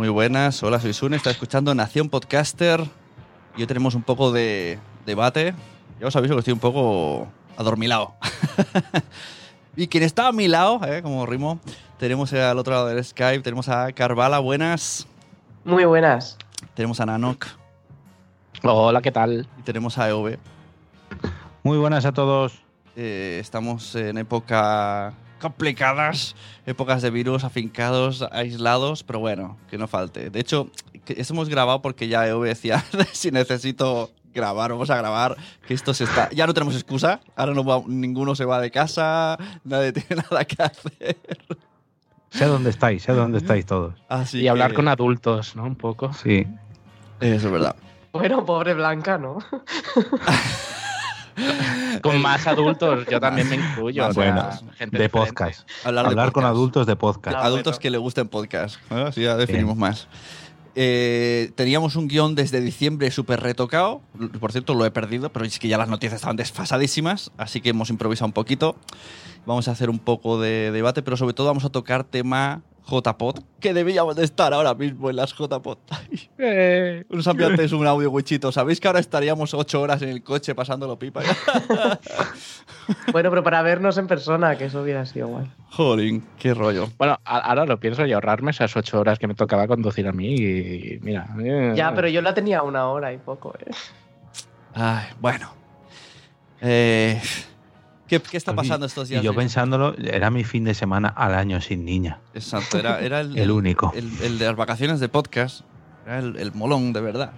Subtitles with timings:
[0.00, 2.82] Muy buenas, hola, soy Sune, está escuchando Nación Podcaster
[3.54, 5.52] y hoy tenemos un poco de debate.
[6.00, 7.28] Ya os aviso que estoy un poco
[7.58, 8.14] adormilado.
[9.76, 11.60] y quien está a mi lado, eh, como rimo,
[11.98, 15.06] tenemos al otro lado del Skype, tenemos a Carvala, buenas.
[15.66, 16.38] Muy buenas.
[16.72, 17.44] Tenemos a Nanok.
[18.62, 19.48] Hola, ¿qué tal?
[19.58, 20.38] Y tenemos a EOB.
[21.62, 22.62] Muy buenas a todos.
[22.96, 26.36] Eh, estamos en época complicadas,
[26.66, 30.30] épocas de virus afincados, aislados, pero bueno, que no falte.
[30.30, 30.70] De hecho,
[31.06, 35.92] eso hemos grabado porque ya EOB decía, si necesito grabar, vamos a grabar, que esto
[35.94, 36.30] se está...
[36.30, 40.62] Ya no tenemos excusa, ahora no ninguno se va de casa, nadie tiene nada que
[40.62, 41.16] hacer.
[42.30, 43.94] Sé dónde estáis, sé dónde estáis todos.
[44.32, 45.64] y hablar con adultos, ¿no?
[45.64, 46.12] Un poco.
[46.12, 46.46] Sí.
[47.18, 47.74] Eso es verdad.
[48.12, 49.38] Bueno, pobre Blanca, ¿no?
[52.02, 54.08] con más adultos, yo también me incluyo.
[54.90, 55.68] de podcast.
[55.84, 57.36] Hablar, con adultos de podcast.
[57.38, 58.78] adultos que le gusten podcast.
[58.90, 60.08] Así ya definimos más.
[60.76, 64.02] Eh, teníamos un guion desde diciembre súper retocado.
[64.38, 67.70] Por cierto, lo he perdido, pero es que ya las noticias estaban desfasadísimas, así que
[67.70, 68.76] hemos improvisado un poquito.
[69.46, 73.40] Vamos a hacer un poco de debate, pero sobre todo vamos a tocar tema JPod,
[73.60, 75.78] que debíamos de estar ahora mismo en las JPod.
[76.42, 77.04] Eh.
[77.10, 78.50] Unos ambientes, un audio wichito.
[78.50, 81.20] ¿Sabéis que ahora estaríamos ocho horas en el coche pasándolo pipa?
[83.12, 85.46] bueno, pero para vernos en persona, que eso hubiera sido guay.
[85.70, 86.88] Jolín, qué rollo.
[86.96, 90.34] Bueno, ahora lo pienso y ahorrarme esas ocho horas que me tocaba conducir a mí
[90.34, 91.28] y mira.
[91.44, 91.74] Eh.
[91.76, 93.70] Ya, pero yo la tenía una hora y poco, ¿eh?
[94.74, 95.52] Ay, bueno.
[96.62, 97.20] Eh...
[98.18, 99.22] ¿Qué, está pasando estos días?
[99.22, 102.18] Y yo pensándolo, era mi fin de semana al año sin niña.
[102.34, 103.92] Exacto, era, el, el, único.
[103.94, 105.60] El, de las vacaciones de podcast.
[106.04, 107.32] Era el, molón, de verdad.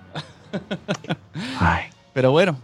[2.14, 2.56] Pero bueno,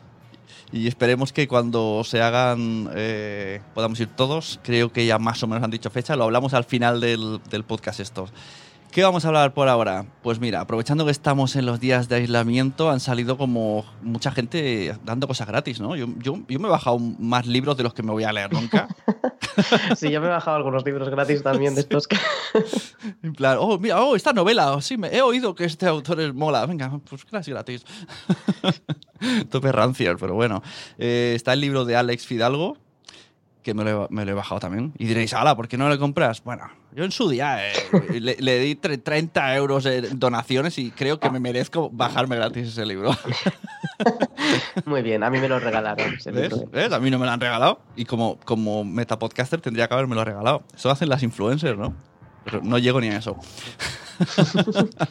[0.73, 4.59] y esperemos que cuando se hagan eh, podamos ir todos.
[4.63, 6.17] Creo que ya más o menos han dicho fecha.
[6.17, 8.29] Lo hablamos al final del, del podcast esto.
[8.91, 10.07] ¿Qué vamos a hablar por ahora?
[10.23, 14.97] Pues mira, aprovechando que estamos en los días de aislamiento, han salido como mucha gente
[15.05, 15.95] dando cosas gratis, ¿no?
[15.95, 18.53] Yo, yo, yo me he bajado más libros de los que me voy a leer
[18.53, 18.89] nunca.
[19.97, 22.17] sí, yo me he bajado algunos libros gratis también de estos que...
[23.23, 26.33] en plan, oh, mira, oh, esta novela, sí, me he oído que este autor es
[26.35, 27.85] mola, venga, pues gratis, gratis.
[29.51, 30.63] Tope rancier, pero bueno.
[30.99, 32.79] Eh, está el libro de Alex Fidalgo,
[33.63, 34.95] que me lo, he, bajado también.
[34.99, 36.43] Y diréis, ala, ¿por qué no le compras?
[36.43, 36.65] Bueno,
[36.99, 41.39] yo en su día eh, le, di 30 euros en donaciones y creo que me
[41.39, 43.13] merezco bajarme gratis ese libro.
[44.85, 46.19] Muy bien, a mí me lo regalaron.
[46.73, 46.93] ¿Ves?
[46.93, 50.25] A mí no me lo han regalado y como, como metapodcaster tendría que haberme lo
[50.25, 50.65] regalado.
[50.75, 51.95] Eso hacen las influencers, ¿no?
[52.45, 53.37] Pero no llego ni a eso.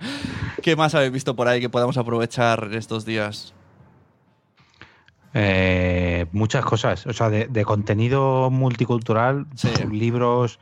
[0.62, 3.52] ¿Qué más habéis visto por ahí que podamos aprovechar estos días?
[5.38, 9.46] Eh, muchas cosas, o sea, de, contenido multicultural,
[9.92, 10.58] libros,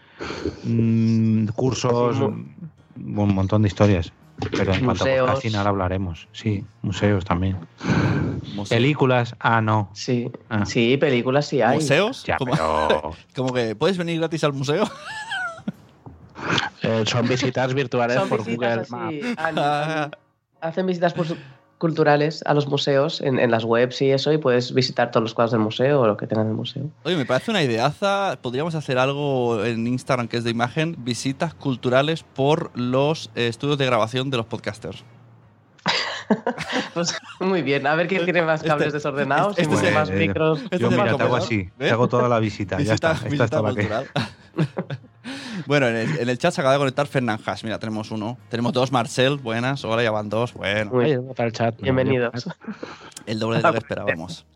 [0.64, 4.12] mm, cursos, un montón de historias.
[4.50, 6.26] Pero en cuanto a final hablaremos.
[6.32, 7.56] Sí, museos también.
[8.68, 9.90] Películas, ah, no.
[9.92, 10.66] Sí, ah.
[10.66, 11.76] sí, películas sí hay.
[11.76, 12.26] ¿Museos?
[13.36, 14.90] como que puedes venir gratis al museo.
[16.82, 20.10] Eh, son visitas virtuales por Google Maps.
[20.60, 21.26] Hacen visitas por,
[21.84, 25.52] culturales a los museos en, las webs y eso y puedes visitar todos los cuadros
[25.52, 26.84] del museo o lo que tengan en el museo.
[27.02, 28.38] Oye, me parece una ideaza.
[28.40, 33.76] Podríamos hacer algo en Instagram que es de imagen, visitas culturales por los eh, estudios
[33.76, 35.04] de grabación de los podcasters.
[36.94, 40.60] pues muy bien, a ver quién tiene más cables este, desordenados este, este más micros.
[40.78, 42.80] Yo mira, te hago así, te hago toda la visita.
[42.80, 44.06] ya está, esta cultural.
[45.66, 48.38] Bueno, en el, chat se acaba de conectar Fernán Mira, tenemos uno.
[48.48, 49.84] Tenemos dos, Marcel, buenas.
[49.84, 50.54] Hola, ya van dos.
[50.54, 50.90] Bueno.
[51.34, 51.80] para el chat.
[51.80, 52.48] Bienvenidos.
[53.26, 54.46] El doble de lo que esperábamos.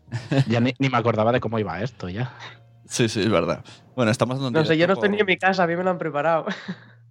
[0.47, 2.33] ya ni, me acordaba de cómo iba esto, ya.
[2.85, 3.63] Sí, sí, es verdad.
[3.95, 5.91] Bueno, estamos No sé, yo no estoy ni en mi casa, a mí me lo
[5.91, 6.45] han preparado.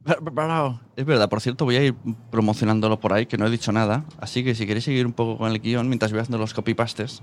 [0.05, 0.81] Preparado.
[0.97, 1.95] Es verdad, por cierto, voy a ir
[2.31, 4.05] promocionándolo por ahí, que no he dicho nada.
[4.21, 7.23] Así que si queréis seguir un poco con el guion mientras voy haciendo los copypastes,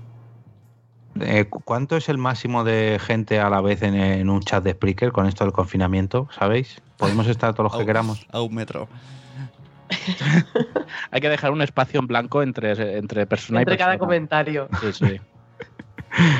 [1.20, 5.12] eh, ¿Cuánto es el máximo de gente a la vez en, un chat de Spreaker
[5.12, 6.28] con esto del confinamiento?
[6.36, 6.80] ¿Sabéis?
[6.96, 8.26] Podemos estar todos los que queramos.
[8.32, 8.88] A un metro.
[11.10, 14.68] Hay que dejar un espacio en blanco entre, entre persona entre y cada comentario.
[14.80, 15.20] Sí, sí.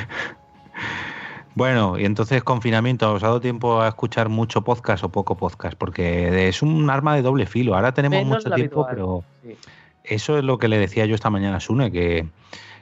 [1.56, 5.74] Bueno, y entonces confinamiento, ¿os ha dado tiempo a escuchar mucho podcast o poco podcast?
[5.78, 7.74] Porque es un arma de doble filo.
[7.74, 9.24] Ahora tenemos mucho tiempo, pero
[10.04, 12.28] eso es lo que le decía yo esta mañana a Sune, que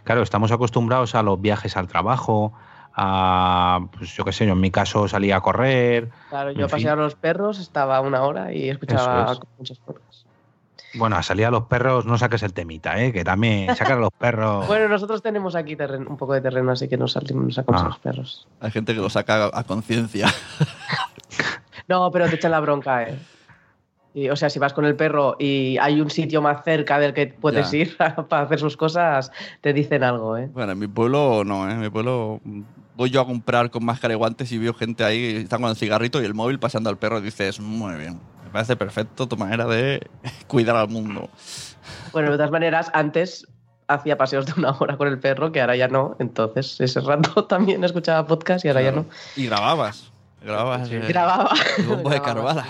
[0.05, 2.53] Claro, estamos acostumbrados a los viajes al trabajo,
[2.95, 6.11] a, pues yo qué sé, yo en mi caso salía a correr.
[6.29, 10.27] Claro, yo paseaba a los perros, estaba una hora y escuchaba muchas cosas.
[10.97, 13.13] Bueno, a salir a los perros no saques el temita, ¿eh?
[13.13, 14.67] que también sacar a los perros.
[14.69, 15.77] bueno, nosotros tenemos aquí
[16.07, 17.89] un poco de terreno, así que nos, salimos, sacamos a ah.
[17.89, 18.47] los perros.
[18.61, 20.29] Hay gente que lo saca a conciencia.
[21.89, 23.19] no, pero te echan la bronca, ¿eh?
[24.15, 27.13] Y, o sea, si vas con el perro y hay un sitio más cerca del
[27.13, 27.97] que puedes ir
[28.29, 30.49] para hacer sus cosas, te dicen algo, ¿eh?
[30.53, 31.73] Bueno, en mi pueblo no, ¿eh?
[31.73, 32.41] En mi pueblo
[32.97, 35.77] voy yo a comprar con máscara y guantes y veo gente ahí, están con el
[35.77, 39.37] cigarrito y el móvil pasando al perro y dices, muy bien, me parece perfecto tu
[39.37, 40.07] manera de
[40.47, 41.29] cuidar al mundo.
[42.13, 43.49] Bueno, de todas maneras, antes
[43.89, 46.17] hacía paseos de una hora con el perro, que ahora ya no.
[46.19, 49.07] Entonces, ese rato también escuchaba podcast y ahora ya no.
[49.37, 50.13] Y grababas.
[50.43, 50.91] Grababas.
[50.91, 51.55] Eh, Grababa.
[51.89, 52.67] bombo de Carvala.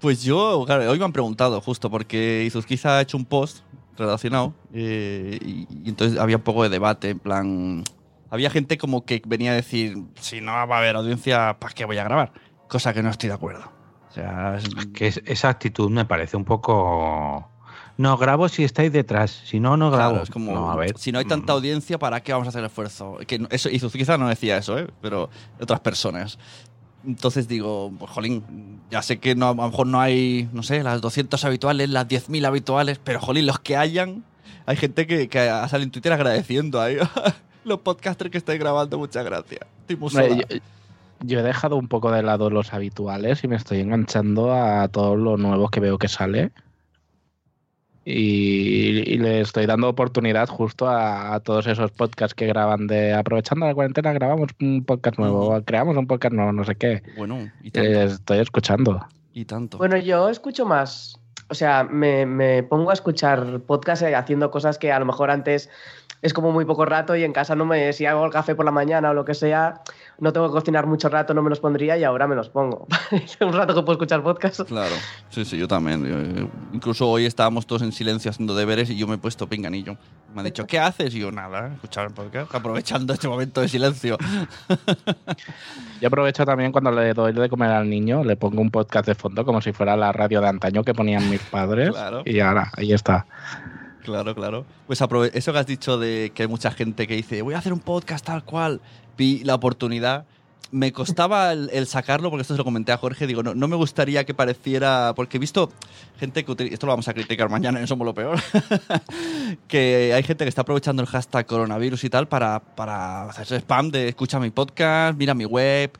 [0.00, 3.60] Pues yo, claro, hoy me han preguntado justo porque Izuzquiza ha hecho un post
[3.96, 7.84] relacionado eh, y, entonces había un poco de debate, en plan...
[8.30, 11.86] Había gente como que venía a decir, si no va a haber audiencia, ¿para qué
[11.86, 12.32] voy a grabar?
[12.68, 13.72] Cosa que no estoy de acuerdo.
[14.10, 14.58] O sea,
[14.92, 17.48] que esa actitud me parece un poco
[17.98, 20.22] no grabo si estáis detrás, si no, no grabo.
[20.22, 20.96] es como, a ver.
[20.96, 21.56] si no hay tanta mm.
[21.56, 23.18] audiencia, ¿para qué vamos a hacer esfuerzo?
[23.26, 24.86] Que eso, y quizás no decía eso, ¿eh?
[25.02, 25.28] pero
[25.60, 26.38] otras personas.
[27.06, 30.82] Entonces digo, pues jolín, ya sé que no, a lo mejor no hay, no sé,
[30.82, 34.24] las 200 habituales, las 10.000 habituales, pero jolín, los que hayan,
[34.66, 36.96] hay gente que, que sale en Twitter agradeciendo ahí.
[37.64, 39.60] los podcasters que estáis grabando, muchas gracias.
[41.20, 45.18] yo, he dejado un poco de lado los habituales y me estoy enganchando a todos
[45.18, 46.50] los nuevos que veo que sale
[48.10, 53.74] y, le estoy dando oportunidad justo a, todos esos podcasts que graban de aprovechando la
[53.74, 57.02] cuarentena grabamos un podcast nuevo, creamos un podcast nuevo, no sé qué.
[57.18, 58.00] Bueno, y tanto.
[58.00, 59.06] estoy escuchando.
[59.34, 59.76] Y tanto.
[59.76, 61.20] Bueno, yo escucho más,
[61.50, 65.30] o sea, me, me pongo a escuchar podcasts eh, haciendo cosas que a lo mejor
[65.30, 65.68] antes
[66.22, 68.64] es como muy poco rato y en casa no me, si hago el café por
[68.64, 69.82] la mañana o lo que sea,
[70.18, 72.86] no tengo que cocinar mucho rato, no me los pondría y ahora me los pongo.
[73.40, 74.62] un rato que puedo escuchar podcast.
[74.62, 74.94] Claro,
[75.30, 76.50] sí, sí, yo también.
[76.72, 79.96] Incluso hoy estábamos todos en silencio haciendo deberes y yo me he puesto pinganillo.
[80.34, 81.14] Me han dicho, ¿qué haces?
[81.14, 84.18] Y yo, nada, escuchar el podcast, aprovechando este momento de silencio.
[86.00, 89.14] yo aprovecho también cuando le doy de comer al niño, le pongo un podcast de
[89.14, 91.94] fondo como si fuera la radio de antaño que ponían mis padres.
[92.24, 93.26] Y ahora, ahí está.
[94.02, 94.64] Claro, claro.
[94.86, 95.00] Pues
[95.34, 97.80] eso que has dicho de que hay mucha gente que dice, voy a hacer un
[97.80, 98.80] podcast tal cual,
[99.16, 100.24] vi la oportunidad.
[100.70, 103.76] Me costaba el, sacarlo, porque esto se lo comenté a Jorge, digo, no, no me
[103.76, 105.72] gustaría que pareciera, porque he visto
[106.18, 108.38] gente que esto lo vamos a criticar mañana en Somos lo Peor,
[109.68, 113.90] que hay gente que está aprovechando el hashtag coronavirus y tal para, para hacerse spam
[113.90, 115.92] de escucha mi podcast, mira mi web,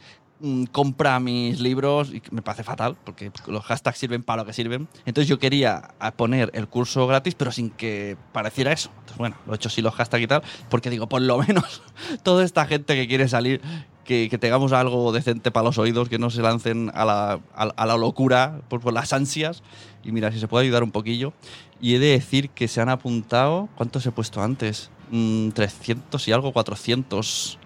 [0.70, 4.88] compra mis libros y me parece fatal porque los hashtags sirven para lo que sirven.
[5.05, 8.90] Entonces yo quería poner el curso gratis, pero sin que pareciera eso.
[8.90, 11.82] Entonces, bueno, lo he hecho sí los hashtags y tal, porque digo, por lo menos
[12.23, 13.61] toda esta gente que quiere salir,
[14.05, 17.96] que, tengamos algo decente para los oídos, que no se lancen a la, a, la
[17.96, 19.62] locura por, las ansias.
[20.02, 21.35] Y mira, si se puede ayudar un poquillo.
[21.81, 24.90] Y he de decir que se han apuntado, ¿cuántos he puesto antes?
[25.11, 27.57] 300 mm, y algo, 400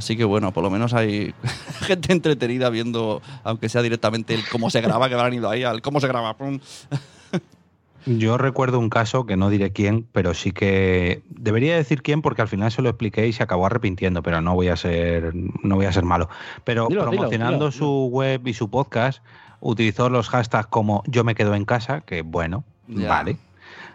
[0.00, 1.34] Así que bueno, por lo menos hay
[1.82, 5.82] gente entretenida viendo, aunque sea directamente el cómo se graba, que habrán ido ahí al
[5.82, 6.34] cómo se graba.
[8.06, 12.40] Yo recuerdo un caso que no diré quién, pero sí que debería decir quién porque
[12.40, 15.76] al final se lo expliqué y se acabó arrepintiendo, pero no voy a ser no
[15.76, 16.30] voy a ser malo.
[16.64, 19.22] Pero promocionando su web y su podcast
[19.60, 23.36] utilizó los hashtags como yo me quedo en casa, que bueno, vale.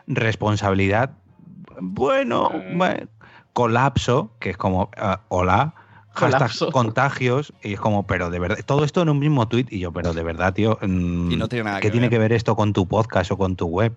[0.06, 1.14] Responsabilidad,
[1.82, 3.08] bueno, eh.
[3.54, 5.74] colapso, que es como uh, hola
[6.16, 9.80] hashtag contagios y es como, pero de verdad, todo esto en un mismo tweet y
[9.80, 11.42] yo, pero de verdad, tío, mm,
[11.82, 13.96] ¿qué tiene que ver esto con tu podcast o con tu web?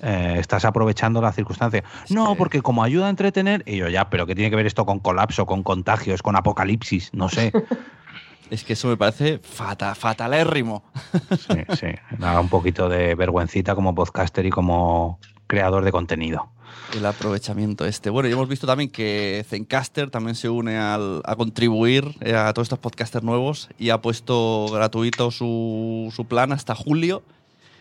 [0.00, 1.82] Eh, estás aprovechando la circunstancia.
[2.08, 4.86] No, porque como ayuda a entretener, y yo ya, pero ¿qué tiene que ver esto
[4.86, 7.10] con colapso, con contagios, con apocalipsis?
[7.12, 7.52] No sé.
[8.50, 10.84] es que eso me parece fatal, fatalérrimo.
[11.38, 11.88] sí, sí.
[12.18, 16.48] Da un poquito de vergüencita como podcaster y como creador de contenido
[16.96, 18.10] el aprovechamiento este.
[18.10, 22.66] Bueno, y hemos visto también que Zencaster también se une a contribuir eh, a todos
[22.66, 27.22] estos podcasters nuevos y ha puesto gratuito su, su plan hasta julio.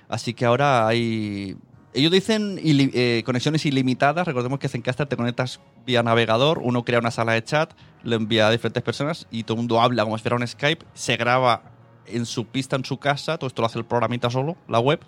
[0.09, 1.57] Así que ahora hay...
[1.93, 4.27] Ellos dicen eh, conexiones ilimitadas.
[4.27, 8.47] Recordemos que Zencaster te conectas vía navegador, uno crea una sala de chat, lo envía
[8.47, 11.63] a diferentes personas y todo el mundo habla como si fuera un Skype, se graba
[12.05, 14.99] en su pista, en su casa, todo esto lo hace el programita solo, la web,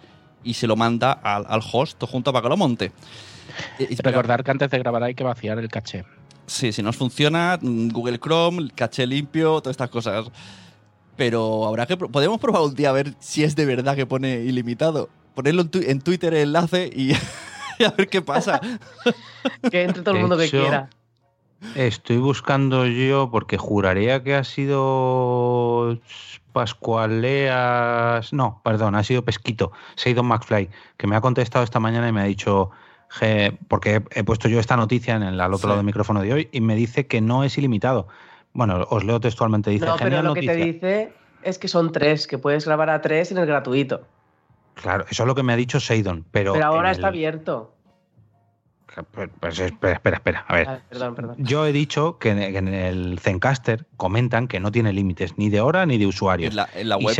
[0.43, 2.91] y se lo manda al, al host junto para que lo monte.
[4.03, 6.05] Recordar que antes de grabar hay que vaciar el caché.
[6.49, 10.31] Sí, si no funciona, mm, Google Chrome, caché limpio, todas estas cosas.
[11.15, 11.95] Pero habrá que.
[11.97, 15.09] Podemos probar un día a ver si es de verdad que pone ilimitado.
[15.35, 17.13] Ponerlo en, Twitter el enlace y,
[17.83, 18.59] a ver qué pasa.
[19.71, 20.89] que entre todo el mundo que quiera.
[21.75, 25.99] Estoy buscando yo porque juraría que ha sido
[26.53, 28.33] Pascualeas.
[28.33, 32.21] No, perdón, ha sido Pesquito, Seidon McFly, que me ha contestado esta mañana y me
[32.21, 32.71] ha dicho
[33.67, 36.49] porque he, puesto yo esta noticia en el, al otro lado del micrófono de hoy
[36.51, 38.07] y me dice que no es ilimitado.
[38.53, 41.13] Bueno, os leo textualmente, dice, no, pero lo que te dice
[41.43, 44.01] es que son tres, que puedes grabar a tres en el gratuito.
[44.75, 46.53] Claro, eso es lo que me ha dicho Seidon, pero...
[46.53, 47.73] Pero ahora está abierto.
[49.11, 50.45] Pues, pues, espera, espera, espera.
[50.47, 50.81] A ver.
[50.89, 51.35] perdón, perdón.
[51.37, 55.85] Yo he dicho que en, el Zencaster comentan que no tiene límites ni de hora
[55.85, 56.55] ni de usuarios.
[56.73, 57.13] En la, web.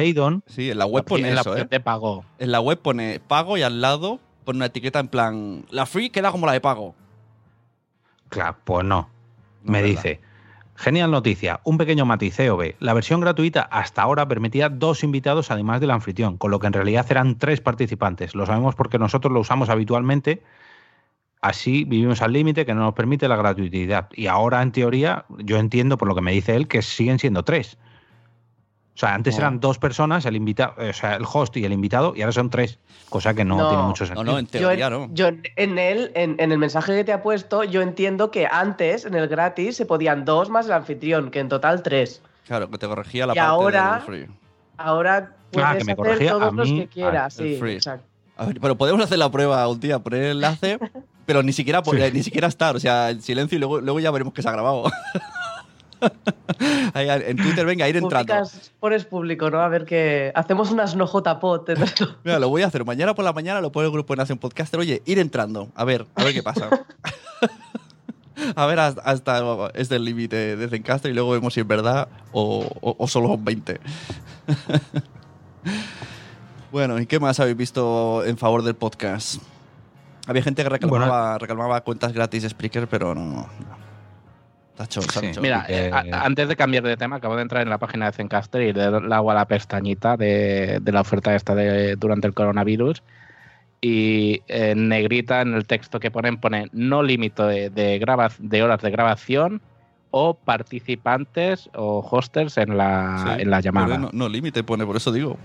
[0.48, 1.68] sí, en la web pone eso, ¿eh?
[2.40, 5.66] En la web pone pago y al lado pone una etiqueta en plan.
[5.70, 6.96] La free queda como la de pago.
[8.30, 9.08] Claro, pues no.
[9.64, 10.20] me dice.
[10.76, 12.76] Genial noticia, un pequeño matiz EOB.
[12.80, 16.74] La versión gratuita hasta ahora permitía dos invitados además del anfitrión, con lo que en
[16.74, 18.34] realidad eran tres participantes.
[18.34, 20.42] Lo sabemos porque nosotros lo usamos habitualmente
[21.42, 24.10] Así vivimos al límite que no nos permite la gratuidad.
[24.14, 27.44] Y ahora, en teoría, yo entiendo por lo que me dice él que siguen siendo
[27.44, 27.78] tres.
[28.96, 32.14] O sea, antes eran dos personas, el invitado, o sea, el host y el invitado,
[32.16, 32.80] y ahora son tres,
[33.10, 34.26] cosa que no, tiene mucho sentido.
[34.26, 35.08] No, no, en teoría no.
[35.14, 39.16] Yo en él, en, el mensaje que te ha puesto, yo entiendo que antes, en
[39.16, 42.22] el gratis, se podían dos más el anfitrión, que en total tres.
[42.46, 44.28] Claro, que te corregía la y parte ahora, del free.
[44.76, 48.06] Ahora puedes que me hacer todos los que quieras, sí, exacto.
[48.60, 50.78] pero podemos hacer la prueba un día, poner el enlace
[51.30, 54.34] pero ni siquiera, ni siquiera estar, o sea, en silencio y luego, luego ya veremos
[54.34, 54.86] que se ha grabado.
[56.96, 58.34] en Twitter, venga, ir entrando.
[58.80, 59.60] Pones público, ¿no?
[59.60, 60.32] A ver qué.
[60.36, 61.72] Hacemos unas no JPOT.
[62.24, 62.86] Mira, lo voy a hacer.
[62.86, 64.80] Mañana por la mañana lo pone el grupo en Hace un Podcaster.
[64.80, 65.70] Oye, ir entrando.
[65.76, 66.70] A ver, a ver qué pasa.
[68.56, 72.66] a ver hasta, este el límite de Zencaster y luego vemos si es verdad o,
[72.82, 73.80] o, solo son 20.
[76.72, 79.42] bueno, ¿y qué más habéis visto en favor del podcast?
[80.28, 83.48] Había gente que reclamaba, cuentas gratis de Spreaker, pero no.
[84.80, 85.02] Tacho,
[85.42, 88.62] Mira, eh, antes de cambiar de tema, acabo de entrar en la página de Zencaster
[88.62, 93.04] y le agua a la pestañita de, la oferta esta de, durante el coronavirus.
[93.82, 98.90] Y en negrita, en el texto que ponen, pone no límite de, de horas de
[98.90, 99.62] grabación
[100.12, 104.10] o participantes o hosters en la, en la llamada.
[104.14, 105.36] No, límite pone, por eso digo.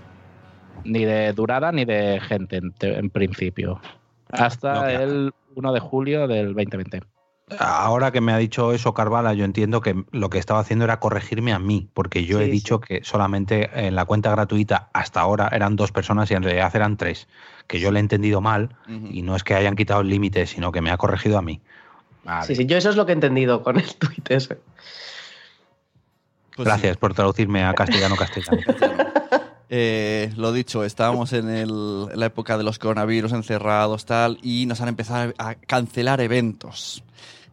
[0.85, 3.81] Ni de durada ni de gente en principio
[4.29, 7.01] hasta el 1 de julio del 2020.
[7.59, 10.99] Ahora que me ha dicho eso Carvala, yo entiendo que lo que estaba haciendo era
[10.99, 15.49] corregirme a mí, porque yo he dicho que solamente en la cuenta gratuita hasta ahora
[15.51, 17.27] eran dos personas y en realidad eran tres,
[17.67, 20.71] que yo le he entendido mal y no es que hayan quitado el límite, sino
[20.71, 21.61] que me ha corregido a mí.
[22.47, 24.57] Sí, sí, yo eso es lo que he entendido con el tuit ese.
[26.55, 28.61] Pues Gracias por traducirme a castellano castellano.
[29.69, 34.89] Eh, lo dicho, estábamos en, la época de los coronavirus encerrados, tal, y nos han
[34.89, 37.03] empezado a cancelar eventos.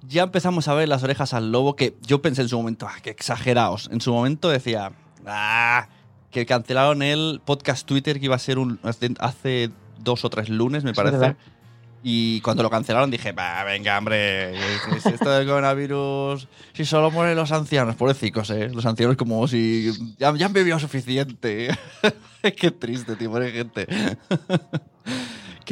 [0.09, 3.01] Ya empezamos a ver las orejas al lobo, que yo pensé en su momento, ah,
[3.03, 3.89] que exagerados.
[3.93, 4.93] En su momento decía,
[5.27, 5.89] ah,
[6.31, 8.81] que cancelaron el podcast Twitter que iba a ser un,
[9.19, 11.37] hace dos o tres lunes, me parece.
[12.05, 14.57] Y cuando lo cancelaron dije, venga, hombre,
[15.05, 18.71] esto del coronavirus, si solo mueren los ancianos, pobrecicos, ¿eh?
[18.71, 21.69] Los ancianos como si ya, han bebido suficiente.
[22.57, 23.87] Qué triste, tío, muere gente.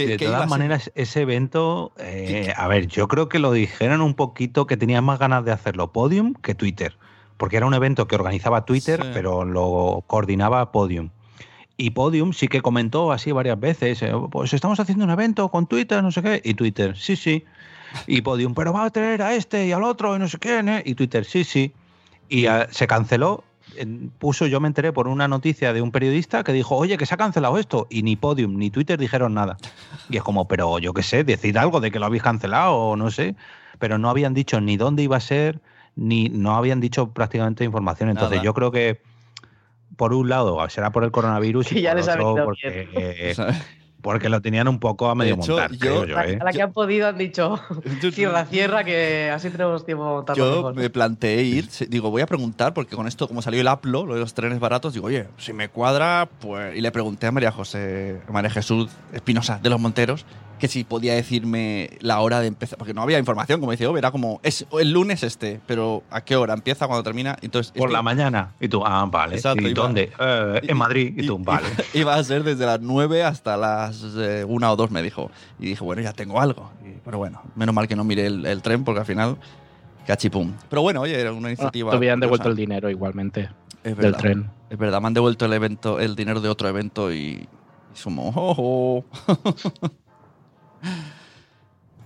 [0.07, 4.67] De todas maneras, ese evento, eh, a ver, yo creo que lo dijeron un poquito
[4.67, 6.97] que tenían más ganas de hacerlo Podium que Twitter,
[7.37, 11.11] porque era un evento que organizaba Twitter, pero lo coordinaba Podium.
[11.77, 15.67] Y Podium sí que comentó así varias veces, eh, pues estamos haciendo un evento con
[15.67, 17.45] Twitter, no sé qué, y Twitter, sí, sí.
[18.07, 20.61] Y Podium, pero va a traer a este y al otro y no sé qué,
[20.61, 20.83] ¿eh?
[20.85, 21.73] y Twitter, sí, sí.
[22.29, 23.43] Y se canceló,
[24.19, 27.15] puso, yo me enteré por una noticia de un periodista que dijo, oye, que se
[27.15, 29.57] ha cancelado esto, y ni Podium ni Twitter dijeron nada.
[30.09, 32.97] Y es como, pero yo qué sé, decir algo de que lo habéis cancelado o
[32.97, 33.35] no sé,
[33.79, 35.61] pero no habían dicho ni dónde iba a ser,
[35.97, 38.11] ni no habían dicho prácticamente información.
[38.11, 39.01] Entonces yo creo que
[39.97, 43.35] por un lado, será por el coronavirus y por otro porque,
[44.01, 45.73] porque lo tenían un poco a medio montar.
[45.73, 46.39] Yo, yo, ¿eh?
[46.41, 47.61] A la que han podido han dicho
[48.13, 50.37] cierra, cierra, que así tenemos tiempo montar.
[50.37, 54.07] Yo me planteé ir, digo, voy a preguntar, porque con esto, como salió el Aplo,
[54.07, 56.77] lo de los trenes baratos, digo, oye, si me cuadra, pues.
[56.77, 60.25] Y le pregunté a María José, a María Jesús Espinosa de los Monteros,
[60.61, 63.97] que si podía decirme la hora de empezar, porque no había información, como dice, oh,
[63.97, 66.53] era como, es el lunes este, pero ¿a qué hora?
[66.53, 66.87] ¿Empieza?
[66.87, 67.37] cuando termina?
[67.41, 68.53] Entonces, Por la mañana.
[68.61, 69.39] Y tú, ah, vale.
[69.39, 70.13] ¿Y dónde?
[70.19, 71.15] Eh, en Madrid.
[71.17, 71.67] Y, tú, vale.
[71.95, 75.31] Iba a ser desde las 9 hasta las eh, una o dos, me dijo.
[75.59, 76.71] Y dije, bueno, ya tengo algo.
[77.05, 79.39] pero bueno, menos mal que no miré el, tren, porque al final,
[80.07, 80.53] cachipum.
[80.69, 81.91] Pero bueno, oye, era una ah, iniciativa.
[81.91, 83.49] te habían devuelto el dinero igualmente
[83.83, 84.51] del tren.
[84.69, 87.49] Es verdad, me han devuelto el evento, el dinero de otro evento y, y
[88.07, 89.05] oh, oh.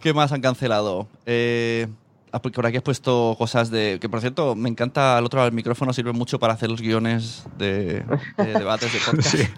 [0.01, 1.09] ¿Qué más han cancelado?
[1.25, 1.87] Eh,
[2.31, 3.99] ah, por aquí has puesto cosas de.
[4.01, 6.83] Que por cierto, me encanta el otro lado del micrófono, sirve mucho para hacer los
[6.83, 8.05] guiones de,
[8.37, 9.37] debates de podcast.
[9.37, 9.49] Sí.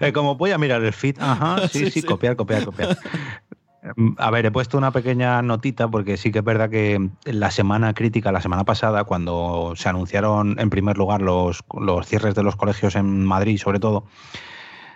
[0.00, 2.98] Eh, como voy a mirar el feed, ajá, sí, sí, copiar, copiar, copiar.
[4.18, 7.94] A ver, he puesto una pequeña notita porque sí que es verdad que la semana
[7.94, 12.54] crítica, la semana pasada, cuando se anunciaron en primer lugar los, los cierres de los
[12.54, 14.06] colegios en Madrid, sobre todo,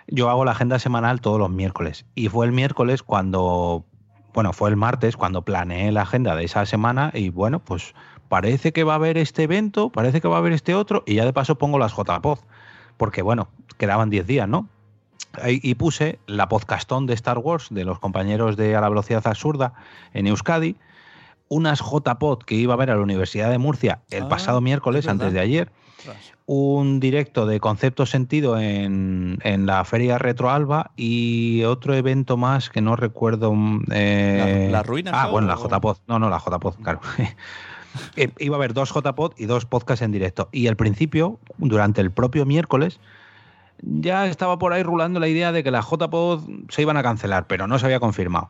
[0.07, 2.05] yo hago la agenda semanal todos los miércoles.
[2.15, 3.85] Y fue el miércoles cuando,
[4.33, 7.93] bueno, fue el martes cuando planeé la agenda de esa semana y bueno, pues
[8.29, 11.15] parece que va a haber este evento, parece que va a haber este otro y
[11.15, 12.39] ya de paso pongo las JPOD.
[12.97, 14.69] Porque bueno, quedaban 10 días, ¿no?
[15.45, 19.73] y puse la podcastón de Star Wars de los compañeros de A la Velocidad Absurda
[20.13, 20.77] en Euskadi,
[21.49, 25.07] unas JPod que iba a ver a la Universidad de Murcia el ah, pasado miércoles,
[25.07, 25.71] antes de ayer,
[26.45, 32.95] un directo de concepto sentido en, la Feria Retroalba y otro evento más que no
[32.95, 33.53] recuerdo.
[33.53, 35.11] Mm, eh, ¿La, ruina?
[35.13, 35.97] Ah, bueno, la JPod.
[36.07, 37.01] No, no, la JPod, claro.
[38.15, 40.49] Eh, iba a haber dos JPod y dos podcasts en directo.
[40.51, 42.99] Y al principio, durante el propio miércoles,
[43.81, 47.47] ya estaba por ahí rulando la idea de que las JPod se iban a cancelar,
[47.47, 48.49] pero no se había confirmado.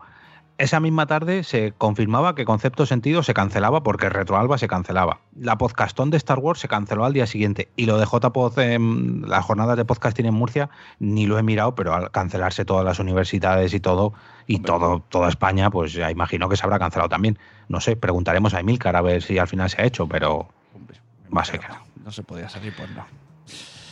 [0.57, 5.19] Esa misma tarde se confirmaba que Concepto Sentido se cancelaba porque Retroalba se cancelaba.
[5.39, 7.69] La podcastón de Star Wars se canceló al día siguiente.
[7.75, 11.75] Y lo de JPod, en las jornadas de podcasting en Murcia, ni lo he mirado,
[11.75, 14.13] pero al cancelarse todas las universidades y todo,
[14.47, 17.37] y todo, toda España, pues ya imagino que se habrá cancelado también.
[17.67, 20.47] No sé, preguntaremos a Emilcar a ver si al final se ha hecho, pero
[21.35, 21.77] va a ser que no.
[22.03, 23.05] No se podía salir, pues no.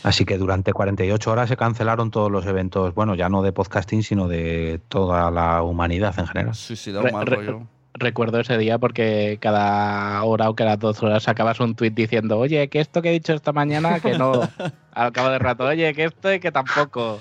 [0.06, 4.04] Así que durante 48 horas se cancelaron todos los eventos, bueno, ya no de podcasting,
[4.04, 6.54] sino de toda la humanidad en general.
[6.54, 7.62] Sí, sí, da un mal rollo.
[7.92, 12.68] Recuerdo ese día porque cada hora o cada dos horas sacabas un tuit diciendo, oye,
[12.68, 14.48] que esto que he dicho esta mañana, que no.
[14.92, 17.18] Al cabo de rato, oye, que esto y que tampoco.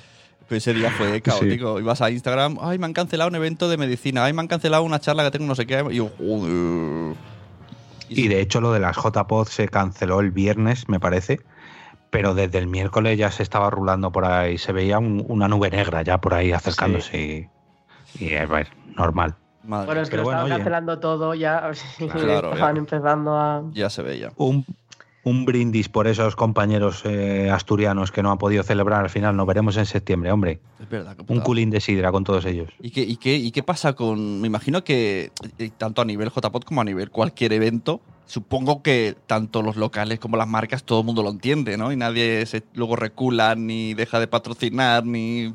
[0.48, 1.80] Pues ese día fue caótico.
[1.80, 4.84] Ibas a Instagram, ay, me han cancelado un evento de medicina, ay, me han cancelado
[4.84, 5.84] una charla que tengo no sé qué.
[5.90, 7.16] Y yo, joder.
[8.10, 11.40] Y, y de hecho lo de las JPod se canceló el viernes, me parece
[12.16, 16.02] pero desde el miércoles ya se estaba rulando por ahí, se veía una nube negra
[16.02, 17.50] ya por ahí acercándose
[18.18, 19.36] y, y ver, normal.
[19.64, 21.70] bueno, es que lo estaban cancelando todo ya,
[22.00, 23.64] estaban empezando a...
[23.74, 24.32] Ya se veía.
[24.38, 24.66] Un,
[25.26, 29.36] un brindis por esos compañeros eh, asturianos que no han podido celebrar al final.
[29.36, 30.62] Nos veremos en septiembre, hombre.
[30.80, 31.18] Es verdad.
[31.28, 32.70] Un culín de sidra con todos ellos.
[32.80, 34.40] ¿Y qué, y, qué, ¿Y qué pasa con.?
[34.40, 39.16] Me imagino que eh, tanto a nivel JPOT como a nivel cualquier evento, supongo que
[39.28, 41.92] tanto los locales como las marcas, todo el mundo lo entiende, ¿no?
[41.92, 45.54] Y nadie se, luego recula, ni deja de patrocinar, ni.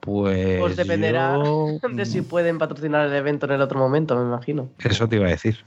[0.00, 1.36] Pues, pues dependerá
[1.92, 4.68] de si pueden patrocinar el evento en el otro momento, me imagino.
[4.78, 5.64] Eso te iba a decir.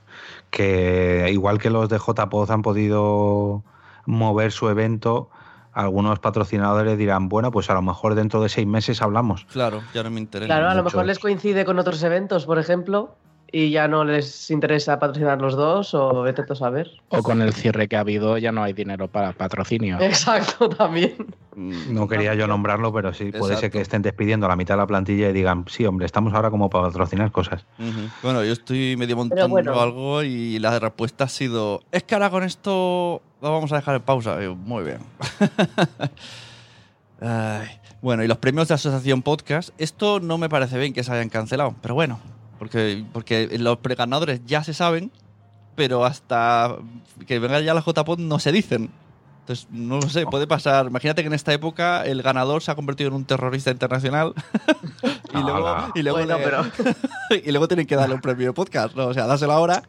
[0.49, 3.63] Que igual que los de JPOZ han podido
[4.05, 5.29] mover su evento,
[5.73, 9.45] algunos patrocinadores dirán, bueno, pues a lo mejor dentro de seis meses hablamos.
[9.51, 10.47] Claro, ya no me interesa.
[10.47, 13.17] Claro, a lo mejor les coincide con otros eventos, por ejemplo
[13.51, 16.91] y ya no les interesa patrocinar los dos o vete a saber.
[17.09, 19.97] O con el cierre que ha habido ya no hay dinero para patrocinio.
[20.01, 21.15] Exacto, también.
[21.55, 24.75] Mm, no quería yo nombrarlo, pero sí, puede ser que estén despidiendo a la mitad
[24.75, 27.65] de la plantilla y digan, sí, hombre, estamos ahora como para patrocinar cosas.
[28.21, 32.43] Bueno, yo estoy medio montando algo y la respuesta ha sido, es que ahora con
[32.43, 34.37] esto lo vamos a dejar en pausa.
[34.55, 34.99] Muy bien.
[38.01, 41.27] Bueno, y los premios de Asociación Podcast, esto no me parece bien que se hayan
[41.27, 42.17] cancelado, pero bueno,
[42.59, 45.11] porque, porque los preganadores ya se saben,
[45.75, 46.75] pero hasta
[47.25, 48.91] que venga ya la JPOD no se dicen.
[49.39, 50.85] Entonces, no lo sé, puede pasar.
[50.85, 54.35] Imagínate que en esta época el ganador se ha convertido en un terrorista internacional
[55.33, 56.19] y, luego, y, luego
[57.31, 59.07] y, luego, tienen que darle un premio de podcast, ¿no?
[59.07, 59.81] O sea, dáselo ahora.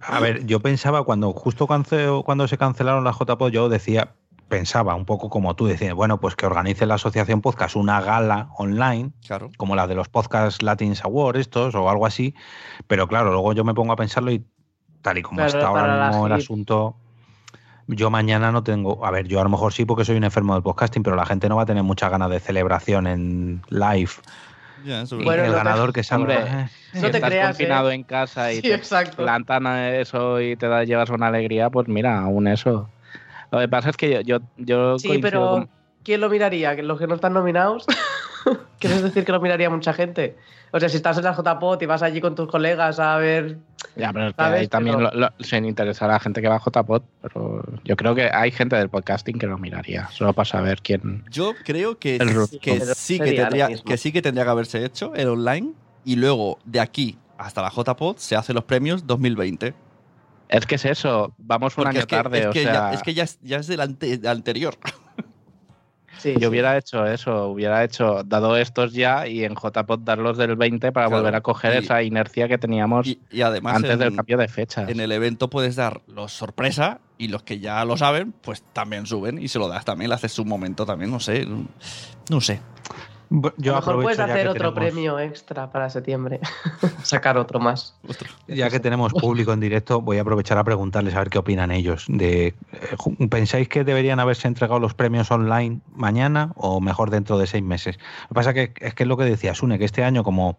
[0.00, 4.14] A ver, yo pensaba cuando justo cuando se cancelaron las JPOD, yo decía,
[4.50, 8.50] pensaba un poco como tú, decías, bueno, pues que organice la asociación podcast una gala
[8.58, 9.12] online,
[9.56, 12.34] como la de los podcast Latin Awards estos o algo así,
[12.86, 14.44] pero claro, luego yo me pongo a pensarlo y
[15.00, 16.96] tal y como está ahora mismo el asunto,
[17.86, 20.54] yo mañana no tengo, a ver, yo a lo mejor sí porque soy un enfermo
[20.54, 24.10] del podcasting, pero la gente no va a tener muchas ganas de celebración en live.
[24.84, 26.62] y el ganador que salga.
[26.62, 27.94] Eh, no te estás creas, confinado ¿eh?
[27.94, 28.78] en casa y te
[29.16, 32.88] plantan eso y te da, llevas una alegría, pues mira, aún eso.
[33.50, 34.38] Lo que pasa es que yo.
[34.56, 35.68] yo, sí, pero
[36.04, 36.74] ¿quién lo miraría?
[36.74, 37.86] ¿Los que no están nominados?
[38.78, 40.36] ¿Quieres decir que lo miraría mucha gente?
[40.72, 43.58] O sea, si estás en la JPOT y vas allí con tus colegas a ver.
[43.96, 44.96] Ya, pero ahí también
[45.40, 47.04] se interesa a la gente que va a JPOT.
[47.22, 50.08] Pero yo creo que hay gente del podcasting que lo miraría.
[50.12, 51.24] Solo para saber quién.
[51.30, 52.18] Yo creo que,
[52.62, 55.72] que, sí que, tendría, que sí que tendría que haberse hecho el online.
[56.04, 59.74] Y luego, de aquí hasta la JPOT, se hacen los premios 2020.
[60.50, 62.40] Es que es eso, vamos un año tarde.
[62.40, 63.80] Es que, ya, es, que ya, es, del,
[64.26, 64.76] anterior.
[66.18, 70.56] Sí, Yo hubiera hecho eso, hubiera hecho, dado estos ya y en JPOT darlos del
[70.56, 74.48] 20 para volver a coger esa inercia que teníamos y, además antes del cambio de
[74.48, 74.84] fecha.
[74.86, 79.06] En el evento puedes dar los sorpresa y los que ya lo saben, pues también
[79.06, 81.46] suben y se lo das también, le haces un momento también, no sé,
[82.28, 82.60] no sé.
[83.30, 86.40] Yo a lo mejor puedes hacer otro premio extra para septiembre.
[87.04, 87.94] Sacar otro más.
[88.48, 91.70] Ya que tenemos público en directo, voy a aprovechar a preguntarles a ver qué opinan
[91.70, 92.06] ellos.
[92.08, 97.46] De, eh, ¿Pensáis que deberían haberse entregado los premios online mañana o mejor dentro de
[97.46, 97.98] seis meses?
[98.22, 100.58] Lo que pasa que, es que es lo que decía Sune, que este año como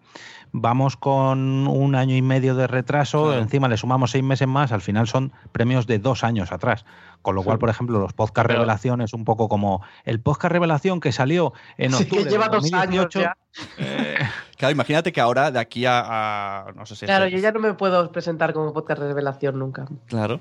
[0.51, 4.81] vamos con un año y medio de retraso, encima le sumamos seis meses más, al
[4.81, 6.85] final son premios de dos años atrás.
[7.21, 10.99] Con lo cual, por ejemplo, los podcast revelación es un poco como el podcast revelación
[10.99, 12.23] que salió en octubre.
[12.23, 13.37] que lleva dos años ya.
[13.77, 14.17] Eh,
[14.57, 17.75] claro, imagínate que ahora de aquí a, no sé si Claro, yo ya no me
[17.75, 19.85] puedo presentar como podcast revelación nunca.
[20.07, 20.39] Claro.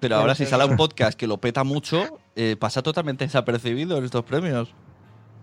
[0.00, 4.04] Pero ahora si sale un podcast que lo peta mucho, eh, pasa totalmente desapercibido en
[4.04, 4.74] estos premios.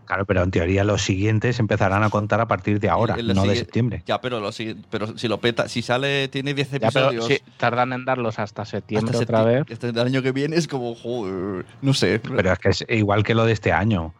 [0.06, 3.56] Claro, pero en teoría los siguientes empezarán a contar a partir de ahora, no de
[3.56, 4.04] septiembre.
[4.06, 4.50] Ya, pero,
[4.90, 7.28] pero si lo peta, si sale, tiene 10 episodios.
[7.28, 9.66] Ya, tardan en darlos hasta septiembre otra vez.
[9.68, 12.20] Este año que viene es como, joder, no sé.
[12.20, 14.14] Pero es que es igual que lo de este año.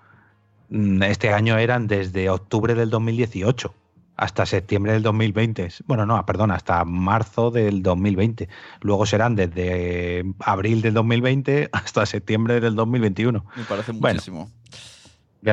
[0.70, 3.74] Mm, este año eran desde octubre del 2018
[4.18, 5.70] hasta septiembre del 2020.
[5.86, 8.48] Bueno, no, perdón, hasta marzo del 2020.
[8.82, 13.46] Luego serán desde abril del 2020 hasta septiembre del 2021.
[13.56, 14.50] Me parece muchísimo.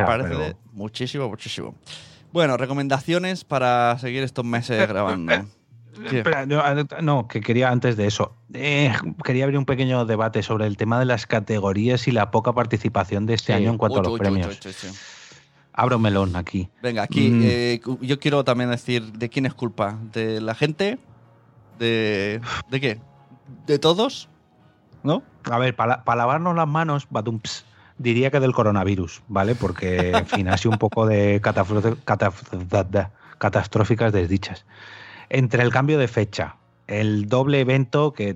[0.00, 1.74] Me parece muchísimo, muchísimo.
[2.32, 5.46] Bueno, recomendaciones para seguir estos meses grabando.
[7.02, 8.34] no, que quería antes de eso.
[8.54, 8.92] Eh,
[9.24, 13.26] quería abrir un pequeño debate sobre el tema de las categorías y la poca participación
[13.26, 14.58] de este año en cuanto a los premios.
[15.74, 16.68] Abro melón aquí.
[16.82, 17.40] Venga, aquí mm.
[17.44, 19.98] eh, yo quiero también decir de quién es culpa.
[20.12, 20.98] ¿De la gente?
[21.78, 23.00] ¿De, ¿de qué?
[23.66, 24.28] ¿De todos?
[25.02, 25.22] ¿No?
[25.44, 27.64] A ver, para lavarnos las manos, batumps
[27.98, 29.54] diría que del coronavirus, ¿vale?
[29.54, 31.40] Porque, en fin, ha sido un poco de
[33.38, 34.64] catastróficas desdichas.
[35.28, 38.34] Entre el cambio de fecha, el doble evento que,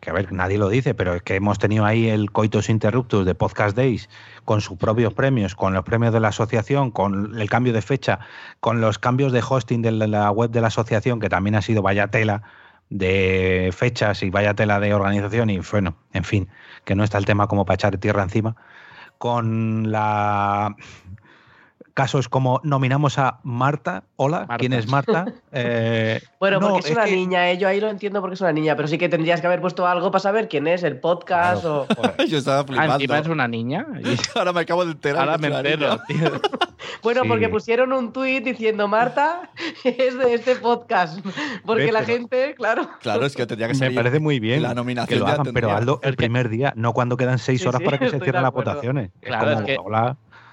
[0.00, 3.24] que, a ver, nadie lo dice, pero es que hemos tenido ahí el Coitos Interruptus
[3.24, 4.08] de Podcast Days
[4.44, 8.18] con sus propios premios, con los premios de la asociación, con el cambio de fecha,
[8.60, 11.82] con los cambios de hosting de la web de la asociación, que también ha sido
[11.82, 12.42] vaya tela
[12.90, 16.48] de fechas y vaya tela de organización y bueno, en fin,
[16.84, 18.56] que no está el tema como para echar tierra encima
[19.22, 20.74] con la
[21.94, 24.04] casos como nominamos a Marta.
[24.16, 25.26] Hola, ¿quién es Marta?
[25.54, 28.74] Eh, bueno, porque es, una niña, eh, yo ahí lo entiendo porque es una niña,
[28.74, 31.86] pero sí que tendrías que haber puesto algo para saber quién es, el podcast o...
[32.26, 32.94] yo estaba flipando.
[32.94, 33.86] ¿Encima es una niña?
[34.34, 35.28] Ahora me acabo de enterar.
[35.28, 36.40] Ahora me entero, tío.
[37.02, 39.50] Bueno, porque pusieron un tuit diciendo Marta
[39.84, 41.18] es de este podcast.
[41.66, 42.88] Porque la gente, claro.
[43.00, 43.90] Claro, es que tendría que ser.
[43.90, 46.92] Me parece muy bien la nominación que lo hagan, pero Aldo, el primer día, no
[46.94, 49.10] cuando quedan seis horas para que se cierren las votaciones.
[49.20, 49.76] Claro, es, que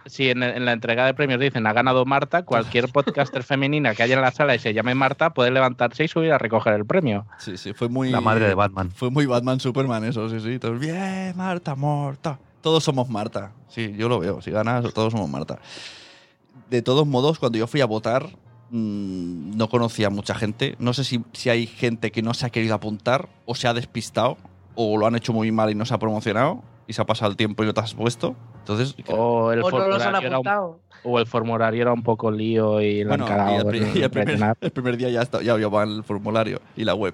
[0.06, 4.16] si en, la entrega de premios dicen ha ganado Marta, cualquier podcaster femenina que haya
[4.16, 7.26] en la sala y se llame Marta puede levantarse y subir a recoger el premio.
[7.38, 8.10] Sí, sí, fue muy.
[8.10, 8.92] La madre de Batman.
[8.92, 10.60] Fue muy Batman Superman, eso, sí, sí.
[10.60, 12.40] Todos, bien, Marta, Marta.
[12.62, 13.52] Todos somos Marta.
[13.70, 14.42] Sí, yo lo veo.
[14.42, 15.60] Si ganas, todos somos Marta
[16.70, 18.30] de todos modos, cuando yo fui a votar,
[18.70, 20.76] mm, no conocía a mucha gente.
[20.80, 23.74] No sé si, si, hay gente que no se ha querido apuntar o se ha
[23.74, 24.38] despistado
[24.76, 27.30] o lo han hecho muy mal y no se ha promocionado y se ha pasado
[27.30, 28.36] el tiempo y no te has puesto.
[28.58, 33.10] Entonces, o el, formulario, era un, o el formulario era un poco lío y lo
[33.10, 33.56] bueno, y
[34.02, 34.10] el,
[34.72, 37.14] primer, día ya, está, ya había el formulario y la web.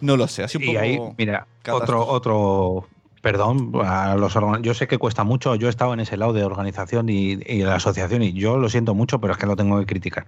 [0.00, 2.88] No lo sé, así un y ahí, mira, otro, otro
[3.22, 6.44] Perdón, a los yo sé que cuesta mucho, yo he estado en ese lado de
[6.44, 9.78] organización y, de la asociación y yo lo siento mucho, pero es que lo tengo
[9.78, 10.26] que criticar.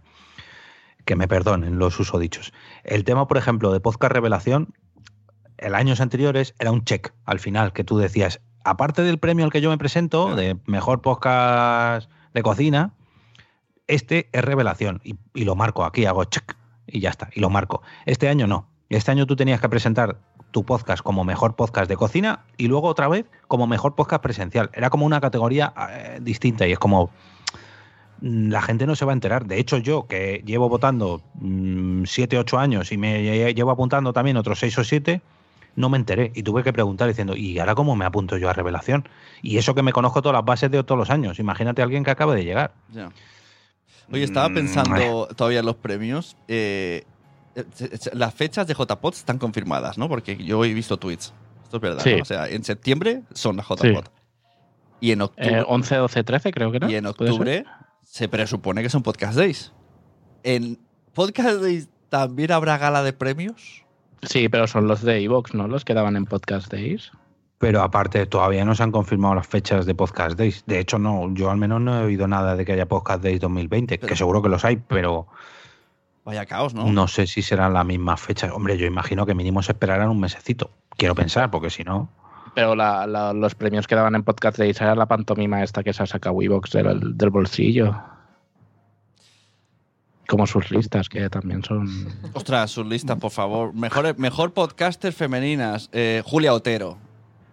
[1.04, 2.54] Que me perdonen los usodichos.
[2.84, 4.72] El tema, por ejemplo, de podcast revelación,
[5.58, 9.52] en años anteriores era un check al final, que tú decías, aparte del premio al
[9.52, 12.92] que yo me presento, de mejor podcast de cocina,
[13.86, 17.48] este es revelación y, y lo marco aquí, hago check y ya está, y lo
[17.48, 17.82] marco.
[18.04, 18.68] Este año no.
[18.88, 20.18] Este año tú tenías que presentar
[20.50, 24.70] tu podcast como mejor podcast de cocina y luego otra vez como mejor podcast presencial.
[24.74, 27.10] Era como una categoría eh, distinta y es como
[28.20, 29.46] mm, la gente no se va a enterar.
[29.46, 34.36] De hecho, yo que llevo votando 7, mm, 8 años y me llevo apuntando también
[34.36, 35.22] otros 6 o 7,
[35.76, 38.52] no me enteré y tuve que preguntar diciendo, ¿y ahora cómo me apunto yo a
[38.52, 39.08] revelación?
[39.42, 41.38] Y eso que me conozco todas las bases de todos los años.
[41.38, 42.72] Imagínate a alguien que acaba de llegar.
[44.10, 46.36] Oye, estaba mm, pensando todavía en los premios.
[46.48, 47.04] Eh,
[47.54, 47.64] eh,
[48.12, 50.08] las fechas de JPOT están confirmadas, ¿no?
[50.08, 51.32] Porque yo he visto tweets.
[51.62, 52.04] Esto es verdad.
[52.20, 54.10] O sea, en septiembre son las JPOT.
[55.00, 55.62] Y en octubre.
[55.66, 56.90] 11, 12, 13, creo que no.
[56.90, 57.64] Y en octubre
[58.02, 59.72] se presupone que son Podcast Days.
[60.42, 60.78] ¿En
[61.12, 63.85] Podcast Days también habrá gala de premios?
[64.22, 65.68] Sí, pero son los de Evox, ¿no?
[65.68, 67.12] Los que daban en Podcast Days.
[67.58, 70.64] Pero aparte, todavía no se han confirmado las fechas de Podcast Days.
[70.66, 73.40] De hecho, no, yo al menos no he oído nada de que haya Podcast Days
[73.40, 75.26] 2020, que seguro que los hay, pero
[76.26, 76.90] Vaya caos, ¿no?
[76.90, 78.50] No sé si serán las mismas fechas.
[78.52, 80.72] Hombre, yo imagino que mínimo se esperarán un mesecito.
[80.96, 82.10] Quiero pensar, porque si no.
[82.52, 86.06] Pero los premios que daban en Podcast de era la pantomima esta que se ha
[86.06, 87.94] sacado Wevox del, del bolsillo.
[90.26, 91.88] Como sus listas, que también son.
[92.32, 93.72] Ostras, sus listas, por favor.
[93.74, 95.88] Mejor, mejor podcaster femeninas.
[95.92, 96.98] Eh, Julia Otero.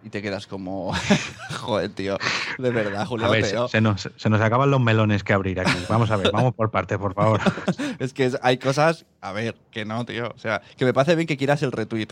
[0.02, 0.92] Y te quedas como.
[1.60, 2.18] Joder, tío.
[2.58, 3.68] De verdad, Julia Otero.
[3.68, 5.78] Se, nos, se, nos, acaban los melones que abrir aquí.
[5.88, 7.40] Vamos a ver, vamos por partes, por favor.
[7.98, 9.06] es que hay cosas.
[9.20, 10.32] A ver, que no, tío.
[10.34, 12.08] O sea, que me parece bien que quieras el retweet.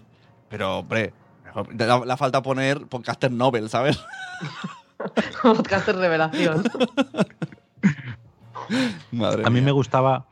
[0.49, 1.13] Pero, hombre,
[1.77, 3.99] la, la falta poner podcaster Nobel, ¿sabes?
[5.43, 6.63] podcaster revelación.
[9.45, 10.27] a mí me gustaba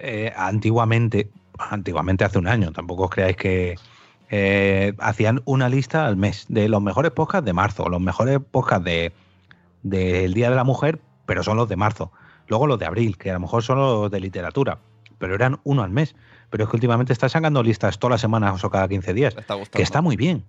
[0.00, 3.76] eh, antiguamente, antiguamente hace un año, tampoco os creáis que
[4.30, 8.84] eh, hacían una lista al mes de los mejores podcasts de marzo, los mejores podcasts
[8.84, 9.12] del
[9.82, 12.12] de, Día de la Mujer, pero son los de marzo.
[12.46, 14.78] Luego los de abril, que a lo mejor son los de literatura,
[15.18, 16.16] pero eran uno al mes.
[16.50, 19.36] Pero es que últimamente está sacando listas todas las semanas o cada 15 días,
[19.70, 20.44] que está muy bien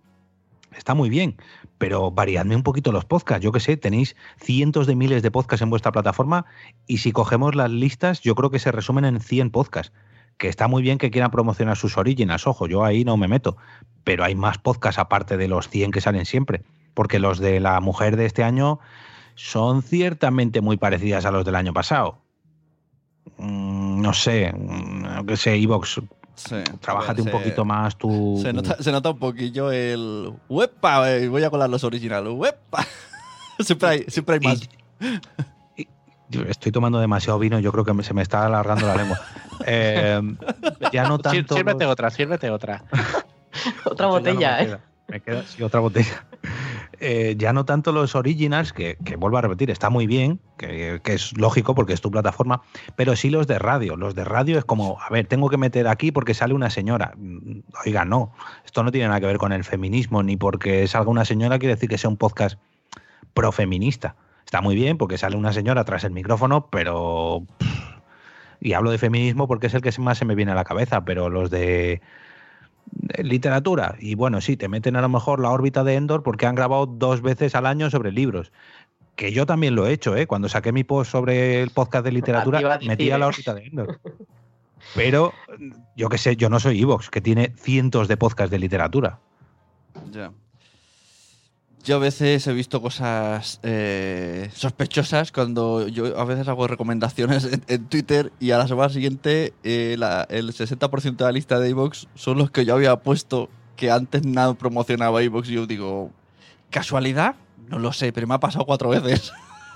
[0.75, 1.37] está muy bien,
[1.77, 3.43] pero variadme un poquito los podcasts.
[3.43, 6.45] Yo que sé, tenéis cientos de miles de podcasts en vuestra plataforma
[6.87, 9.93] y si cogemos las listas, yo creo que se resumen en 100 podcasts.
[10.37, 13.57] Que está muy bien que quieran promocionar sus originals, ojo, yo ahí no me meto,
[14.03, 17.79] pero hay más podcasts aparte de los 100 que salen siempre, porque los de la
[17.79, 18.79] mujer de este año
[19.35, 22.21] son ciertamente muy parecidas a los del año pasado.
[23.37, 26.01] Mm, no sé, no mm, sé, Evox
[26.35, 28.41] Sí, Trabájate un poquito más tu.
[28.41, 30.33] Se nota, un poquillo el.
[30.49, 31.03] ¡Wepa!
[31.29, 32.33] Voy a colar los originales.
[32.33, 32.85] ¡Wepa!
[33.59, 34.69] siempre, hay, siempre hay más.
[36.47, 39.19] estoy tomando demasiado vino, yo creo que se me está alargando la lengua.
[39.63, 40.19] Eh,
[40.91, 41.53] ya no tanto.
[41.53, 42.83] Sírvete otra, sírvete otra.
[43.85, 44.77] otra botella, ¿eh?
[45.07, 46.25] Me queda, sí, otra botella.
[47.03, 51.35] Eh, ya no tanto los originals, que, vuelvo a repetir, está muy bien, que, es
[51.35, 52.61] lógico porque es tu plataforma,
[52.95, 53.97] pero sí los de radio.
[53.97, 57.13] Los de radio es como, a ver, tengo que meter aquí porque sale una señora.
[57.17, 58.33] Mm, oiga, no,
[58.65, 61.73] esto no tiene nada que ver con el feminismo, ni porque salga una señora quiere
[61.73, 62.59] decir que sea un podcast
[63.33, 64.15] profeminista.
[64.45, 67.47] Está muy bien porque sale una señora tras el micrófono, pero...
[68.59, 71.03] y hablo de feminismo porque es el que más se me viene a la cabeza,
[71.03, 71.99] pero los de
[73.23, 73.95] literatura.
[73.99, 76.85] Y bueno, sí, te meten a lo mejor la órbita de Endor porque han grabado
[76.85, 78.51] dos veces al año sobre libros.
[79.15, 80.27] Que yo también lo he hecho, ¿eh?
[80.27, 83.99] Cuando saqué mi post sobre el podcast de literatura, metí a la órbita de Endor.
[84.95, 85.33] Pero
[85.95, 89.19] yo qué sé, yo no soy Evox, que tiene cientos de podcasts de literatura.
[90.11, 90.31] Ya.
[91.83, 97.85] Yo a veces he visto cosas eh, sospechosas cuando yo a veces hago recomendaciones en,
[97.85, 99.97] Twitter y a la semana siguiente eh,
[100.29, 104.25] el 60% de la lista de iVoox son los que yo había puesto que antes
[104.25, 106.11] nada promocionaba iVoox y yo digo,
[106.69, 107.35] ¿casualidad?
[107.67, 109.31] No lo sé, pero me ha pasado cuatro veces.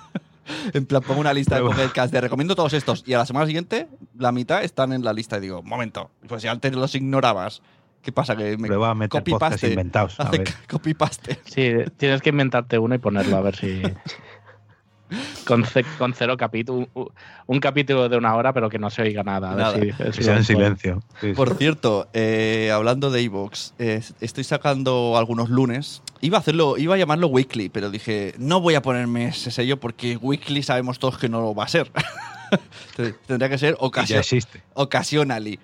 [0.74, 3.48] en plan, pongo una lista de podcasts de recomiendo todos estos y a la semana
[3.48, 7.64] siguiente la mitad están en la lista y digo, momento, pues si antes los ignorabas
[8.06, 8.36] ¿Qué pasa?
[8.36, 9.68] Que me Prueba a meter copy paste.
[9.68, 10.16] inventados.
[10.70, 11.40] copy paste.
[11.46, 13.82] Sí, tienes que inventarte uno y ponerlo a ver si.
[15.46, 15.64] Con,
[16.00, 16.90] con, cero capítulo,
[17.46, 19.52] un, capítulo de una hora, pero que no se oiga nada.
[19.52, 21.04] A ver si, sea en silencio.
[21.36, 26.02] Por cierto, eh, hablando de Evox, eh, estoy sacando algunos lunes.
[26.22, 29.80] Iba a hacerlo, iba a llamarlo weekly, pero dije, no voy a ponerme ese sello
[29.80, 31.92] porque weekly sabemos todos que no lo va a ser.
[33.28, 34.24] Tendría que ser ocasión,
[34.74, 35.60] occasionally.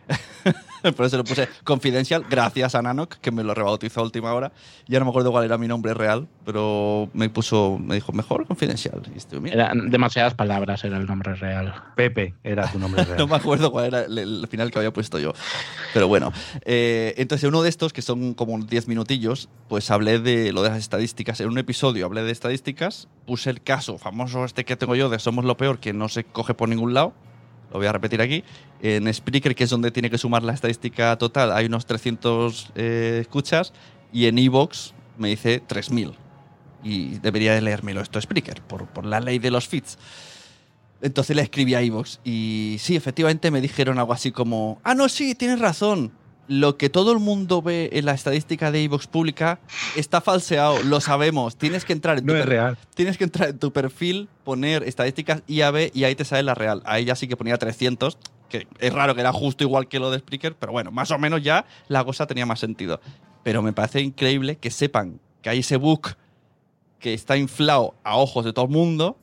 [0.95, 4.51] Por eso lo puse confidencial, gracias a Nanok, que me lo rebautizó a última hora.
[4.87, 8.47] Ya no me acuerdo cuál era mi nombre real, pero me puso, me dijo, mejor
[8.47, 9.01] confidencial.
[9.45, 11.73] Eran demasiadas palabras, era el nombre real.
[11.95, 13.17] Pepe era tu nombre real.
[13.17, 15.33] no me acuerdo cuál era el, final que había puesto yo.
[15.93, 16.33] Pero bueno,
[16.65, 20.69] eh, entonces uno de estos, que son como 10 minutillos, pues hablé de lo de
[20.69, 21.39] las estadísticas.
[21.41, 25.19] En un episodio hablé de estadísticas, puse el caso famoso este que tengo yo de
[25.19, 27.13] Somos lo Peor, que no se coge por ningún lado
[27.71, 28.43] lo voy a repetir aquí.
[28.81, 33.19] En Spreaker, que es donde tiene que sumar la estadística total, hay unos 300 eh,
[33.21, 33.73] escuchas
[34.11, 36.13] y en Evox me dice 3000.
[36.83, 39.97] Y debería de leérmelo esto Spreaker, por, por la ley de los feeds.
[41.01, 45.09] Entonces le escribí a Evox y sí, efectivamente me dijeron algo así como, ah, no,
[45.09, 46.11] sí, tienes razón
[46.47, 49.59] lo que todo el mundo ve en la estadística de iVoox pública
[49.95, 51.55] está falseado, lo sabemos.
[51.55, 52.77] Tienes que entrar en tu real.
[52.95, 56.81] Tienes que entrar en tu perfil, poner estadísticas IAB y ahí te sale la real.
[56.85, 58.17] Ahí ya sí que ponía 300,
[58.49, 61.17] que es raro que era justo igual que lo de Spreaker, pero bueno, más o
[61.17, 62.99] menos ya la cosa tenía más sentido.
[63.43, 66.15] Pero me parece increíble que sepan que hay ese book
[66.99, 69.17] que está inflado a ojos de todo el mundo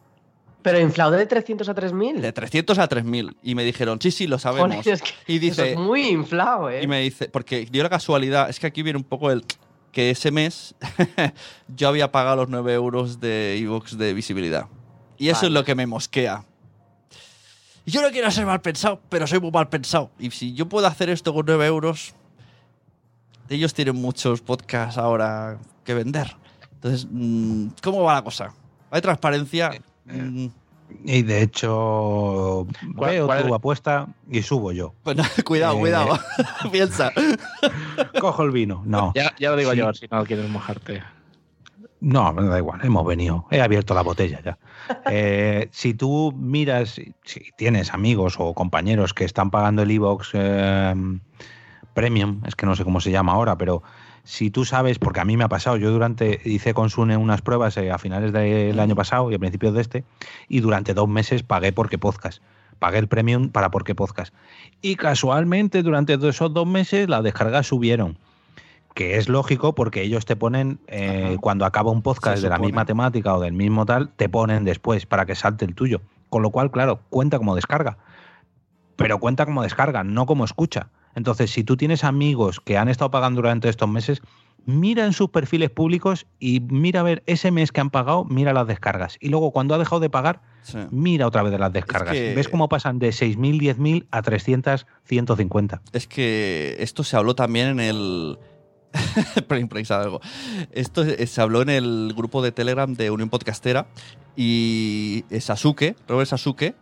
[0.62, 2.20] pero inflado de 300 a 3000.
[2.20, 3.36] De 300 a 3000.
[3.42, 4.84] Y me dijeron, sí, sí, lo sabemos.
[5.26, 6.82] y dice, es muy inflado, ¿eh?
[6.82, 9.44] Y me dice, porque dio la casualidad, es que aquí viene un poco el.
[9.92, 10.74] que ese mes
[11.68, 14.66] yo había pagado los 9 euros de Evox de visibilidad.
[15.16, 16.44] Y eso es lo que me mosquea.
[17.86, 20.10] Yo no quiero ser mal pensado, pero soy muy mal pensado.
[20.18, 22.14] Y si yo puedo hacer esto con 9 euros,
[23.48, 26.36] ellos tienen muchos podcasts ahora que vender.
[26.74, 28.52] Entonces, mm, ¿cómo va la cosa?
[28.90, 29.72] ¿Hay transparencia?
[31.04, 34.94] Y de hecho, veo tu apuesta y subo yo.
[35.02, 36.18] Pues cuidado, eh, cuidado.
[36.72, 37.12] Piensa.
[38.20, 38.82] Cojo el vino.
[38.84, 39.12] No.
[39.14, 41.02] Ya, lo digo yo, si no quieres mojarte.
[42.00, 43.46] No, me da igual, hemos venido.
[43.50, 44.58] He abierto la botella ya.
[45.10, 50.94] Eh, si tú miras, si tienes amigos o compañeros que están pagando el Evox eh,
[51.94, 53.82] Premium, es que no sé cómo se llama ahora, pero
[54.28, 57.40] si tú sabes, porque a mí me ha pasado, yo durante hice con Sune unas
[57.40, 60.04] pruebas eh, a finales del año pasado y a principios de este,
[60.50, 62.42] y durante dos meses pagué porque podcast.
[62.78, 64.34] Pagué el premium para porque podcast.
[64.82, 68.18] Y casualmente durante esos dos meses las descargas subieron.
[68.92, 72.84] Que es lógico porque ellos te ponen, eh, cuando acaba un podcast de la misma
[72.84, 76.02] temática o del mismo tal, te ponen después para que salte el tuyo.
[76.28, 77.96] Con lo cual, claro, cuenta como descarga.
[78.96, 80.90] Pero cuenta como descarga, no como escucha.
[81.14, 84.22] Entonces, si tú tienes amigos que han estado pagando durante estos meses,
[84.68, 88.52] mira en sus perfiles públicos y mira a ver ese mes que han pagado, mira
[88.52, 89.16] las descargas.
[89.18, 90.42] Y luego cuando ha dejado de pagar,
[90.90, 92.12] mira otra vez de las descargas.
[92.12, 95.82] ¿Ves cómo pasan de 6.000, 10.000 a 300, 150?
[95.92, 98.38] Es que esto se habló también en el...
[99.90, 100.20] algo.
[100.72, 103.86] Esto se habló en el grupo de Telegram de Unión Podcastera
[104.36, 106.74] y Sasuke, Robert Sasuke,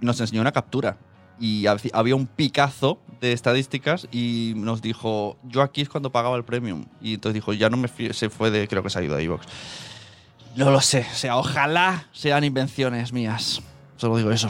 [0.00, 0.98] nos enseñó una captura
[1.38, 6.44] y había un picazo de estadísticas y nos dijo, yo aquí es cuando pagaba el
[6.44, 6.86] premium.
[7.00, 9.22] Y entonces dijo, ya no me se fue de, creo que se ha ido a
[9.22, 9.46] iVoox.
[10.56, 13.62] No lo sé, o sea, ojalá sean invenciones mías.
[13.96, 14.48] Solo digo eso.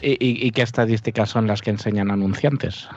[0.00, 2.88] ¿Y, qué estadísticas son las que enseñan anunciantes?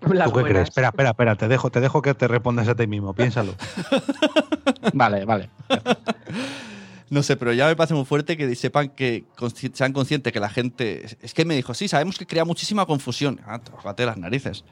[0.00, 0.68] ¿Tú qué crees?
[0.68, 3.54] Espera, espera, espera, te dejo, te dejo que te respondas a ti mismo, piénsalo.
[4.92, 5.50] vale, vale.
[7.10, 9.24] No sé, pero ya me parece muy fuerte que sepan que
[9.72, 11.04] sean conscientes que la gente.
[11.20, 13.40] Es que me dijo, sí, sabemos que crea muchísima confusión.
[13.46, 13.60] Ah,
[13.96, 14.64] las narices.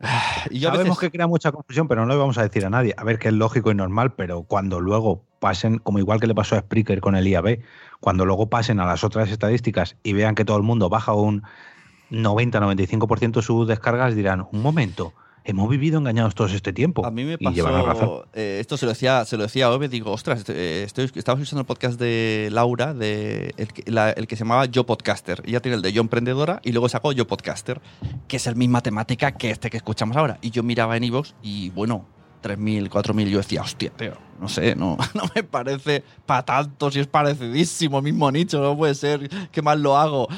[0.50, 2.94] Y yo Sabemos que crea mucha confusión, pero no lo vamos a decir a nadie.
[2.96, 6.34] A ver, que es lógico y normal, pero cuando luego pasen, como igual que le
[6.34, 7.60] pasó a Spreaker con el IAB,
[8.00, 11.42] cuando luego pasen a las otras estadísticas y vean que todo el mundo baja un
[12.10, 15.12] 90-95% sus descargas, dirán, un momento,
[15.44, 17.04] hemos vivido engañados todos este tiempo.
[17.04, 20.12] A mí me pasó, eh, esto se lo decía, se lo decía a Ove, digo,
[20.12, 24.84] ostras, eh, estoy, estaba escuchando el podcast de Laura, de el, que se llamaba Yo
[24.84, 25.42] Podcaster.
[25.44, 27.80] Ella tiene el de Yo Emprendedora y luego sacó Yo Podcaster,
[28.28, 30.38] que es la misma temática que este que escuchamos ahora.
[30.42, 32.06] Y yo miraba en Evox y bueno,
[32.42, 37.00] 3.000, 4.000, yo decía, hostia, tío, no sé, no, no me parece para tanto, si
[37.00, 40.28] es parecidísimo, mismo nicho, no puede ser, qué mal lo hago.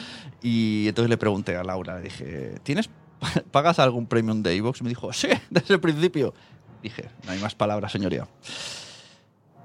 [0.43, 2.91] Y entonces le pregunté a Laura, le dije, ¿tienes
[3.51, 4.83] ¿pagas algún premium de iVoox?
[4.83, 6.35] Me dijo, sí, desde el principio.
[6.83, 8.27] Dije, no hay más palabras, señoría.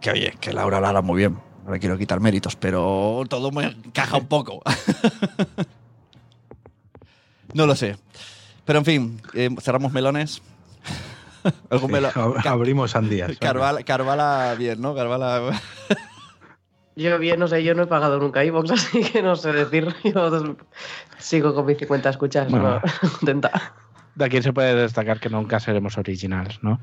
[0.01, 1.37] Que oye, que Laura lo hará muy bien.
[1.65, 4.61] No le quiero quitar méritos, pero todo me encaja un poco.
[7.53, 7.97] no lo sé.
[8.63, 10.41] Pero en fin, eh, cerramos melones.
[12.45, 13.37] abrimos sandías.
[13.37, 14.95] Carvala, Carvala bien, ¿no?
[14.95, 15.59] Carvala.
[16.97, 19.93] Yo bien, no sé, yo no he pagado nunca iVoox, así que no sé decir.
[20.03, 20.55] Yo
[21.19, 22.81] sigo con mis 50 escuchas, bueno,
[23.19, 23.73] contenta.
[24.15, 26.79] De aquí se puede destacar que nunca seremos originales, ¿no?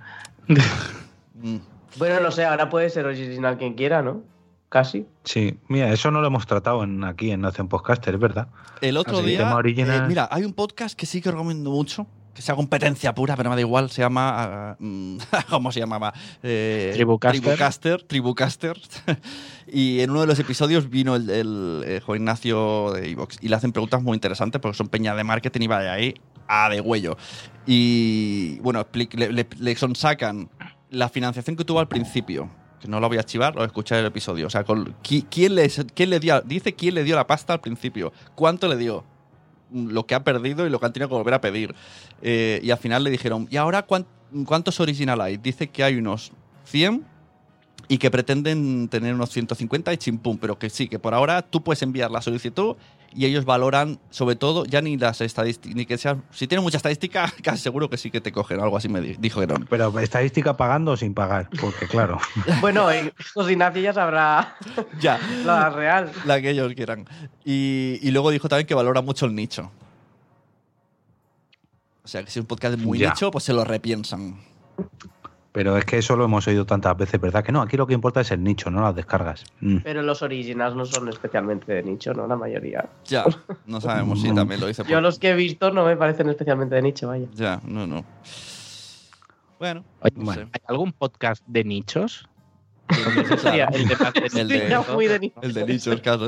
[0.46, 1.56] Mm.
[1.96, 4.22] bueno, no sé, ahora puede ser original quien quiera, ¿no?
[4.68, 5.04] Casi.
[5.24, 8.46] Sí, mira, eso no lo hemos tratado en, aquí en Nación Podcaster, es verdad.
[8.80, 12.56] El otro día, eh, mira, hay un podcast que sí que recomiendo mucho, que sea
[12.56, 14.76] competencia pura, pero me da igual, se llama.
[14.80, 15.18] Uh,
[15.48, 16.12] ¿Cómo se llamaba?
[16.42, 18.02] Eh, Tribucaster.
[18.02, 18.76] Tribucaster.
[19.72, 23.48] y en uno de los episodios vino el, el, eh, Juan Ignacio de Evox y
[23.48, 26.14] le hacen preguntas muy interesantes porque son peña de marketing y va de ahí
[26.48, 27.16] a de huello.
[27.66, 30.50] Y bueno, le, le, le sacan
[30.90, 32.50] la financiación que tuvo al principio.
[32.80, 34.46] Que no lo voy a archivar, lo escuchar el episodio.
[34.46, 34.64] O sea,
[35.02, 38.76] ¿quién, le, quién le dio, dice quién le dio la pasta al principio, cuánto le
[38.76, 39.04] dio
[39.74, 41.74] lo que ha perdido y lo que han tenido que volver a pedir.
[42.22, 43.86] Eh, y al final le dijeron, ¿y ahora
[44.46, 45.36] cuántos original hay?
[45.36, 46.32] Dice que hay unos
[46.64, 47.13] 100
[47.88, 51.62] y que pretenden tener unos 150 y chimpum, pero que sí, que por ahora tú
[51.62, 52.76] puedes enviar la solicitud
[53.16, 56.78] y ellos valoran, sobre todo, ya ni las estadísticas, ni que sea, si tienen mucha
[56.78, 59.66] estadística, casi seguro que sí que te cogen, algo así me dijeron.
[59.70, 62.18] Pero estadística pagando o sin pagar, porque claro.
[62.60, 63.12] bueno, en
[63.48, 64.56] Ignacio ya sabrá
[65.00, 66.10] ya, la real.
[66.24, 67.06] La que ellos quieran.
[67.44, 69.70] Y, y, luego dijo también que valora mucho el nicho.
[72.04, 74.38] O sea, que si es un podcast muy nicho, pues se lo repiensan.
[75.54, 77.44] Pero es que eso lo hemos oído tantas veces, ¿verdad?
[77.44, 79.44] Que no, aquí lo que importa es el nicho, no las descargas.
[79.60, 79.76] Mm.
[79.84, 82.26] Pero los originals no son especialmente de nicho, ¿no?
[82.26, 82.88] La mayoría.
[83.04, 83.24] Ya,
[83.64, 84.82] no sabemos si también lo dice.
[84.88, 87.28] Yo los que he visto no me parecen especialmente de nicho, vaya.
[87.34, 88.04] Ya, no, no.
[89.60, 90.10] Bueno, ¿hay
[90.66, 92.28] algún podcast de nichos?
[92.88, 93.14] el
[93.86, 96.26] de, el de nichos, claro.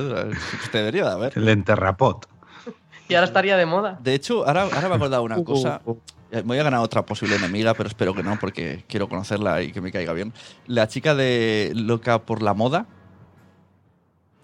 [0.72, 1.33] Debería de haber.
[1.37, 2.29] El enterrapot.
[3.09, 3.99] Y ahora estaría de moda.
[4.03, 5.81] De hecho, ahora, ahora me he acordado una uh, cosa.
[5.85, 5.95] Uh, uh.
[5.95, 9.72] Eh, voy a ganar otra posible enemiga, pero espero que no, porque quiero conocerla y
[9.72, 10.33] que me caiga bien.
[10.66, 12.87] La chica de Loca por la Moda.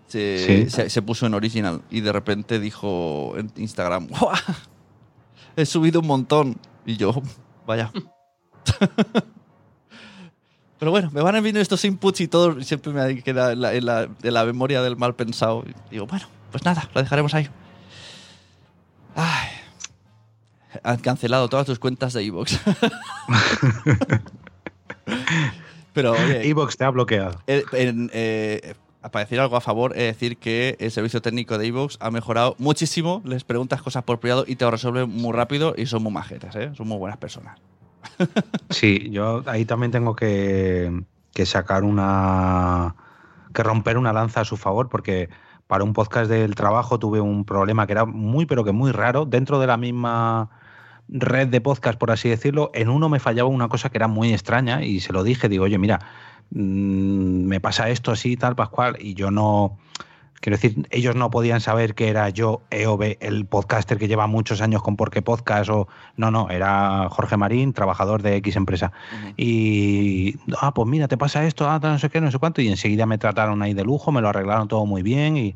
[0.08, 4.08] se, puso en original y de repente dijo en Instagram,
[5.56, 6.56] he subido un montón.
[6.84, 7.22] Y yo,
[7.66, 7.92] vaya.
[10.78, 13.72] Pero bueno, me van a venir estos inputs y todo siempre me queda en la,
[13.72, 13.86] en
[14.34, 15.62] la, memoria del mal pensado.
[15.64, 17.48] Y digo, bueno, pues nada, lo dejaremos ahí.
[20.82, 22.60] Han cancelado todas tus cuentas de Evox.
[25.92, 27.42] Pero Evox te ha bloqueado.
[27.46, 28.74] Eh, eh,
[29.10, 32.54] para decir algo a favor, es decir que el servicio técnico de Evox ha mejorado
[32.58, 33.20] muchísimo.
[33.24, 36.54] Les preguntas cosas por privado y te lo resuelven muy rápido y son muy majetas,
[36.56, 36.70] ¿eh?
[36.74, 37.58] son muy buenas personas.
[38.70, 41.02] sí, yo ahí también tengo que,
[41.34, 42.94] que sacar una.
[43.52, 45.28] que romper una lanza a su favor, porque
[45.66, 49.24] para un podcast del trabajo tuve un problema que era muy, pero que muy raro.
[49.24, 50.50] Dentro de la misma
[51.08, 54.32] red de podcast, por así decirlo, en uno me fallaba una cosa que era muy
[54.32, 56.00] extraña y se lo dije, digo, oye, mira,
[56.50, 59.78] mm, me pasa esto así, tal, Pascual, y yo no,
[60.42, 64.60] quiero decir, ellos no podían saber que era yo, EOB, el podcaster que lleva muchos
[64.60, 68.92] años con Porque Podcast, o no, no, era Jorge Marín, trabajador de X empresa.
[69.36, 72.68] Y, ah, pues mira, te pasa esto, ah, no sé qué, no sé cuánto, y
[72.68, 75.54] enseguida me trataron ahí de lujo, me lo arreglaron todo muy bien, y,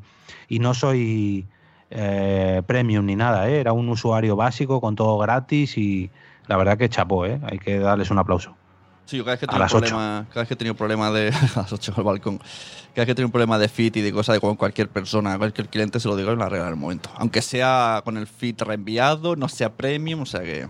[0.49, 1.47] y no soy
[1.91, 3.61] eh, premium ni nada, ¿eh?
[3.61, 6.11] era un usuario básico con todo gratis y
[6.47, 7.41] la verdad que chapó, ¿eh?
[7.43, 8.57] hay que darles un aplauso.
[9.05, 11.29] Sí, yo cada vez que he tenido problema, cada vez que he tenido problema de
[11.55, 12.49] a las 8 al balcón, cada
[12.95, 15.69] vez que he tenido un problema de fit y de cosas de cualquier persona, cualquier
[15.69, 17.11] cliente se lo digo en la regla en el momento.
[17.15, 20.69] Aunque sea con el fit reenviado, no sea premium, o sea que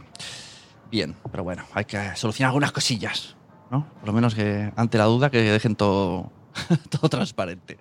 [0.91, 3.37] bien, pero bueno, hay que solucionar algunas cosillas,
[3.71, 3.87] ¿no?
[4.01, 6.31] Por lo menos que ante la duda que dejen todo,
[6.91, 7.79] todo transparente.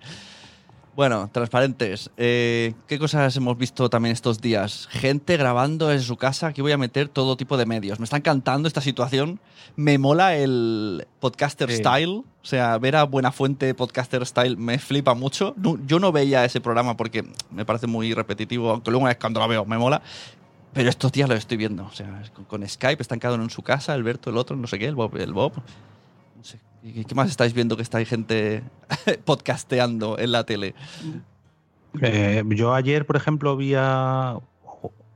[0.96, 2.10] Bueno, transparentes.
[2.16, 4.88] Eh, ¿Qué cosas hemos visto también estos días?
[4.90, 6.46] Gente grabando en su casa.
[6.46, 8.00] Aquí voy a meter todo tipo de medios.
[8.00, 9.38] Me está encantando esta situación.
[9.76, 12.24] Me mola el podcaster style.
[12.42, 15.54] O sea, ver a Buena Fuente podcaster style me flipa mucho.
[15.86, 19.66] yo no veía ese programa porque me parece muy repetitivo, aunque luego cuando lo veo
[19.66, 20.00] me mola.
[20.72, 21.84] Pero estos días lo estoy viendo.
[21.84, 24.78] O sea, con, Skype están cada uno en su casa, Alberto, el otro, no sé
[24.78, 25.14] qué, el Bob.
[25.16, 25.52] El Bob.
[26.92, 28.62] ¿Qué más estáis viendo que está gente
[29.24, 30.74] podcasteando en la tele?
[32.00, 34.38] Eh, yo ayer, por ejemplo, vi a.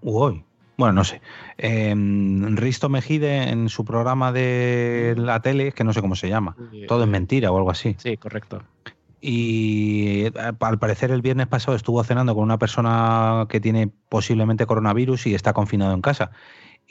[0.02, 0.44] hoy.
[0.76, 1.20] Bueno, no sé.
[1.58, 6.56] Em, Risto Mejide en su programa de la tele, que no sé cómo se llama.
[6.88, 7.96] Todo es mentira o algo así.
[7.98, 8.62] Sí, correcto.
[9.20, 14.64] Y eh, al parecer el viernes pasado estuvo cenando con una persona que tiene posiblemente
[14.64, 16.30] coronavirus y está confinado en casa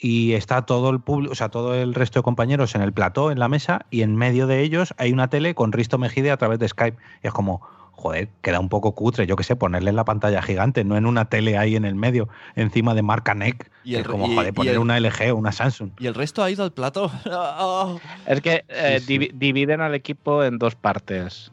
[0.02, 3.32] y está todo el público, o sea, todo el resto de compañeros en el plató,
[3.32, 6.38] en la mesa, y en medio de ellos hay una tele con Risto Mejide a
[6.38, 6.98] través de Skype.
[7.24, 7.62] Y es como,
[8.00, 11.06] joder, queda un poco cutre, yo qué sé, ponerle en la pantalla gigante, no en
[11.06, 13.70] una tele ahí en el medio, encima de marca NEC.
[13.84, 15.92] Y el, es como, joder, poner una LG o una Samsung.
[16.00, 17.12] Y el resto ha ido al plato.
[18.26, 19.02] Es que eh,
[19.34, 21.50] dividen al equipo en dos partes,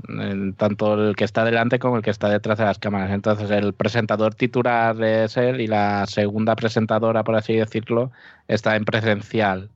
[0.57, 3.11] tanto el que está delante como el que está detrás de las cámaras.
[3.11, 8.13] Entonces, el presentador titular es él y la segunda presentadora, por así decirlo,
[8.47, 9.71] está en presencial.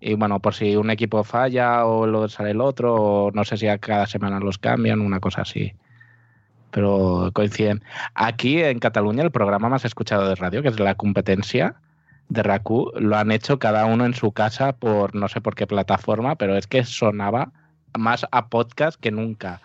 [0.00, 3.56] Y bueno, por si un equipo falla o lo sale el otro, o no sé
[3.56, 5.74] si a cada semana los cambian, una cosa así
[6.70, 7.82] pero coinciden.
[8.14, 11.76] Aquí en Cataluña el programa más escuchado de radio, que es la competencia
[12.28, 15.66] de RACU, lo han hecho cada uno en su casa por no sé por qué
[15.66, 17.52] plataforma, pero es que sonaba
[17.96, 19.60] más a podcast que nunca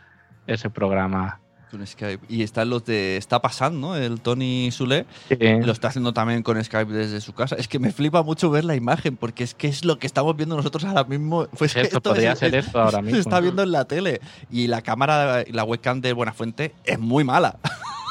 [0.48, 1.40] ese programa.
[1.86, 2.26] Skype.
[2.30, 3.18] Y están los de.
[3.18, 5.06] Está pasando, El Tony Sule.
[5.30, 7.56] Lo está haciendo también con Skype desde su casa.
[7.56, 10.36] Es que me flipa mucho ver la imagen, porque es que es lo que estamos
[10.36, 11.48] viendo nosotros ahora mismo.
[11.58, 13.16] Pues esto, podría ser esto ahora mismo.
[13.16, 14.22] Se está viendo en la tele.
[14.52, 17.60] Y la cámara, la webcam de Buenafuente es muy mala.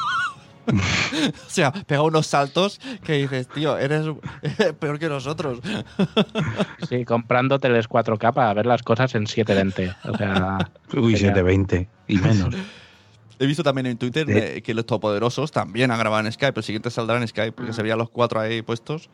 [0.67, 4.05] o sea, pega unos saltos que dices, tío, eres
[4.79, 5.59] peor que nosotros.
[6.87, 9.95] sí, comprando teles 4K para ver las cosas en 720.
[10.09, 10.57] O sea,
[10.95, 12.55] Uy, 720 y menos.
[13.39, 16.59] He visto también en Twitter que los todopoderosos también han grabado en Skype.
[16.59, 19.09] El siguiente saldrá en Skype porque se veían los cuatro ahí puestos.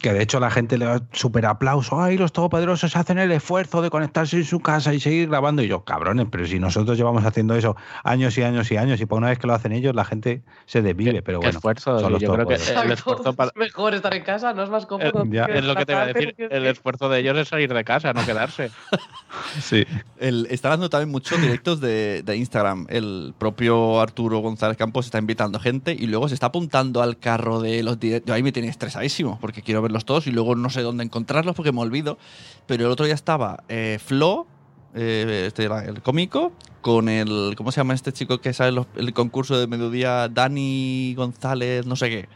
[0.00, 2.00] Que de hecho la gente le da súper aplauso.
[2.00, 5.62] Ay, los todopoderosos hacen el esfuerzo de conectarse en su casa y seguir grabando.
[5.62, 9.06] Y yo, cabrones, pero si nosotros llevamos haciendo eso años y años y años, y
[9.06, 11.22] por una vez que lo hacen ellos, la gente se desvive.
[11.22, 13.50] Pero bueno, esfuerzo, yo creo que el esfuerzo para...
[13.50, 15.24] Es mejor estar en casa, no es más cómodo.
[15.24, 16.34] es lo que te iba a decir.
[16.38, 18.70] El esfuerzo de ellos es salir de casa, no quedarse.
[19.60, 19.84] sí.
[20.18, 22.86] El, está dando también muchos directos de, de, Instagram.
[22.88, 27.60] El propio Arturo González Campos está invitando gente y luego se está apuntando al carro
[27.60, 28.34] de los directos.
[28.34, 31.72] Ahí me tiene estresadísimo porque quiero verlos todos y luego no sé dónde encontrarlos porque
[31.72, 32.18] me olvido.
[32.66, 34.46] Pero el otro día estaba eh, Flo,
[34.94, 37.54] eh, este el cómico, con el.
[37.56, 40.28] ¿Cómo se llama este chico que sale el concurso de mediodía?
[40.28, 42.28] Dani González, no sé qué.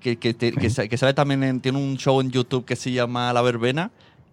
[0.00, 3.90] que, que, que, sale también, tiene un show en YouTube que se llama La Verbena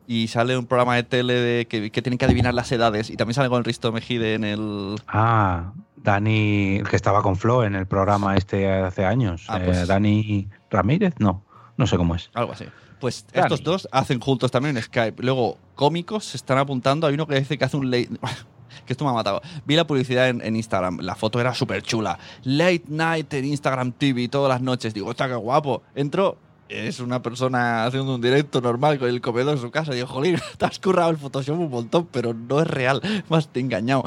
[0.08, 3.18] y sale un programa de tele de que, que tienen que adivinar las edades y
[3.18, 4.96] también sale con Risto Mejide en el...
[5.08, 9.46] Ah, Dani, el que estaba con Flo en el programa este hace años.
[9.50, 11.44] Ah, pues eh, Dani Ramírez, no,
[11.78, 12.30] no sé cómo es.
[12.34, 12.66] Algo así.
[13.00, 15.22] Pues estos dos hacen juntos también en Skype.
[15.22, 17.06] Luego, cómicos se están apuntando.
[17.06, 18.10] Hay uno que dice que hace un late.
[18.86, 19.42] que esto me ha matado.
[19.66, 21.00] Vi la publicidad en, Instagram.
[21.02, 22.18] La foto era súper chula.
[22.44, 24.94] Late night en Instagram TV todas las noches.
[24.94, 25.84] Digo, está qué guapo.
[25.96, 26.40] Entro.
[26.70, 29.94] Es una persona haciendo un directo normal con el comedor en su casa.
[29.94, 33.02] Digo, jolín, te has currado el Photoshop un montón, pero no es real.
[33.30, 34.04] Más te he engañado.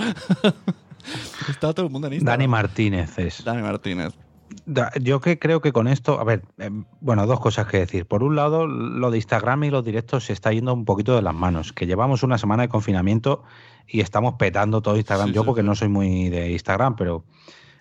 [1.49, 2.39] Está todo el mundo en Instagram.
[2.39, 3.43] Dani Martínez es.
[3.45, 4.13] Dani Martínez
[5.01, 8.07] yo que creo que con esto, a ver, em, bueno, dos cosas que decir.
[8.07, 11.23] Por un lado, lo de Instagram y los directos se está yendo un poquito de
[11.23, 13.43] las manos, que llevamos una semana de confinamiento
[13.87, 15.33] y estamos petando todo Instagram.
[15.33, 17.25] yo porque no soy muy de Instagram, pero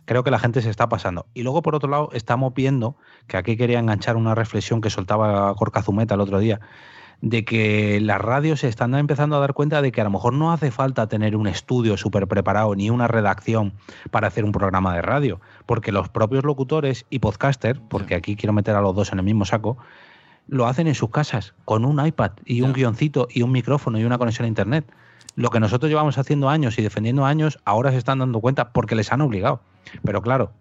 [0.05, 1.27] creo que la gente se está pasando.
[1.33, 2.95] Y luego, por otro lado, estamos viendo,
[3.27, 6.59] que aquí quería enganchar una reflexión que soltaba Corca Zumeta el otro día,
[7.21, 10.33] de que las radios se están empezando a dar cuenta de que a lo mejor
[10.33, 13.73] no hace falta tener un estudio súper preparado ni una redacción
[14.09, 18.53] para hacer un programa de radio, porque los propios locutores y podcaster, porque aquí quiero
[18.53, 19.77] meter a los dos en el mismo saco,
[20.47, 24.03] lo hacen en sus casas con un iPad y un guioncito y un micrófono y
[24.03, 24.91] una conexión a internet.
[25.35, 28.95] Lo que nosotros llevamos haciendo años y defendiendo años, ahora se están dando cuenta porque
[28.95, 29.61] les han obligado.
[30.03, 30.53] Pero claro,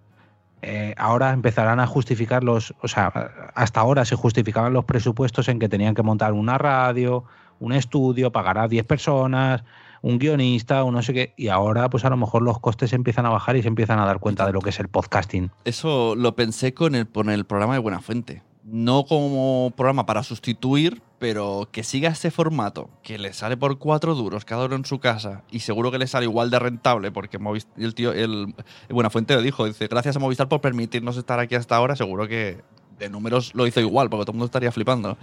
[0.60, 3.06] eh, ahora empezarán a justificar los, o sea,
[3.54, 7.24] hasta ahora se justificaban los presupuestos en que tenían que montar una radio,
[7.60, 9.64] un estudio, pagar a 10 personas,
[10.02, 13.26] un guionista, o no sé qué, y ahora pues a lo mejor los costes empiezan
[13.26, 15.50] a bajar y se empiezan a dar cuenta de lo que es el podcasting.
[15.64, 20.22] Eso lo pensé con el, con el programa de Buena Fuente no como programa para
[20.22, 24.84] sustituir, pero que siga este formato, que le sale por cuatro duros cada uno en
[24.84, 27.38] su casa y seguro que le sale igual de rentable porque
[27.76, 28.54] el tío, el,
[28.90, 32.28] Buena Fuente lo dijo, dice, gracias a Movistar por permitirnos estar aquí hasta ahora, seguro
[32.28, 32.60] que
[32.98, 35.16] de números lo hizo igual, porque todo el mundo estaría flipando.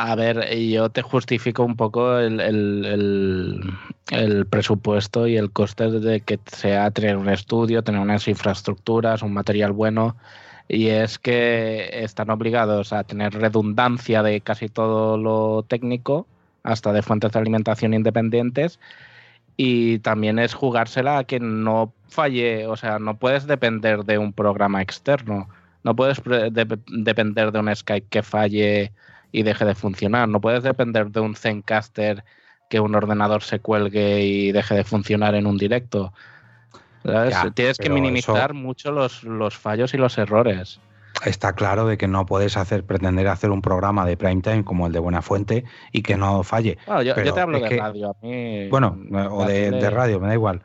[0.00, 2.38] A ver, yo te justifico un poco el,
[4.12, 9.32] el, presupuesto y el coste de que sea tener un estudio, tener unas infraestructuras, un
[9.32, 10.16] material bueno.
[10.68, 16.28] Y es que están obligados a tener redundancia de casi todo lo técnico,
[16.62, 18.78] hasta de fuentes de alimentación independientes,
[19.56, 24.32] y también es jugársela a que no falle, o sea, no puedes depender de un
[24.32, 25.48] programa externo,
[25.82, 28.92] no puedes depender de un Skype que falle
[29.32, 32.24] y deje de funcionar, no puedes depender de un Zencaster
[32.68, 36.12] que un ordenador se cuelgue y deje de funcionar en un directo.
[37.54, 40.80] Tienes que minimizar mucho los, los, fallos y los errores.
[41.24, 44.86] Está claro de que no puedes hacer pretender hacer un programa de prime time como
[44.86, 46.78] el de Buena Fuente y que no falle.
[47.04, 48.16] yo, te hablo de radio.
[48.70, 48.98] bueno,
[49.30, 50.62] o de, radio, me da igual.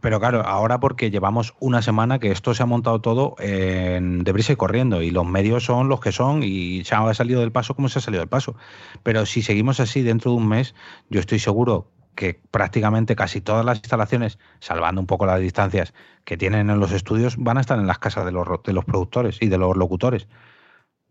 [0.00, 4.54] Pero claro, ahora porque llevamos una semana que esto se ha montado todo en deprisa
[4.54, 7.74] y corriendo y los medios son los que son y se ha salido del paso
[7.74, 8.56] como se ha salido del paso.
[9.02, 10.74] Pero si seguimos así dentro de un mes,
[11.10, 15.92] yo estoy seguro que prácticamente casi todas las instalaciones, salvando un poco las distancias
[16.24, 18.84] que tienen en los estudios, van a estar en las casas de los, de los
[18.84, 20.28] productores y de los locutores.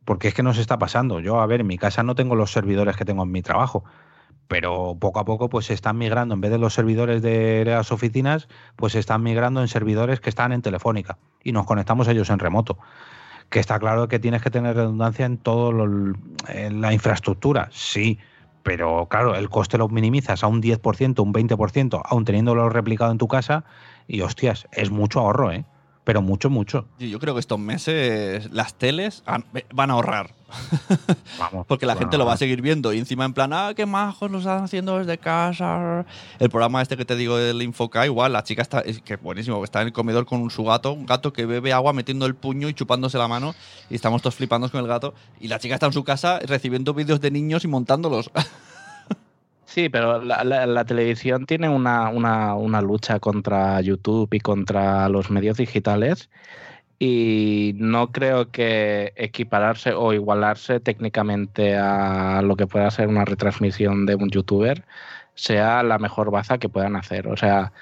[0.05, 1.19] Porque es que nos está pasando.
[1.19, 3.83] Yo, a ver, en mi casa no tengo los servidores que tengo en mi trabajo,
[4.51, 7.93] pero poco a poco pues se están migrando, en vez de los servidores de las
[7.93, 12.29] oficinas, pues se están migrando en servidores que están en Telefónica y nos conectamos ellos
[12.29, 12.77] en remoto.
[13.47, 15.71] Que está claro que tienes que tener redundancia en todo
[16.49, 18.19] en la infraestructura, sí,
[18.61, 23.19] pero claro, el coste lo minimizas a un 10%, un 20%, aún teniéndolo replicado en
[23.19, 23.63] tu casa,
[24.05, 25.63] y hostias, es mucho ahorro, ¿eh?
[26.03, 26.89] Pero mucho, mucho.
[26.99, 30.31] Yo creo que estos meses las teles van a ahorrar.
[31.39, 33.85] Vamos, Porque la gente lo va a seguir viendo y encima en plan, ah, qué
[33.85, 36.05] majos lo están haciendo desde casa.
[36.39, 39.59] El programa este que te digo del Infoca, igual, la chica está, es que buenísimo,
[39.59, 42.35] que está en el comedor con su gato, un gato que bebe agua metiendo el
[42.35, 43.55] puño y chupándose la mano
[43.89, 46.93] y estamos todos flipando con el gato y la chica está en su casa recibiendo
[46.93, 48.31] vídeos de niños y montándolos.
[49.73, 56.29] Sí, pero la, televisión tiene una, una, lucha contra YouTube y contra los medios digitales
[57.03, 64.05] y no creo que equipararse o igualarse técnicamente a lo que pueda ser una retransmisión
[64.05, 64.83] de un youtuber
[65.33, 67.27] sea la mejor baza que puedan hacer.
[67.27, 67.73] O sea,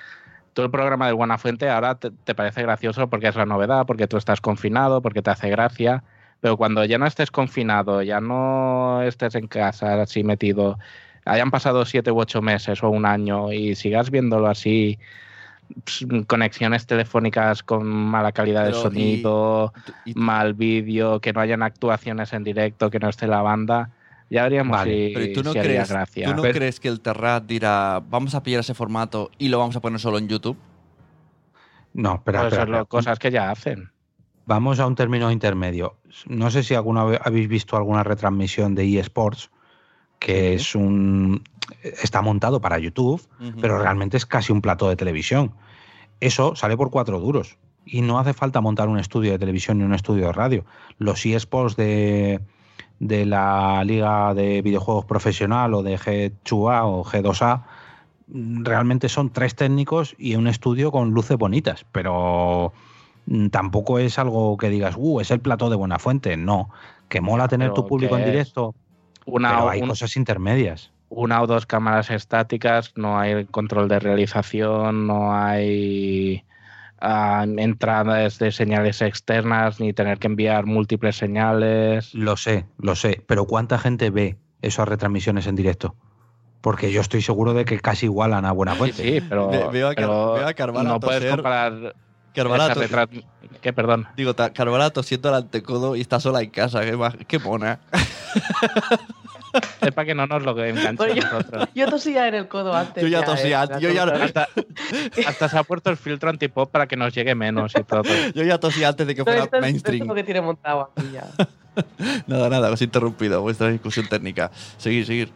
[0.53, 3.85] todo el programa de Buena Fuente ahora te, te parece gracioso porque es la novedad,
[3.85, 6.01] porque tú estás confinado, porque te hace gracia,
[6.39, 10.77] pero cuando ya no estés confinado, ya no estés en casa así metido
[11.25, 14.97] hayan pasado siete u ocho meses o un año y sigas viéndolo así,
[16.27, 19.73] conexiones telefónicas con mala calidad de sonido,
[20.15, 23.91] mal vídeo, que no hayan actuaciones en directo, que no esté la banda.
[24.29, 28.35] Ya veríamos si, pero tú no crees, ¿Tú no crees que el Terrat dirá, vamos
[28.35, 30.57] a pillar ese formato y lo vamos a poner solo en YouTube?
[31.93, 33.91] No, pero, pues cosas que ya hacen.
[34.45, 35.97] Vamos a un término intermedio.
[36.27, 39.49] No sé si alguna vez habéis visto alguna retransmisión de eSports
[40.19, 41.43] que es un
[41.81, 43.21] está montado para YouTube,
[43.61, 45.53] pero realmente es casi un plato de televisión.
[46.19, 49.83] Eso sale por cuatro duros y no hace falta montar un estudio de televisión ni
[49.83, 50.65] un estudio de radio.
[50.97, 52.41] Los eSports de,
[52.99, 57.63] de la Liga de Videojuegos Profesional o de G2A o G2A
[58.31, 62.73] realmente son tres técnicos y un estudio con luces bonitas, pero
[63.25, 66.37] mm, tampoco es algo que digas, uh, es el plato de buena fuente.
[66.37, 66.69] No,
[67.07, 68.75] que mola tener tu público en directo,
[69.25, 70.91] una, pero hay cosas intermedias.
[71.09, 76.43] Una o dos cámaras estáticas, no hay control de realización, no hay
[77.01, 82.13] entradas de señales externas ni tener que enviar múltiples señales.
[82.13, 85.95] Lo sé, lo sé, pero ¿cuánta gente ve esas retransmisiones en directo?
[86.61, 89.01] Porque yo estoy seguro de que casi igualan a buena fuente.
[89.01, 91.95] Sí, pero, veo a, no puedes comparar
[92.33, 92.81] Carvalato.
[93.61, 94.07] ¿Qué, perdón?
[94.15, 96.81] Digo, Carvalato siento el antecodo y está sola en casa.
[96.81, 96.97] Qué,
[97.27, 97.79] qué mona.
[99.81, 101.67] Es para que no nos lo enganche yo, nosotros.
[101.73, 103.03] Yo tosía en el codo antes.
[103.03, 103.79] Yo ya, tosía.
[103.79, 104.47] Yo ya hasta,
[105.27, 108.03] hasta, se ha puesto el filtro antipop para que nos llegue menos y todo.
[108.35, 109.95] Yo ya tosía antes de que fuera mainstream.
[109.95, 111.25] Esto es lo que tiene montado aquí ya.
[112.27, 114.51] nada, nada, os he interrumpido vuestra discusión técnica.
[114.77, 115.31] Seguir, seguir.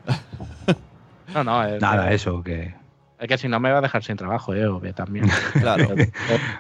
[1.34, 1.64] No, no.
[1.64, 2.76] Es nada, eso, que...
[3.20, 5.30] Es que si no me va a dejar sin trabajo, yo también.
[5.54, 5.90] claro.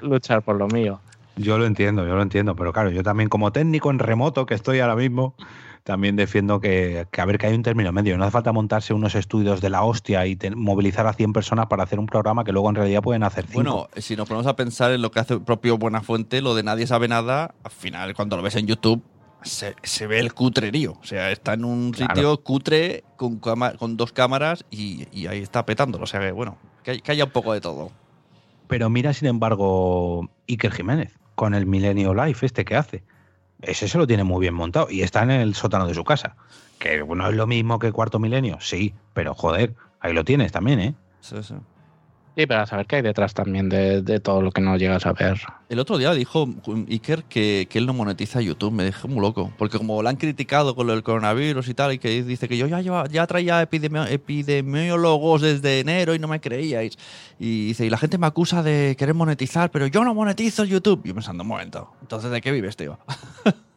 [0.02, 1.02] Luchar por lo mío.
[1.36, 4.54] Yo lo entiendo, yo lo entiendo, pero claro, yo también como técnico en remoto que
[4.54, 5.34] estoy ahora mismo,
[5.84, 8.18] también defiendo que, a ver que hay un término medio.
[8.18, 11.84] No hace falta montarse unos estudios de la hostia y movilizar a 100 personas para
[11.84, 13.56] hacer un programa que luego en realidad pueden hacer 5.
[13.56, 16.64] Bueno, si nos ponemos a pensar en lo que hace el propio Buenafuente, lo de
[16.64, 19.04] nadie sabe nada, al final cuando lo ves en YouTube
[19.44, 20.94] se, ve el cutrerío.
[21.02, 26.06] O sea, está en un sitio cutre con, con dos cámaras y, ahí está petándolo.
[26.06, 27.92] O sea que, bueno, que, haya un poco de todo.
[28.68, 33.04] Pero mira, sin embargo, Iker Jiménez con el Milenio Life este que hace
[33.64, 36.36] ese se lo tiene muy bien montado y está en el sótano de su casa.
[36.80, 40.80] Que no es lo mismo que Cuarto Milenio, sí, pero joder, ahí lo tienes también,
[40.80, 40.96] ¿eh?
[41.22, 41.56] Sí, sí.
[42.36, 45.40] Sí, para saber qué hay detrás también de, todo lo que no llegas a ver.
[45.70, 46.50] El otro día dijo
[46.90, 49.54] Iker que, él no monetiza YouTube, me dejé muy loco.
[49.56, 52.66] Porque como lo han criticado con del coronavirus y tal, y que dice que yo
[52.66, 56.98] ya, ya traía epidemiólogos desde enero y no me creíais.
[57.38, 61.02] Y dice, y la gente me acusa de querer monetizar, pero yo no monetizo YouTube.
[61.04, 62.98] Y yo pensando, un momento, entonces ¿de qué vives, tío?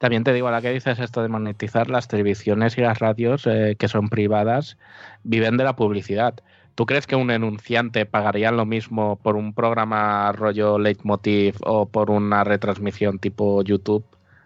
[0.00, 3.46] También te digo, a la que dices esto de monetizar, las televisiones y las radios
[3.46, 4.78] eh, que son privadas
[5.24, 6.40] viven de la publicidad.
[6.80, 12.10] ¿Tú crees que un enunciante pagaría lo mismo por un programa rollo leitmotiv o por
[12.10, 14.02] una retransmisión tipo YouTube,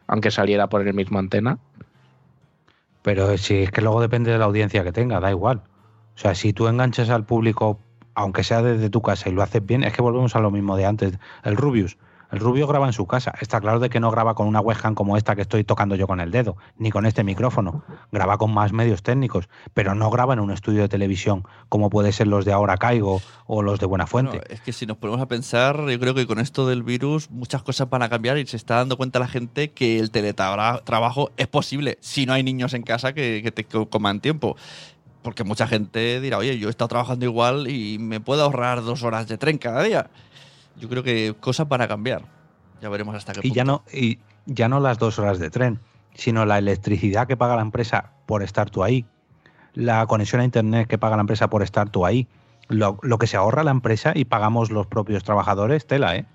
[0.08, 1.58] aunque saliera por el mismo antena?
[3.02, 5.58] Pero si es que luego depende de la audiencia que tenga, da igual.
[6.16, 7.78] O sea, si tú enganchas al público,
[8.16, 10.76] aunque sea desde tu casa y lo haces bien, es que volvemos a lo mismo
[10.76, 11.16] de antes.
[11.44, 11.96] El Rubius.
[12.34, 13.32] El rubio graba en su casa.
[13.40, 16.08] Está claro de que no graba con una webcam como esta que estoy tocando yo
[16.08, 17.84] con el dedo, ni con este micrófono.
[18.10, 22.10] Graba con más medios técnicos, pero no graba en un estudio de televisión como puede
[22.10, 24.40] ser los de Ahora Caigo o los de Buena Fuente.
[24.48, 27.62] es que si nos ponemos a pensar, yo creo que con esto del virus muchas
[27.62, 31.46] cosas van a cambiar y se está dando cuenta la gente que el teletrabajo es
[31.46, 34.56] posible si no hay niños en casa que, que te coman tiempo
[35.22, 39.04] porque mucha gente dirá, oye, yo he estado trabajando igual y me puedo ahorrar dos
[39.04, 40.10] horas de tren cada día
[40.76, 42.22] yo creo que cosas para cambiar.
[42.80, 45.80] Ya veremos hasta qué y Ya no, y ya no las dos horas de tren,
[46.14, 49.06] sino la electricidad que paga la empresa por estar tú ahí,
[49.72, 52.28] la conexión a Internet que paga la empresa por estar tú ahí,
[52.68, 56.26] lo, lo que se ahorra la empresa y pagamos los propios trabajadores, tela, ¿eh?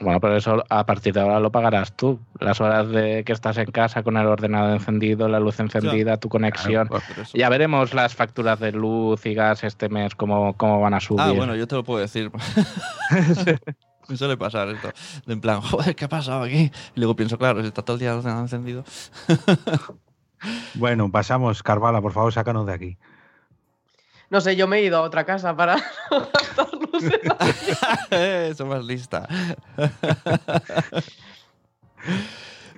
[0.00, 2.20] Bueno, pero eso a partir de ahora lo pagarás tú.
[2.38, 6.28] Las horas de que estás en casa con el ordenador encendido, la luz encendida, tu
[6.28, 6.88] conexión.
[6.88, 11.00] Pues ya veremos las facturas de luz y gas este mes, cómo, cómo van a
[11.00, 11.20] subir.
[11.20, 12.30] Ah, bueno, yo te lo puedo decir.
[14.08, 14.90] Me suele pasar esto.
[15.26, 16.70] De en plan, joder, ¿qué ha pasado aquí?
[16.94, 18.84] Y luego pienso, claro, si está todo el día encendido.
[20.74, 21.62] bueno, pasamos.
[21.62, 22.98] Carvala, por favor, sácanos de aquí.
[24.30, 25.76] No sé, yo me he ido a otra casa para
[26.10, 27.20] gastar luces.
[28.10, 29.26] Eso más lista.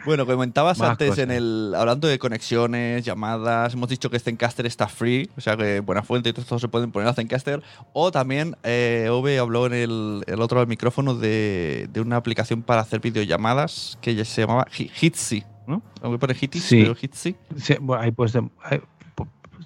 [0.07, 5.29] Bueno, comentabas antes en el hablando de conexiones, llamadas, hemos dicho que Zencaster está free,
[5.37, 7.63] o sea que buena fuente y todo esto se pueden poner a Zencaster.
[7.93, 12.81] O también eh, Ove habló en el, el otro micrófono de, de, una aplicación para
[12.81, 15.83] hacer videollamadas que se llamaba Hitsi, ¿no?
[16.01, 16.83] Aunque pone Hitsi, sí.
[16.83, 17.37] pero Hitsi.
[17.57, 18.33] Sí, bueno, ahí pues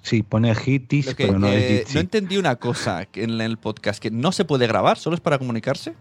[0.05, 4.11] Sí, pone Hitis, pero no es eh, No entendí una cosa en el podcast, que
[4.11, 5.95] no se puede grabar, solo es para comunicarse.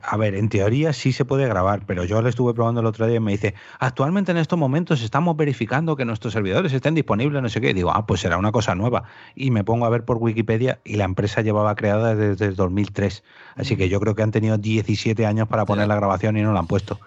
[0.00, 3.08] A ver, en teoría sí se puede grabar, pero yo lo estuve probando el otro
[3.08, 7.42] día y me dice, actualmente en estos momentos estamos verificando que nuestros servidores estén disponibles,
[7.42, 7.70] no sé qué.
[7.70, 9.02] Y digo, ah, pues será una cosa nueva.
[9.34, 13.24] Y me pongo a ver por Wikipedia y la empresa llevaba creada desde el 2003.
[13.56, 16.52] Así que yo creo que han tenido 17 años para poner la grabación y no
[16.52, 17.00] la han puesto.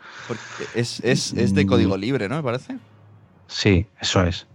[0.75, 2.35] es, es, es de código libre, ¿no?
[2.35, 2.75] Me parece.
[3.47, 4.47] Sí, eso es.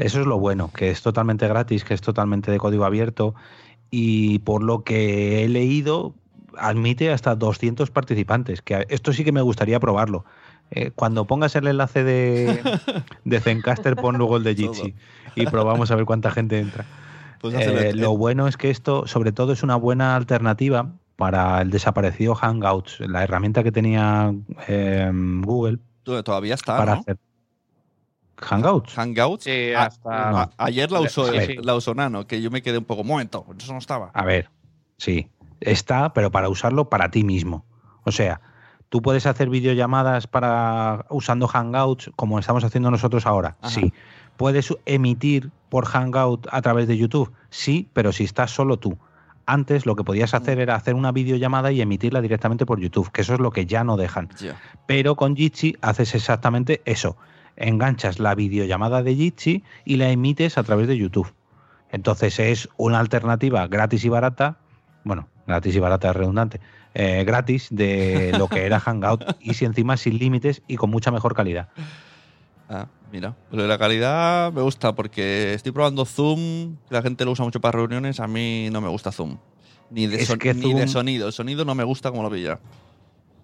[0.00, 3.34] Eso es lo bueno, que es totalmente gratis, que es totalmente de código abierto
[3.90, 6.14] y por lo que he leído
[6.56, 10.24] admite hasta 200 participantes, que esto sí que me gustaría probarlo.
[10.70, 12.62] Eh, cuando pongas el enlace de,
[13.24, 14.94] de Zencaster, pon luego el de Jitsi
[15.34, 16.86] y probamos a ver cuánta gente entra.
[17.40, 21.70] Pues eh, lo bueno es que esto, sobre todo, es una buena alternativa para el
[21.70, 24.34] desaparecido Hangouts, la herramienta que tenía
[24.66, 25.78] em, Google.
[26.04, 27.18] Todavía está, para hacer
[28.40, 28.94] Hangouts.
[28.94, 29.44] Hangouts.
[29.44, 30.50] Sí, hasta...
[30.56, 33.78] ayer la usó, la usó Nano, que yo me quedé un poco, momento, eso no
[33.78, 34.10] estaba.
[34.14, 34.50] A ver,
[34.96, 35.28] sí,
[35.60, 37.64] está, pero para usarlo para ti mismo.
[38.04, 38.40] O sea,
[38.88, 43.56] tú puedes hacer videollamadas para usando Hangouts como estamos haciendo nosotros ahora.
[43.64, 43.92] Sí.
[44.36, 47.30] ¿Puedes emitir por Hangout a través de YouTube?
[47.50, 48.96] Sí, pero si estás solo tú.
[49.44, 50.60] Antes lo que podías hacer mm.
[50.60, 53.84] era hacer una videollamada y emitirla directamente por YouTube, que eso es lo que ya
[53.84, 54.30] no dejan.
[54.86, 57.18] Pero con Jitsi haces exactamente eso.
[57.56, 61.32] Enganchas la videollamada de Jitsi y la emites a través de YouTube.
[61.90, 64.58] Entonces es una alternativa gratis y barata,
[65.04, 66.60] bueno, gratis y barata es redundante,
[66.94, 71.10] eh, gratis de lo que era Hangout y si encima sin límites y con mucha
[71.10, 71.68] mejor calidad.
[72.68, 73.34] Ah, mira.
[73.50, 77.60] Lo de la calidad me gusta porque estoy probando Zoom, la gente lo usa mucho
[77.60, 79.38] para reuniones, a mí no me gusta Zoom.
[79.90, 80.24] Ni de,
[80.86, 81.26] sonido.
[81.26, 82.60] El sonido no me gusta como lo pilla.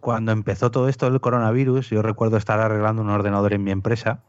[0.06, 4.20] Cuando empezó todo esto del coronavirus, yo recuerdo estar arreglando un ordenador en mi empresa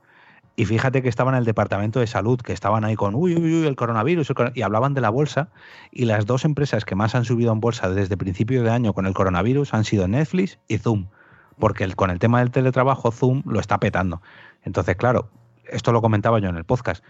[0.55, 3.59] y fíjate que estaban en el departamento de salud, que estaban ahí con, uy, uy,
[3.61, 5.49] uy, el coronavirus, y hablaban de la bolsa.
[5.91, 9.05] Y las dos empresas que más han subido en bolsa desde principios de año con
[9.05, 11.09] el coronavirus han sido Netflix y Zoom.
[11.59, 14.23] Porque con el tema del teletrabajo, Zoom lo está petando.
[14.63, 15.29] Entonces, claro,
[15.69, 17.03] esto lo comentaba yo en el podcast.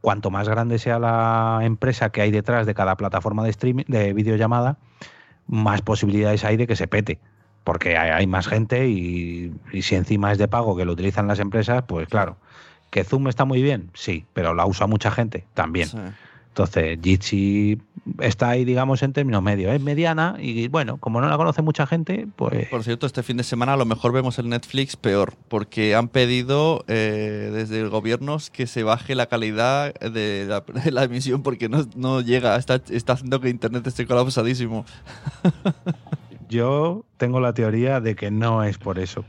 [0.00, 4.14] Cuanto más grande sea la empresa que hay detrás de cada plataforma de streaming, de
[4.14, 4.78] videollamada,
[5.46, 7.20] más posibilidades hay de que se pete.
[7.64, 11.82] Porque hay, más gente y, si encima es de pago que lo utilizan las empresas,
[11.86, 12.36] pues claro.
[12.90, 13.90] ¿Que Zoom está muy bien?
[13.94, 15.88] Sí, pero la usa mucha gente también.
[16.54, 17.80] Entonces, Jitsi
[18.20, 19.74] está ahí, digamos, en términos medios.
[19.74, 22.68] Es mediana y, bueno, como no la conoce mucha gente, pues...
[22.68, 26.06] Por cierto, este fin de semana a lo mejor vemos el Netflix peor, porque han
[26.06, 30.46] pedido eh, desde el gobierno que se baje la calidad de
[30.92, 34.84] la, emisión porque no, llega, está, está haciendo que Internet esté colapsadísimo.
[36.48, 39.24] Yo tengo la teoría de que no es por eso.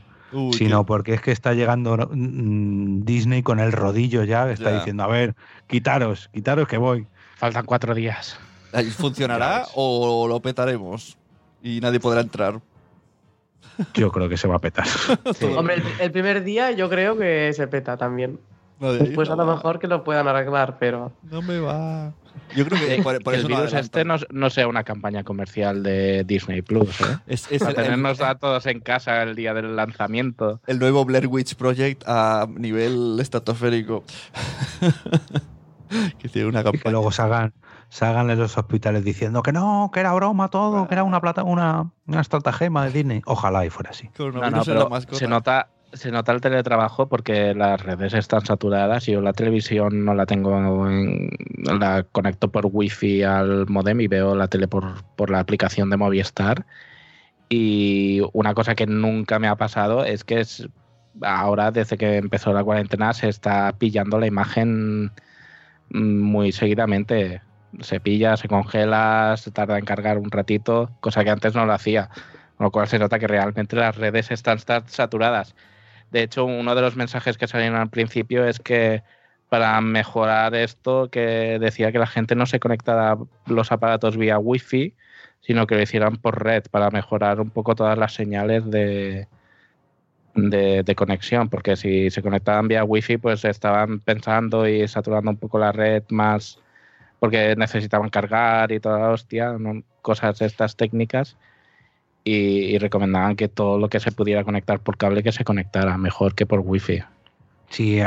[0.52, 5.06] sino porque es que está llegando mm, Disney con el rodillo ya, está diciendo, a
[5.06, 5.34] ver,
[5.66, 7.06] quitaros, quitaros que voy.
[7.36, 8.38] Faltan cuatro días.
[8.96, 11.16] ¿Funcionará o lo petaremos?
[11.62, 12.60] Y nadie podrá entrar.
[13.94, 14.86] Yo creo que se va a petar.
[15.56, 18.38] Hombre, el, primer día yo creo que se peta también.
[18.78, 21.12] Después a lo mejor que lo puedan arreglar, pero.
[21.22, 22.12] No me va.
[22.54, 27.00] Yo creo que por, el virus este no, sea una campaña comercial de Disney Plus.
[27.00, 27.18] ¿eh?
[27.26, 30.60] Es, Para tenernos a todos en casa el día del lanzamiento.
[30.66, 34.04] El nuevo Blair Witch Project a nivel estratosférico.
[36.18, 36.80] que tiene una campaña.
[36.80, 37.52] Y que luego salgan,
[37.88, 41.42] salgan en los hospitales diciendo que no, que era broma todo, que era una plata,
[41.42, 43.22] una, una estratagema de Disney.
[43.26, 44.10] Ojalá y fuera así.
[45.12, 49.06] se nota, se nota el teletrabajo porque las redes están saturadas.
[49.06, 50.58] Yo la televisión no la tengo,
[50.88, 51.30] en,
[51.78, 55.96] la conecto por wifi al modem y veo la tele por, por la aplicación de
[55.96, 56.66] Movistar.
[57.48, 60.68] Y una cosa que nunca me ha pasado es que es,
[61.22, 65.12] ahora, desde que empezó la cuarentena, se está pillando la imagen
[65.90, 67.42] muy seguidamente.
[67.80, 71.72] Se pilla, se congela, se tarda en cargar un ratito, cosa que antes no lo
[71.72, 72.10] hacía.
[72.56, 75.54] Con lo cual se nota que realmente las redes están saturadas.
[76.10, 79.02] De hecho, uno de los mensajes que salieron al principio es que
[79.48, 84.94] para mejorar esto, que decía que la gente no se conectara los aparatos vía wifi,
[85.40, 89.28] sino que lo hicieran por red para mejorar un poco todas las señales de,
[90.34, 95.58] de, conexión, porque si se conectaban vía wifi, pues estaban pensando y saturando un poco
[95.58, 96.58] la red más
[97.18, 99.56] porque necesitaban cargar y toda la hostia,
[100.02, 101.36] cosas estas técnicas.
[102.28, 106.34] Y, recomendaban que todo lo que se pudiera conectar por cable que se conectara mejor
[106.34, 107.02] que por wifi.
[107.70, 108.00] Sí,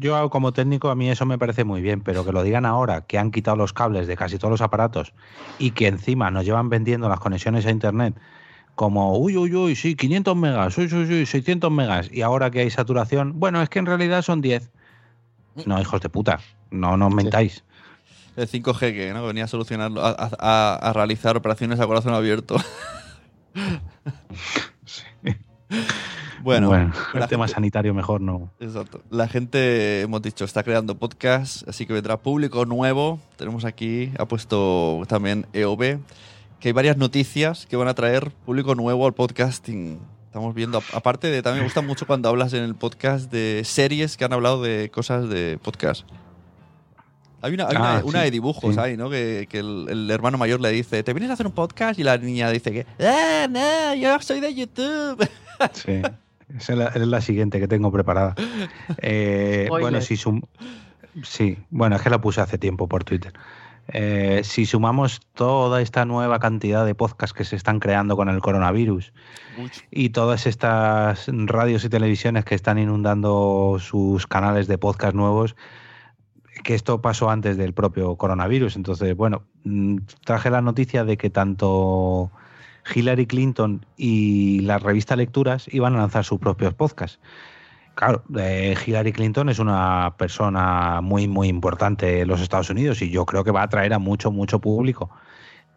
[0.00, 3.02] yo como técnico a mí eso me parece muy bien, pero que lo digan ahora,
[3.02, 5.12] que han quitado los cables de casi todos los aparatos
[5.58, 8.14] y que encima nos llevan vendiendo las conexiones a Internet
[8.76, 12.60] como, uy, uy, uy, sí, 500 megas, uy, uy, uy, 600 megas, y ahora que
[12.60, 14.70] hay saturación, bueno, es que en realidad son 10.
[15.64, 17.64] No, hijos de puta, no nos mentáis.
[18.36, 19.26] El 5G que ¿no?
[19.26, 22.56] venía a solucionar, a, realizar operaciones a corazón abierto.
[26.42, 28.52] Bueno, el tema sanitario mejor no.
[28.60, 29.02] Exacto.
[29.10, 33.18] La gente, hemos dicho, está creando podcast, así que vendrá público nuevo.
[33.36, 35.98] Tenemos aquí, ha puesto también EOB
[36.60, 39.98] que hay varias noticias que van a traer público nuevo al podcasting.
[40.26, 44.16] Estamos viendo, aparte de, también me gusta mucho cuando hablas en el podcast de series
[44.16, 46.06] que han hablado de cosas de podcast.
[47.46, 49.08] Hay una, ah, una, de dibujos ahí, ¿no?
[49.08, 51.96] Que, el, hermano mayor le dice, ¿te vienes a hacer un podcast?
[51.96, 53.94] Y la niña dice que, ¡ah, no!
[53.94, 55.28] Yo soy de YouTube.
[55.72, 56.02] Sí.
[56.58, 58.34] es la, siguiente que tengo preparada.
[58.98, 60.42] Eh, bueno, si sum
[61.22, 63.32] Sí, bueno, es que la puse hace tiempo por Twitter.
[63.88, 68.40] Eh, si sumamos toda esta nueva cantidad de podcasts que se están creando con el
[68.40, 69.12] coronavirus
[69.90, 75.54] y todas estas radios y televisiones que están inundando sus canales de podcast nuevos,
[76.66, 78.74] que esto pasó antes del propio coronavirus.
[78.74, 82.32] Entonces, bueno, mm, traje la noticia de que tanto
[82.92, 87.20] Hillary Clinton y la revista Lecturas iban a lanzar sus propios podcasts.
[87.94, 93.10] Claro, eh, Hillary Clinton es una persona muy, muy importante en los Estados Unidos y
[93.10, 95.08] yo creo que va a atraer a mucho, mucho público.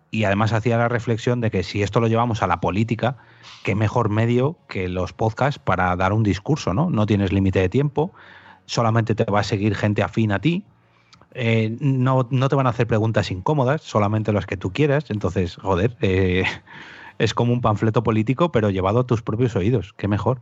[0.10, 3.18] Y además hacía la reflexión de que si esto lo llevamos a la política,
[3.64, 6.90] qué mejor medio que los podcasts para dar un discurso, ¿no?
[6.90, 8.12] No tienes límite de tiempo,
[8.66, 10.66] solamente te va a seguir gente afín a ti,
[11.34, 15.10] eh, no, no, te van a hacer preguntas incómodas, solamente las que tú quieras.
[15.10, 16.44] Entonces, joder, eh,
[17.20, 19.94] es como un panfleto político, pero llevado a tus propios oídos.
[19.98, 20.42] Qué mejor.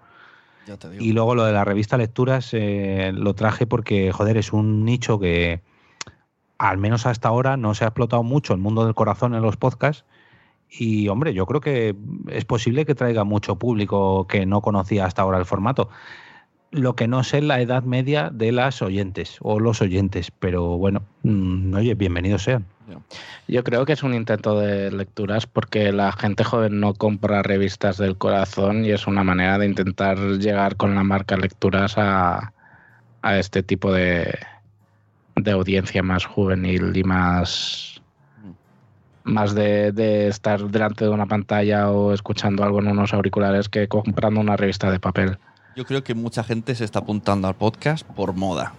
[0.99, 5.17] Y luego lo de la revista Lecturas eh, lo traje porque, joder, es un nicho
[5.17, 5.61] que
[6.57, 9.55] al menos hasta ahora no se ha explotado mucho el mundo del corazón en los
[9.55, 10.03] podcasts.
[10.69, 11.95] Y hombre, yo creo que
[12.29, 15.89] es posible que traiga mucho público que no conocía hasta ahora el formato.
[16.71, 20.77] Lo que no sé es la edad media de las oyentes o los oyentes, pero
[20.77, 22.65] bueno, mm, oye, bienvenidos sean.
[23.47, 27.97] Yo creo que es un intento de lecturas porque la gente joven no compra revistas
[27.97, 32.53] del corazón y es una manera de intentar llegar con la marca lecturas a,
[33.23, 34.37] este tipo de,
[35.35, 38.01] de audiencia más juvenil y más
[39.25, 43.89] más de, de, estar delante de una pantalla o escuchando algo en unos auriculares que
[43.89, 45.37] comprando una revista de papel.
[45.77, 48.73] Yo creo que mucha gente se está apuntando al podcast por moda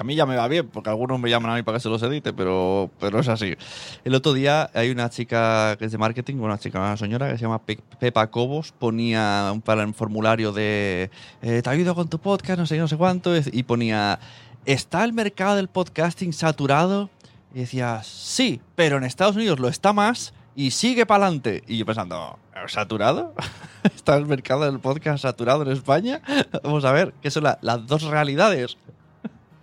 [0.00, 1.90] a mí ya me va bien, porque algunos me llaman a mí para que se
[1.90, 3.54] los edite, pero, pero es así.
[4.02, 7.36] El otro día hay una chica que es de marketing, una chica, una señora que
[7.36, 7.60] se llama
[7.98, 11.10] Pepa Cobos, ponía un, formulario de
[11.42, 14.18] eh, te ayudo con tu podcast, no sé no sé cuánto, y ponía
[14.64, 17.10] ¿está el mercado del podcasting saturado?
[17.54, 21.62] Y decía, sí, pero en Estados Unidos lo está más y sigue para adelante.
[21.66, 23.34] Y yo pensando, ¿saturado?
[23.84, 26.20] ¿Está el mercado del podcast saturado en España?
[26.62, 28.76] Vamos a ver, ¿qué son las dos realidades?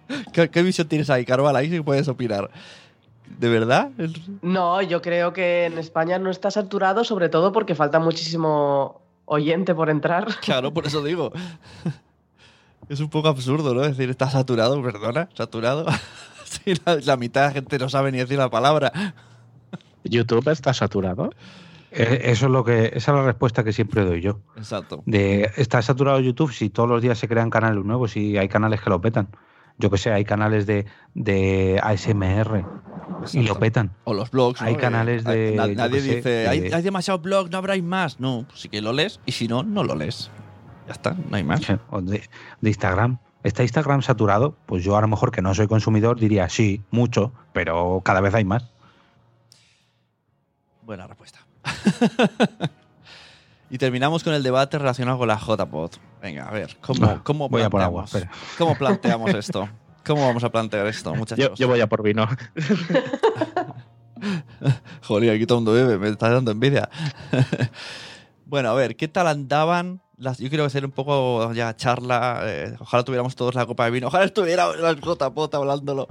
[0.34, 1.56] ¿Qué, visión tienes ahí, Carval?
[1.56, 2.50] Ahí sí puedes opinar.
[3.38, 3.92] ¿De verdad?
[4.42, 9.76] No, yo creo que en España no está saturado, sobre todo porque falta muchísimo oyente
[9.76, 10.28] por entrar.
[10.40, 11.34] Claro, por eso digo.
[12.88, 13.84] Es un poco absurdo, ¿no?
[13.84, 15.86] Es decir, está saturado, perdona, saturado.
[16.46, 16.74] Sí,
[17.04, 19.14] la, mitad de la gente no sabe ni decir la palabra.
[20.10, 21.32] ¿YouTube está saturado?
[21.92, 24.40] Eh, eso es lo que, esa es la respuesta que siempre doy yo.
[24.56, 25.04] Exacto.
[25.06, 28.82] De, ¿Está saturado YouTube si todos los días se crean canales nuevos y hay canales
[28.82, 29.30] que lo petan?
[29.78, 32.66] yo que sé, hay canales de, de ASMR
[33.34, 33.92] y lo petan.
[34.04, 34.62] O los blogs.
[34.62, 35.56] Hay canales de.
[35.76, 38.20] nadie dice, hay, hay, demasiado blog, no habráis más.
[38.20, 40.32] No, pues sí que lo lees y si no, no lo lees.
[40.88, 41.62] Ya está, no hay más.
[41.90, 42.24] O de,
[42.62, 43.20] Instagram.
[43.44, 44.58] ¿Está Instagram saturado?
[44.66, 48.34] Pues yo a lo mejor que no soy consumidor diría sí, mucho, pero cada vez
[48.34, 48.72] hay más.
[50.88, 51.40] Buena respuesta.
[53.70, 55.92] y terminamos con el debate relacionado con la JPod.
[56.22, 58.06] Venga, a ver, ¿cómo, cómo voy a por agua,
[58.58, 59.68] ¿cómo planteamos esto?
[60.06, 61.60] ¿Cómo vamos a plantear esto, muchachos?
[61.60, 62.26] Yo, voy a por vino.
[65.04, 66.90] Joder, aquí todo el mundo bebe, me está dando envidia.
[68.46, 70.02] bueno, a ver, ¿qué tal andaban?
[70.16, 72.44] Las, yo quiero hacer un poco ya charla.
[72.46, 74.08] Eh, ojalá tuviéramos todos la copa de vino.
[74.08, 76.08] Ojalá estuviera la J-Pota hablándolo.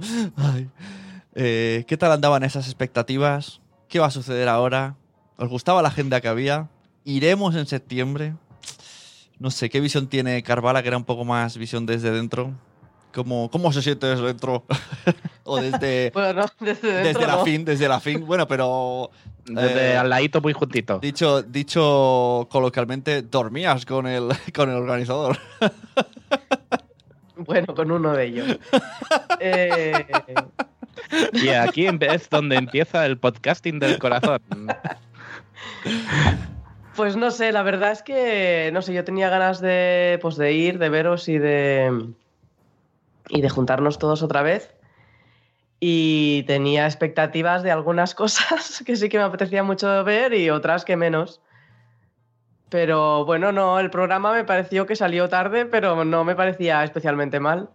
[1.33, 3.59] Eh, ¿Qué tal andaban esas expectativas?
[3.87, 4.95] ¿Qué va a suceder ahora?
[5.37, 6.67] ¿Os gustaba la agenda que había?
[7.05, 8.33] ¿Iremos en septiembre?
[9.39, 12.51] No sé, ¿qué visión tiene Carvala, que era un poco más visión desde dentro?
[13.13, 14.65] ¿Cómo, cómo se siente desde dentro?
[15.43, 18.25] o desde, bueno, desde, dentro, desde la fin, desde la fin.
[18.25, 19.09] Bueno, pero...
[19.45, 20.99] Desde eh, al ladito muy juntito.
[20.99, 25.37] Dicho, dicho coloquialmente, dormías con el, con el organizador.
[27.37, 28.59] bueno, con uno de ellos.
[29.39, 30.05] eh...
[31.33, 34.41] Y aquí es donde empieza el podcasting del corazón.
[36.95, 40.53] Pues no sé, la verdad es que, no sé, yo tenía ganas de, pues de
[40.53, 42.11] ir, de veros y de,
[43.29, 44.73] y de juntarnos todos otra vez.
[45.79, 50.85] Y tenía expectativas de algunas cosas que sí que me apetecía mucho ver y otras
[50.85, 51.39] que menos.
[52.69, 57.39] Pero bueno, no, el programa me pareció que salió tarde, pero no me parecía especialmente
[57.39, 57.69] mal.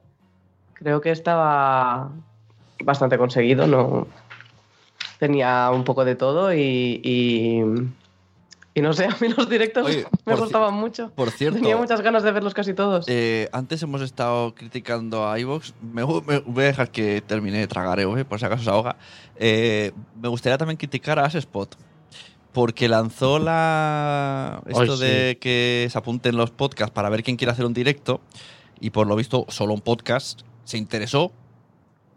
[0.74, 2.10] Creo que estaba
[2.83, 4.07] bastante conseguido, no
[5.18, 7.62] tenía un poco de todo y
[8.74, 9.87] Y no sé, a mí los directos
[10.24, 11.11] me gustaban mucho.
[11.14, 11.59] Por cierto.
[11.59, 13.07] Tenía muchas ganas de verlos casi todos.
[13.09, 15.74] Eh, antes hemos estado criticando a iVox.
[15.83, 18.97] Me, voy a dejar que termine de tragar, eh, por si acaso se ahoga.
[19.37, 21.76] Eh, me gustaría también criticar a Spot
[22.53, 27.64] porque lanzó la esto de que se apunten los podcasts para ver quién quiere hacer
[27.64, 28.20] un directo
[28.78, 31.33] y por lo visto solo un podcast se interesó.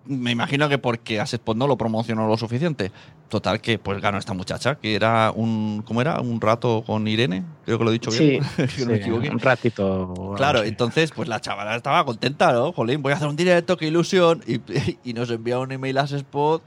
[0.06, 2.92] Me imagino que porque Asespot no lo promocionó lo suficiente.
[3.30, 6.22] Total que pues ganó esta muchacha, que era un ¿cómo era?
[6.22, 8.44] Un rato con Irene, creo que lo he dicho bien.
[8.70, 10.34] Sí, un ratito.
[10.38, 12.72] Claro, entonces pues la chavala estaba contenta, ¿no?
[12.72, 14.44] Jolín, voy a hacer un directo, qué ilusión.
[14.46, 14.62] Y,
[15.04, 16.62] y nos envía un email a Asespot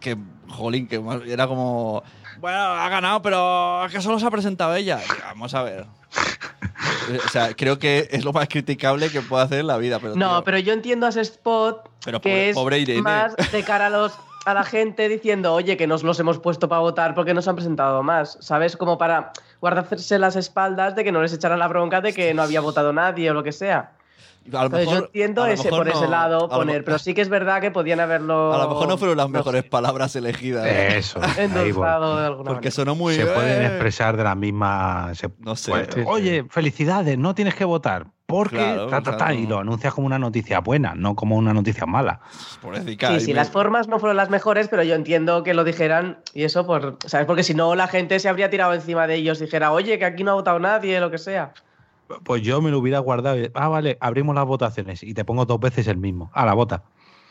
[0.00, 0.16] que,
[0.48, 2.02] jolín, que era como
[2.40, 5.00] bueno, ha ganado, pero es que solo se ha presentado ella.
[5.24, 5.86] Vamos a ver.
[7.24, 9.98] O sea, creo que es lo más criticable que puede hacer en la vida.
[9.98, 11.88] Pero, no, pero yo entiendo a ese spot
[12.22, 12.56] que es
[13.02, 14.12] más de cara a, los,
[14.44, 17.56] a la gente diciendo, oye, que nos los hemos puesto para votar porque nos han
[17.56, 18.38] presentado más.
[18.40, 18.76] ¿Sabes?
[18.76, 22.42] Como para guardarse las espaldas de que no les echaran la bronca de que no
[22.42, 23.92] había votado nadie o lo que sea
[24.50, 28.54] yo entiendo ese, por ese lado poner, pero sí que es verdad que podían haberlo.
[28.54, 30.66] A lo mejor no fueron las mejores palabras elegidas.
[30.66, 31.20] Eso.
[32.44, 33.14] Porque sonó muy.
[33.14, 33.66] Se pueden eh".
[33.66, 35.12] expresar de la misma.
[35.38, 35.72] no sé.
[36.06, 38.06] Oye, felicidades, no tienes que votar.
[38.26, 38.76] Porque
[39.36, 42.20] y lo anuncias como una noticia buena, no como una noticia mala.
[42.84, 46.42] sí, sí, las formas no fueron las mejores, pero yo entiendo que lo dijeran y
[46.42, 47.26] eso, por, ¿sabes?
[47.26, 50.04] Porque si no, la gente se habría tirado encima de ellos y dijera, oye, que
[50.04, 51.52] aquí no ha votado nadie, lo que sea.
[52.24, 53.38] Pues yo me lo hubiera guardado.
[53.54, 56.30] Ah, vale, abrimos las votaciones y te pongo dos veces el mismo.
[56.32, 56.84] A la bota.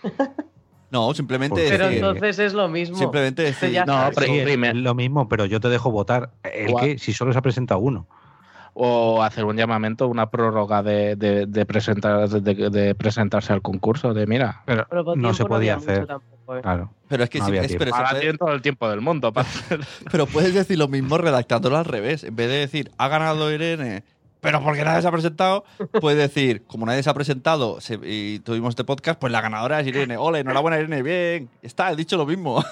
[0.91, 1.65] No, simplemente.
[1.69, 2.97] Pero entonces es lo mismo.
[2.97, 6.29] Simplemente decir, no, pero es lo mismo, pero yo te dejo votar.
[6.43, 8.07] El que, si solo se ha presentado uno.
[8.73, 14.13] O hacer un llamamiento, una prórroga de, de, presentar, de, presentarse al concurso.
[14.13, 16.07] De mira, pero, no se podía hacer.
[16.09, 16.61] ¿eh?
[16.61, 16.91] Claro.
[17.07, 19.33] Pero es que no es, pero Ahora tienen todo el tiempo del mundo.
[20.11, 22.23] pero puedes decir lo mismo redactándolo al revés.
[22.23, 24.03] En vez de decir, ha ganado Irene
[24.45, 25.65] pero porque nadie se ha presentado,
[25.99, 29.87] puedes decir, como nadie se ha presentado y tuvimos este podcast, pues la ganadora es
[29.87, 30.17] Irene.
[30.17, 31.49] Ole, enhorabuena Irene, bien.
[31.63, 32.63] Está, he dicho lo mismo.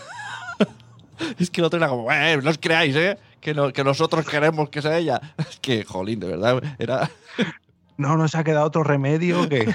[1.39, 3.17] es que el otro era como, eh, no os creáis, ¿eh?
[3.41, 5.19] Que, que nosotros queremos que sea ella.
[5.39, 7.09] Es que, jolín, de verdad, era...
[7.95, 9.71] No nos ha quedado otro remedio que.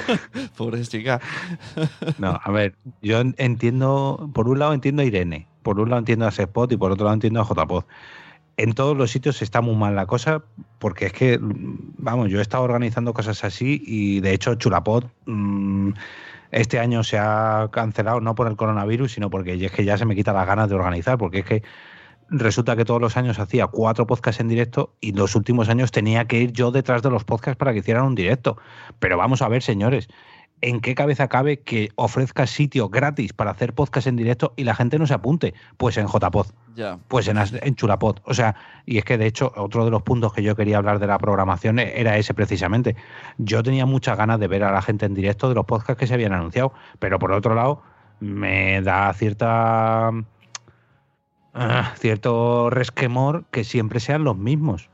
[0.57, 1.21] Pobre chica.
[2.19, 6.27] no, a ver, yo entiendo, por un lado entiendo a Irene, por un lado entiendo
[6.27, 7.85] a Spot y por otro lado entiendo a JPod
[8.59, 10.43] en todos los sitios está muy mal la cosa,
[10.81, 15.93] porque es que, vamos, yo he estado organizando cosas así y de hecho Chulapot mm,
[16.51, 20.05] este año se ha cancelado no por el coronavirus, sino porque es que ya se
[20.05, 21.63] me quita las ganas de organizar, porque es que
[22.31, 26.27] resulta que todos los años hacía cuatro podcasts en directo y los últimos años tenía
[26.27, 28.59] que ir yo detrás de los podcasts para que hicieran un directo.
[28.99, 30.09] Pero vamos a ver, señores,
[30.61, 34.75] ¿en qué cabeza cabe que ofrezca sitio gratis para hacer podcast en directo y la
[34.75, 35.55] gente no se apunte?
[35.77, 36.47] Pues en JPod.
[37.09, 38.19] Pues en, en Chulapod.
[38.25, 38.55] O sea,
[38.87, 41.19] y es que de hecho, otro de los puntos que yo quería hablar de la
[41.19, 42.97] programación era ese precisamente.
[43.39, 46.07] Yo tenía muchas ganas de ver a la gente en directo de los podcasts que
[46.07, 47.83] se habían anunciado, pero por otro lado,
[48.21, 50.11] me da cierta.
[51.55, 54.91] Ah, cierto resquemor que siempre sean los mismos.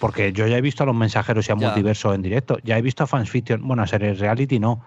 [0.00, 2.82] Porque yo ya he visto a los mensajeros y a Multiverso en directo, ya he
[2.82, 4.82] visto a Fans Fiction, bueno, a series reality no,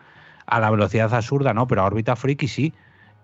[0.45, 1.67] a la velocidad absurda, ¿no?
[1.67, 2.73] Pero a órbita freaky sí.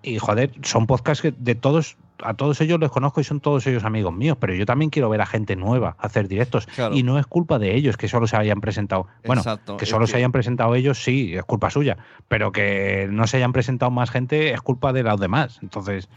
[0.02, 3.68] Y joder, son podcasts que de todos, a todos ellos les conozco y son todos
[3.68, 6.70] ellos amigos míos, pero yo también quiero ver a gente nueva hacer directos.
[6.94, 9.08] Y no es culpa de ellos que solo se hayan presentado.
[9.26, 9.44] Bueno,
[9.78, 11.98] que solo se hayan presentado ellos, sí, es culpa suya.
[12.30, 15.60] Pero que no se hayan presentado más gente es culpa de los demás.
[15.62, 16.08] Entonces.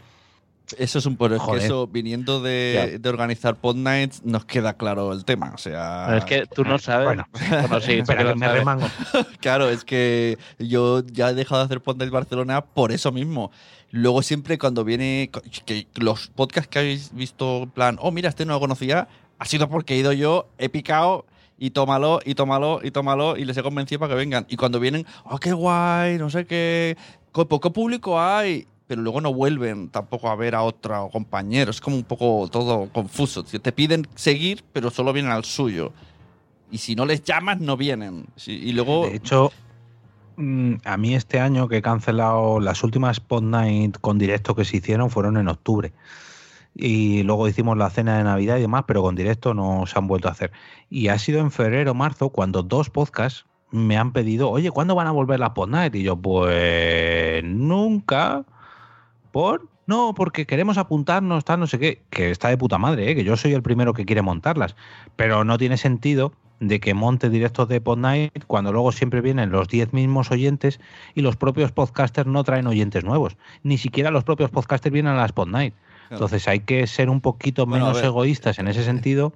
[0.77, 5.51] Eso es un por eso viniendo de, organizar Pod Nights nos queda claro el tema.
[5.53, 7.05] O sea, es que tú no sabes.
[7.05, 7.27] Bueno,
[7.81, 8.87] sí, pero me remango.
[9.39, 13.51] claro, es que yo ya he dejado de hacer Pod Nights Barcelona por eso mismo.
[13.91, 15.29] Luego siempre cuando viene
[15.65, 19.07] que los podcasts que habéis visto en plan, oh mira, este no lo conocía,
[19.37, 21.25] ha sido porque he ido yo, he picado
[21.57, 24.45] y tómalo, y tómalo, y tómalo, y les he convencido para que vengan.
[24.49, 26.97] Y cuando vienen, oh, qué guay, no sé qué,
[27.31, 31.71] poco público hay pero luego no vuelven tampoco a ver a otro compañero.
[31.71, 33.43] Es como un poco todo confuso.
[33.43, 35.93] Te piden seguir, pero solo vienen al suyo.
[36.71, 38.25] Y si no les llamas, no vienen.
[38.45, 39.05] Y luego...
[39.05, 39.51] De hecho,
[40.37, 44.65] mm, a mí este año que he cancelado las últimas Pod Night con directo que
[44.65, 45.93] se hicieron fueron en octubre.
[46.75, 50.07] Y luego hicimos la cena de Navidad y demás, pero con directo no se han
[50.07, 50.51] vuelto a hacer.
[50.89, 54.95] Y ha sido en febrero o marzo cuando dos podcasts me han pedido, oye, ¿cuándo
[54.95, 55.95] van a volver las Pod Night?
[55.95, 58.45] Y yo, pues nunca.
[59.33, 59.67] ¿Por?
[59.87, 63.15] No, porque queremos apuntarnos, está no sé qué, que está de puta madre, ¿eh?
[63.15, 64.75] que yo soy el primero que quiere montarlas,
[65.15, 69.67] pero no tiene sentido de que monte directos de Podnight cuando luego siempre vienen los
[69.67, 70.79] 10 mismos oyentes
[71.15, 73.35] y los propios podcasters no traen oyentes nuevos.
[73.63, 75.73] Ni siquiera los propios podcasters vienen a las Podnight.
[76.11, 79.33] Entonces hay que ser un poquito menos egoístas en ese sentido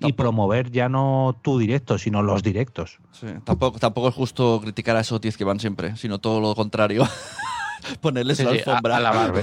[0.00, 2.98] y promover ya no tu directo, sino los directos.
[3.12, 6.54] Sí, tampoco, tampoco es justo criticar a esos 10 que van siempre, sino todo lo
[6.54, 7.08] contrario.
[8.00, 8.96] Ponerles la alfombra.
[8.96, 9.40] a, la barba.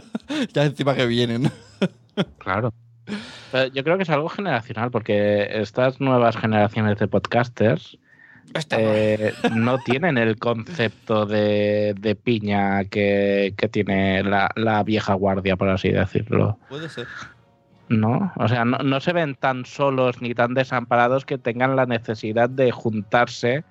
[0.52, 1.50] ya encima que vienen.
[2.38, 2.72] claro.
[3.72, 7.98] yo creo que es algo generacional, porque estas nuevas generaciones de podcasters
[8.70, 16.58] eh, no tienen el concepto de, piña que, tiene la, vieja guardia, por así decirlo.
[16.68, 17.06] Puede ser.
[17.88, 22.48] No, o sea, no, se ven tan solos ni tan desamparados que tengan la necesidad
[22.48, 23.64] de juntarse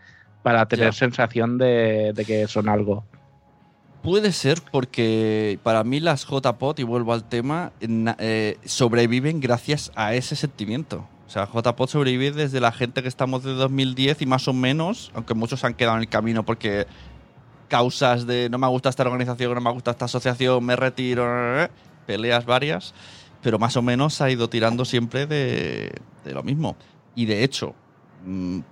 [0.44, 3.06] para tener sensación de, que son algo.
[4.04, 10.14] Puede ser porque para mí las JPOT, y vuelvo al tema, eh, sobreviven gracias a
[10.16, 11.08] ese sentimiento.
[11.28, 15.12] O sea, JPOT sobrevive desde la gente que estamos de 2010 y más o menos,
[15.14, 16.88] aunque muchos han quedado en el camino porque
[17.68, 21.26] causas de no me gusta esta organización, no me gusta esta asociación, me retiro,
[22.06, 22.94] peleas varias
[23.42, 25.92] pero más o menos ha ido tirando siempre de,
[26.26, 26.76] lo mismo.
[27.16, 27.76] Y de hecho,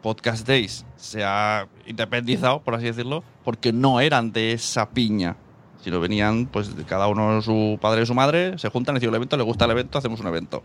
[0.01, 5.37] Podcast Days se ha independizado, por así decirlo, porque no eran de esa piña.
[5.81, 9.37] Sino venían, pues, cada uno su padre y su madre, se juntan, deciden el evento,
[9.37, 10.61] le gusta el evento, hacemos un evento.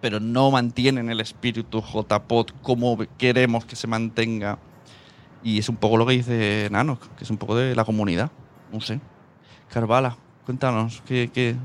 [0.00, 4.58] Pero no mantienen el espíritu JPod como queremos que se mantenga.
[5.42, 8.30] Y es un poco lo que dice Nano, que es un poco de la comunidad.
[8.72, 9.00] No sé.
[9.72, 11.56] Carvala, cuéntanos, ¿qué, qué,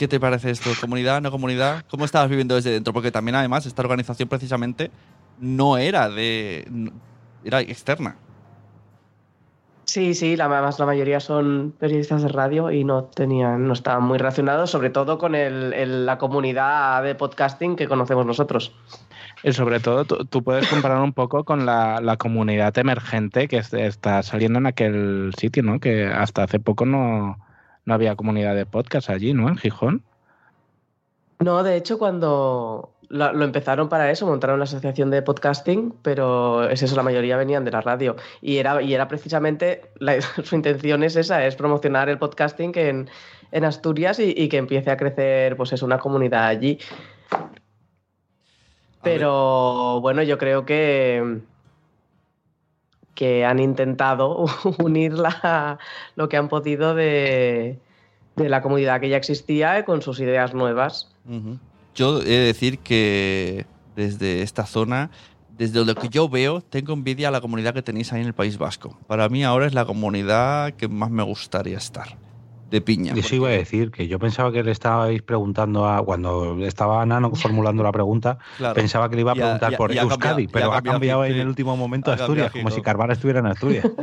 [0.00, 0.70] ¿Qué te parece esto?
[0.80, 1.84] ¿Comunidad, no comunidad?
[1.90, 2.94] ¿Cómo estabas viviendo desde dentro?
[2.94, 4.90] Porque también, además, esta organización precisamente
[5.38, 6.66] no era de.
[7.44, 8.16] era externa.
[9.84, 14.16] Sí, sí, la, la mayoría son periodistas de radio y no tenían, no estaban muy
[14.16, 18.74] relacionados, sobre todo con la comunidad de podcasting que conocemos nosotros.
[19.42, 24.60] Y sobre todo, tú, puedes comparar un poco con la, comunidad emergente que está saliendo
[24.60, 25.78] en aquel sitio, ¿no?
[25.78, 27.36] Que hasta hace poco no,
[27.84, 29.48] no había comunidad de podcast allí, ¿no?
[29.48, 30.02] En Gijón.
[31.40, 36.82] No, de hecho, cuando lo, empezaron para eso, montaron la asociación de podcasting, pero es
[36.82, 38.16] eso, la mayoría venían de la radio.
[38.40, 39.82] Y era, y era precisamente,
[40.44, 43.10] su intención es esa, es promocionar el podcasting en,
[43.52, 46.78] en Asturias y, que empiece a crecer, pues es una comunidad allí.
[49.02, 51.40] Pero bueno, yo creo que,
[53.14, 54.46] que han intentado
[54.78, 55.14] unir
[56.16, 57.78] lo que han podido de,
[58.36, 61.14] la comunidad que ya existía con sus ideas nuevas.
[61.94, 65.10] Yo he de decir que desde esta zona,
[65.58, 68.34] desde lo que yo veo, tengo envidia a la comunidad que tenéis ahí en el
[68.34, 68.98] País Vasco.
[69.06, 72.29] Para mí ahora es la comunidad que más me gustaría estar
[72.70, 73.14] de piña.
[73.16, 76.04] Eso iba a decir, que yo pensaba que le estabais preguntando a.
[76.04, 78.38] Cuando estaba Nano formulando la pregunta,
[78.74, 82.10] pensaba que le iba a preguntar por Euskadi, pero ha cambiado, en el último momento
[82.10, 83.86] a Asturias, como si Carvara estuviera en Asturias.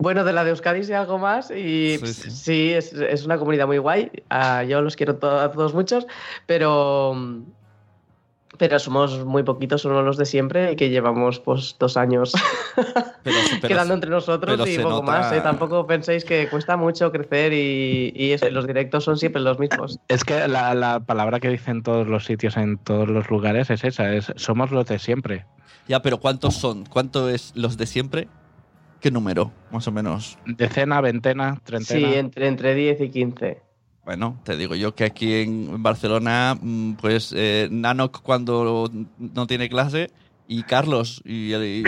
[0.00, 4.10] Bueno, de la de Euskadi sí algo más y sí, es, una comunidad muy guay.
[4.30, 6.06] Ah, yo los quiero a todos muchos,
[6.46, 7.44] pero
[8.60, 12.34] pero somos muy poquitos, solo los de siempre, y que llevamos pues dos años
[13.66, 15.32] quedando entre nosotros y poco más.
[15.32, 15.40] ¿eh?
[15.40, 19.98] Tampoco penséis que cuesta mucho crecer y, los directos son siempre los mismos.
[20.08, 24.12] Es que la, palabra que dicen todos los sitios, en todos los lugares, es esa,
[24.12, 25.46] es somos los de siempre.
[25.88, 26.84] Ya, pero ¿cuántos son?
[26.84, 28.28] ¿Cuánto es los de siempre?
[29.00, 30.36] ¿Qué número, más o menos?
[30.44, 32.08] Decena, veintena, treintena.
[32.08, 33.69] Sí, entre, entre 10 y 15.
[34.04, 39.68] Bueno, te digo yo que aquí en Barcelona, mm, pues eh, Nanok cuando no tiene
[39.68, 40.10] clase
[40.48, 41.84] y Carlos y, y,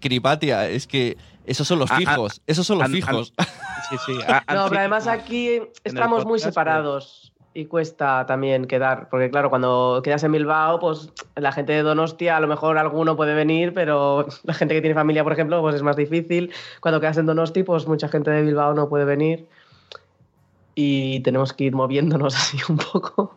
[0.00, 1.16] Cripatia, es que
[1.46, 3.32] esos son los fijos, esos son los fijos.
[3.88, 4.12] sí, sí.
[4.54, 10.22] no, pero además aquí estamos muy separados y cuesta también quedar, porque claro, cuando quedas
[10.22, 14.54] en Bilbao, pues la gente de Donostia, a lo mejor alguno puede venir, pero la
[14.54, 16.52] gente que tiene familia, por ejemplo, pues es más difícil.
[16.80, 19.48] Cuando quedas en Donosti, pues mucha gente de Bilbao no puede venir
[20.74, 23.36] y tenemos que ir moviéndonos así un poco.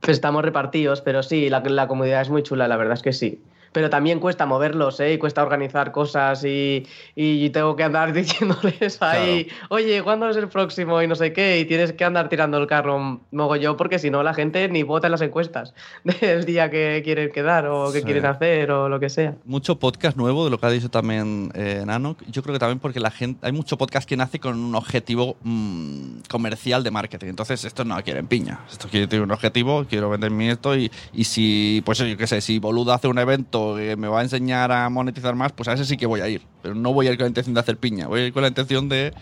[0.00, 3.12] Pues estamos repartidos, pero sí, la, la comunidad es muy chula, la verdad es que
[3.12, 3.40] sí
[3.72, 5.14] pero también cuesta moverlos, ¿eh?
[5.14, 10.48] Y cuesta organizar cosas y, y tengo que andar diciéndoles ahí, oye, ¿cuándo es el
[10.48, 11.02] próximo?
[11.02, 13.20] Y no sé qué, y tienes que andar tirando el carro
[13.60, 15.74] yo porque si no la gente ni vota en las encuestas
[16.20, 19.34] del día que quieren quedar o que quieren hacer o lo que sea.
[19.44, 22.78] Mucho podcast nuevo, de lo que ha dicho también eh, Nano, yo creo que también
[22.78, 27.28] porque la gente, hay mucho podcast que nace con un objetivo mm, comercial de marketing,
[27.28, 30.90] entonces esto no quieren piña, esto quiere tener un objetivo, quiero vender mi esto y,
[31.12, 34.22] y si, pues yo qué sé, si Boludo hace un evento que me va a
[34.22, 36.42] enseñar a monetizar más, pues a ese sí que voy a ir.
[36.62, 38.42] Pero no voy a ir con la intención de hacer piña, voy a ir con
[38.42, 39.12] la intención de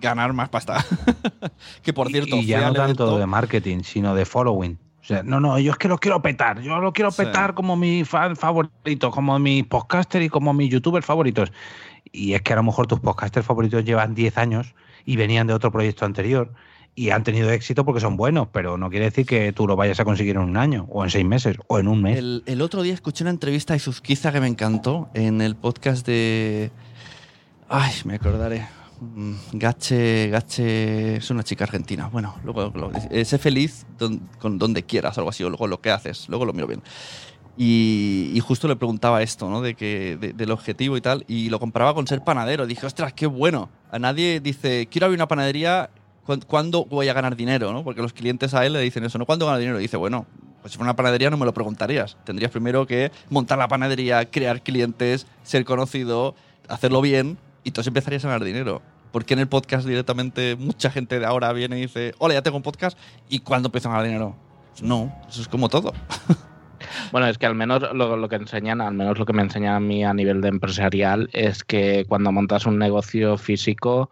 [0.00, 0.84] ganar más pasta.
[1.82, 4.78] que por cierto, y, ya no tanto de marketing, sino de following.
[5.00, 6.60] O sea, no, no, yo es que lo quiero petar.
[6.60, 11.06] Yo lo quiero petar como mi fan favorito, como mi podcaster y como mis youtubers
[11.06, 11.52] favoritos.
[12.10, 15.54] Y es que a lo mejor tus podcasters favoritos llevan 10 años y venían de
[15.54, 16.52] otro proyecto anterior
[16.96, 20.00] y han tenido éxito porque son buenos, pero no quiere decir que tú lo vayas
[20.00, 22.18] a conseguir en un año, o en seis meses, o en un mes.
[22.18, 26.70] El, otro día escuché una entrevista a Izuzquiza que me encantó en el podcast de.
[27.68, 28.66] Ay, me acordaré.
[29.00, 32.08] Mm, Gache, Gache es una chica argentina.
[32.10, 32.72] Bueno, luego,
[33.24, 33.84] sé feliz
[34.40, 36.82] con donde quieras, algo así, o luego lo que haces, luego lo miro bien.
[37.58, 39.62] Y, justo le preguntaba esto, ¿no?
[39.62, 42.66] De que, del objetivo y tal, y lo comparaba con ser panadero.
[42.66, 43.70] Dije, ostras, qué bueno.
[43.90, 45.90] A nadie dice, quiero abrir una panadería
[46.46, 47.72] ¿cuándo voy a ganar dinero?
[47.72, 47.84] ¿no?
[47.84, 49.26] Porque los clientes a él le dicen eso, ¿no?
[49.26, 49.78] ¿Cuándo gano dinero?
[49.78, 50.26] Y dice, bueno,
[50.62, 52.16] pues si fuera una panadería no me lo preguntarías.
[52.24, 56.34] Tendrías primero que montar la panadería, crear clientes, ser conocido,
[56.68, 58.82] hacerlo bien y entonces empezarías a ganar dinero.
[59.12, 62.56] Porque en el podcast directamente mucha gente de ahora viene y dice, hola, ya tengo
[62.56, 62.98] un podcast
[63.28, 64.36] y ¿cuándo empiezo a ganar dinero?
[64.72, 65.92] Pues no, eso es como todo.
[67.12, 69.80] Bueno, es que al menos lo, que enseñan, al menos lo que me enseñan a
[69.80, 74.10] mí a nivel de empresarial, es que cuando montas un negocio físico,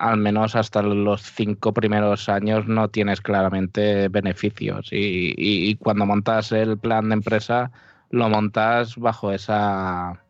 [0.00, 6.78] al menos hasta los cinco primeros años no tienes claramente beneficios y, cuando montas el
[6.78, 7.70] plan de empresa
[8.08, 10.22] lo montas bajo esa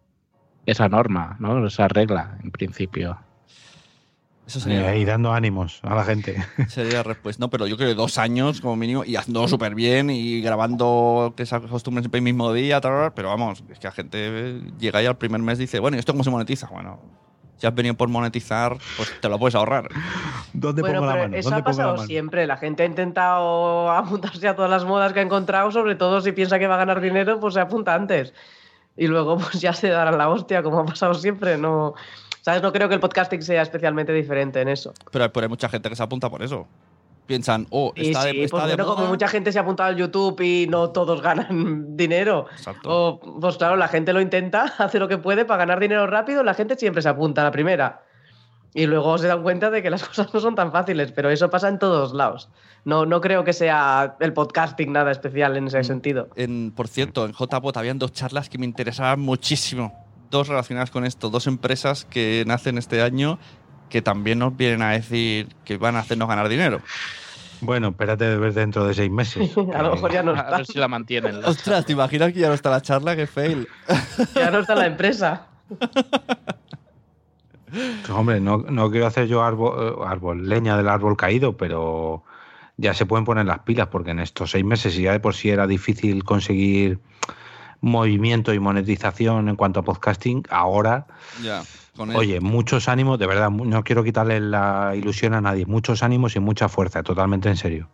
[0.67, 1.67] esa norma, ¿no?
[1.67, 3.19] Esa regla, en principio.
[4.47, 4.95] Eso sería.
[4.97, 6.37] Y dando ánimos a la gente.
[6.69, 7.41] Sería la respuesta.
[7.41, 11.35] No, pero yo creo que dos años como mínimo y haciendo súper bien y grabando
[11.37, 15.07] que se acostumbren siempre el mismo día, pero vamos, es que la gente llega ahí
[15.07, 16.67] al primer mes y dice, bueno, ¿y esto cómo se monetiza?
[16.67, 17.01] Bueno,
[17.61, 19.89] si has venido por monetizar, pues te lo puedes ahorrar.
[20.55, 21.37] ¿Dónde bueno, pongo la mano?
[21.37, 22.47] Eso ha pasado siempre.
[22.47, 26.33] La gente ha intentado apuntarse a todas las modas que ha encontrado, sobre todo si
[26.33, 28.33] piensa que va a ganar dinero, pues se apunta antes.
[28.97, 31.59] Y luego pues ya se dará la hostia, como ha pasado siempre.
[31.59, 31.95] No,
[32.41, 32.63] ¿Sabes?
[32.63, 34.95] No creo que el podcasting sea especialmente diferente en eso.
[35.13, 36.67] Pero hay mucha gente que se apunta por eso
[37.31, 40.41] piensan, oh, está sí, de, está pues como mucha gente se ha apuntado al YouTube
[40.41, 42.47] y no todos ganan dinero.
[42.51, 43.21] Exacto.
[43.41, 46.55] pues claro, la gente lo intenta, hace lo que puede para ganar dinero rápido, la
[46.55, 48.03] gente siempre se apunta a la primera.
[48.75, 51.49] Y luego se dan cuenta de que las cosas no son tan fáciles, pero eso
[51.51, 52.49] pasa en todos lados.
[52.85, 56.31] No, no creo que sea el podcasting nada especial en ese sentido.
[56.35, 60.05] En, por cierto, en JPOT habían dos charlas que me interesaban muchísimo.
[60.33, 63.39] Dos relacionadas con esto, dos empresas que nacen este año
[63.91, 66.81] que también nos vienen a decir que van a hacernos ganar dinero.
[67.61, 69.51] Bueno, espérate de ver dentro de seis meses.
[69.75, 70.49] a lo mejor ya no está.
[70.49, 71.45] A ver si la mantienen.
[71.45, 73.15] Ostras, ¿te imaginas que ya no está la charla?
[73.17, 73.69] ¡Qué fail!
[74.35, 75.47] ya no está la empresa.
[78.13, 82.25] Hombre, no, no, quiero hacer yo árbol, eh, árbol, leña del árbol caído, pero
[82.77, 85.35] ya se pueden poner las pilas, porque en estos seis meses, y ya de por
[85.35, 86.99] sí era difícil conseguir
[87.81, 91.07] movimiento y monetización en cuanto a podcasting, ahora,
[92.15, 96.41] oye, muchos ánimos, de verdad, no quiero quitarle la ilusión a nadie, muchos ánimos y
[96.41, 97.89] mucha fuerza, totalmente en serio.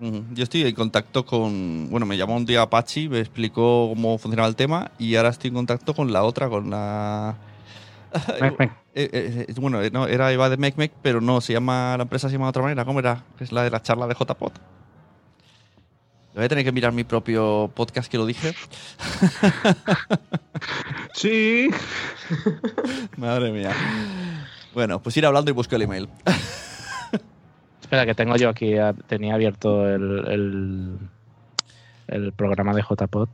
[0.00, 4.48] Yo estoy en contacto con, bueno, me llamó un día Apache, me explicó cómo funcionaba
[4.48, 7.36] el tema y ahora estoy en contacto con la otra, con la...
[8.96, 12.28] Eh, eh, eh, bueno, no, era Eva de MecMec, pero no, se llama, la empresa
[12.28, 13.24] se llama de otra manera, ¿cómo era?
[13.40, 14.52] Es la de la charla de JPod.
[16.34, 18.54] Voy a tener que mirar mi propio podcast que lo dije.
[21.14, 21.70] sí.
[23.16, 23.72] Madre mía.
[24.74, 26.08] Bueno, pues ir hablando y busco el email.
[27.80, 28.74] Espera, que tengo yo aquí,
[29.06, 30.98] tenía abierto el,
[32.08, 33.28] el, programa de JPod.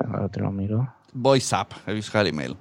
[0.00, 0.92] Ahora te lo miro.
[1.12, 2.56] Voice Up, he visto el email.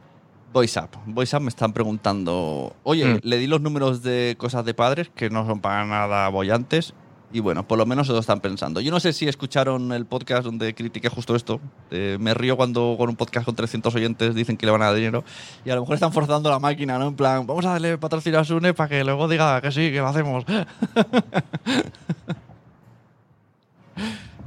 [0.54, 0.90] Voice Up.
[1.08, 3.20] Voice Up me están preguntando, oye, mm.
[3.24, 6.94] le di los números de cosas de padres que no son para nada bollantes
[7.34, 8.82] y bueno, por lo menos eso están pensando.
[8.82, 11.62] Yo no sé si escucharon el podcast donde critiqué justo esto.
[11.90, 14.96] me río cuando con un podcast con 300 oyentes dicen que le van a dar
[14.96, 15.24] dinero.
[15.64, 17.08] Y a lo mejor están forzando la máquina, ¿no?
[17.08, 19.98] En plan, vamos a darle patrocinio a Sune para que luego diga que sí, que
[19.98, 20.44] lo hacemos.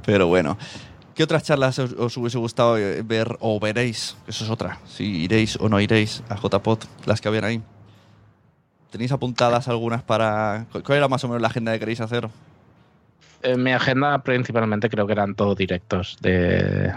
[0.05, 0.57] Pero bueno.
[1.15, 2.73] ¿Qué otras charlas os, hubiese gustado
[3.05, 4.17] ver o veréis?
[4.27, 4.79] Eso es otra.
[4.85, 7.61] Si iréis o no iréis a JPod, las que habían ahí.
[8.91, 10.67] ¿Tenéis apuntadas algunas para...
[10.71, 12.29] ¿Cuál era más o menos la agenda que queréis hacer?
[13.45, 16.93] En mi agenda principalmente creo que eran todos directos de,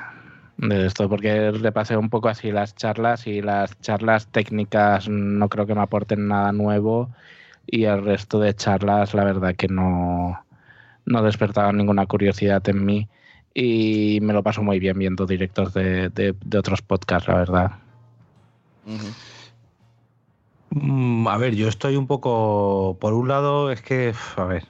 [0.71, 5.75] esto, porque repasé un poco así las charlas y las charlas técnicas no creo que
[5.75, 7.11] me aporten nada nuevo
[7.67, 10.43] y el resto de charlas la verdad que no,
[11.05, 13.09] no despertaban ninguna curiosidad en mí
[13.55, 17.73] y me lo paso muy bien viendo directos de, otros podcasts, la verdad.
[20.71, 24.65] Mm, a ver, yo estoy un poco, por un lado, es que, a ver,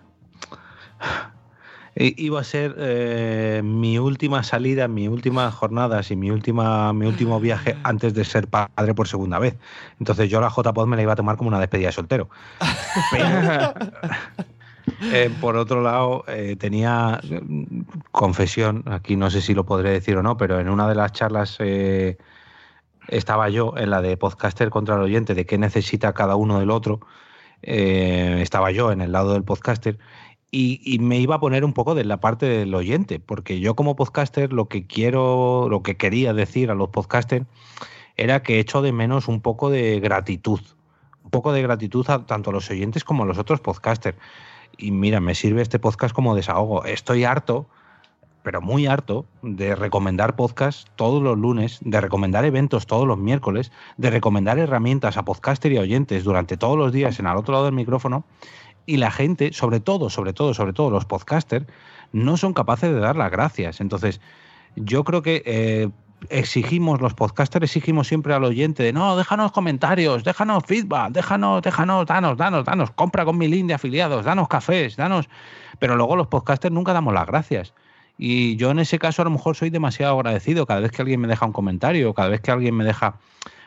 [1.98, 7.40] iba a ser eh, mi última salida, mi última jornada y mi, última, mi último
[7.40, 9.56] viaje antes de ser padre por segunda vez.
[9.98, 12.28] Entonces yo la JPod me la iba a tomar como una despedida de soltero.
[15.12, 17.20] Eh, por otro lado, eh, tenía
[18.10, 21.12] confesión, aquí no sé si lo podré decir o no, pero en una de las
[21.12, 21.58] charlas
[23.06, 26.70] estaba yo, en la de podcaster contra el oyente, de qué necesita cada uno del
[26.70, 27.00] otro,
[27.60, 29.98] estaba yo en el lado del podcaster
[30.50, 33.96] y, me iba a poner un poco de la parte del oyente, porque yo como
[33.96, 37.46] podcaster lo que quiero, lo que quería decir a los podcasters
[38.16, 40.60] era que echo de menos un poco de gratitud,
[41.22, 44.16] un poco de gratitud tanto a los oyentes como a los otros podcasters.
[44.78, 46.84] Y mira, me sirve este podcast como desahogo.
[46.84, 47.66] Estoy harto,
[48.42, 53.70] pero muy harto, de recomendar podcasts todos los lunes, de recomendar eventos todos los miércoles,
[53.98, 57.52] de recomendar herramientas a podcaster y a oyentes durante todos los días en al otro
[57.52, 58.24] lado del micrófono
[58.89, 61.66] y la gente, sobre todo, sobre todo, sobre todo los podcasters,
[62.12, 63.82] no son capaces de dar las gracias.
[63.82, 64.19] Entonces,
[64.77, 65.90] yo creo que eh,
[66.31, 72.06] exigimos, los podcasters exigimos siempre al oyente de no, déjanos comentarios, déjanos feedback, déjanos, déjanos,
[72.06, 75.28] danos, danos, danos, compra con mi link de afiliados, danos cafés, danos.
[75.78, 77.74] Pero luego los podcasters nunca damos las gracias.
[78.16, 81.20] Y yo en ese caso a lo mejor soy demasiado agradecido cada vez que alguien
[81.20, 83.16] me deja un comentario, cada vez que alguien me deja...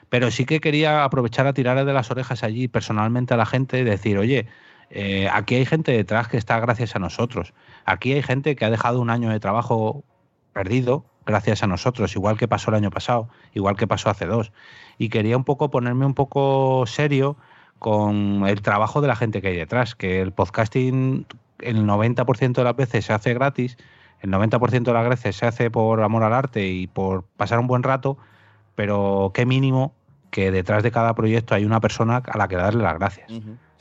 [0.10, 3.80] Pero sí que quería aprovechar a tirar de las orejas allí personalmente a la gente
[3.80, 4.48] y decir, oye,
[4.94, 7.54] eh, aquí hay gente detrás que está gracias a nosotros.
[7.86, 10.04] Aquí hay gente que ha dejado un año de trabajo
[10.52, 14.52] perdido gracias a nosotros, igual que pasó el año pasado, igual que pasó hace dos.
[14.98, 17.38] Y quería un poco ponerme un poco serio
[17.80, 21.26] con el trabajo de la gente que hay detrás, que el podcasting
[21.60, 23.78] el 90% de las veces se hace gratis,
[24.20, 27.68] el 90% de las veces se hace por amor al arte y por pasar un
[27.68, 28.18] buen rato,
[28.76, 29.94] pero qué mínimo
[30.32, 33.32] que detrás de cada proyecto hay una persona a la que darle las gracias.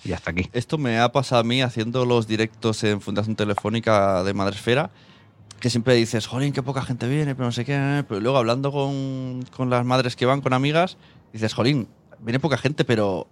[0.05, 0.49] Y hasta aquí.
[0.53, 4.91] Esto me ha pasado a mí haciendo los directos en Fundación Telefónica de Madresfera,
[5.61, 8.05] que siempre dices, jolín, qué poca gente viene, pero no sé qué.
[8.09, 10.97] Pero luego hablando con, con las madres que van, con amigas,
[11.33, 11.89] dices, jolín,
[12.21, 13.29] viene poca gente, pero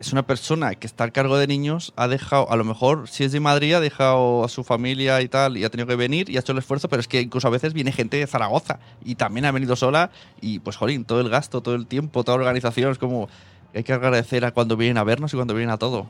[0.00, 3.24] es una persona que está al cargo de niños, ha dejado, a lo mejor si
[3.24, 6.30] es de Madrid, ha dejado a su familia y tal, y ha tenido que venir
[6.30, 8.78] y ha hecho el esfuerzo, pero es que incluso a veces viene gente de Zaragoza
[9.04, 10.10] y también ha venido sola
[10.40, 13.28] y pues jolín, todo el gasto, todo el tiempo, toda la organización, es como
[13.74, 16.08] hay que agradecer a cuando vienen a vernos y cuando vienen a todo.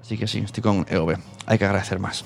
[0.00, 1.16] Así que sí, estoy con EOB.
[1.46, 2.24] Hay que agradecer más.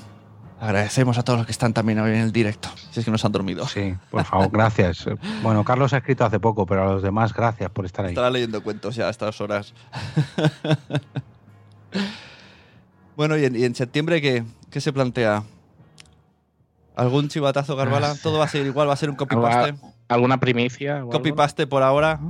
[0.61, 3.25] Agradecemos a todos los que están también hoy en el directo, si es que nos
[3.25, 3.67] han dormido.
[3.67, 5.07] Sí, por favor, gracias.
[5.43, 8.13] Bueno, Carlos ha escrito hace poco, pero a los demás, gracias por estar ahí.
[8.13, 9.75] Estará leyendo cuentos ya a estas horas.
[13.17, 15.43] bueno, ¿y en, septiembre qué, qué, se plantea?
[16.97, 18.15] ¿Algún chivatazo, Garbala?
[18.23, 18.89] ¿Todo va a ser igual?
[18.89, 19.75] ¿Va a ser un copy-paste?
[20.09, 21.05] ¿Alguna primicia?
[21.11, 22.21] ¿Copy-paste por ahora?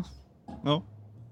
[0.65, 0.83] ¿No?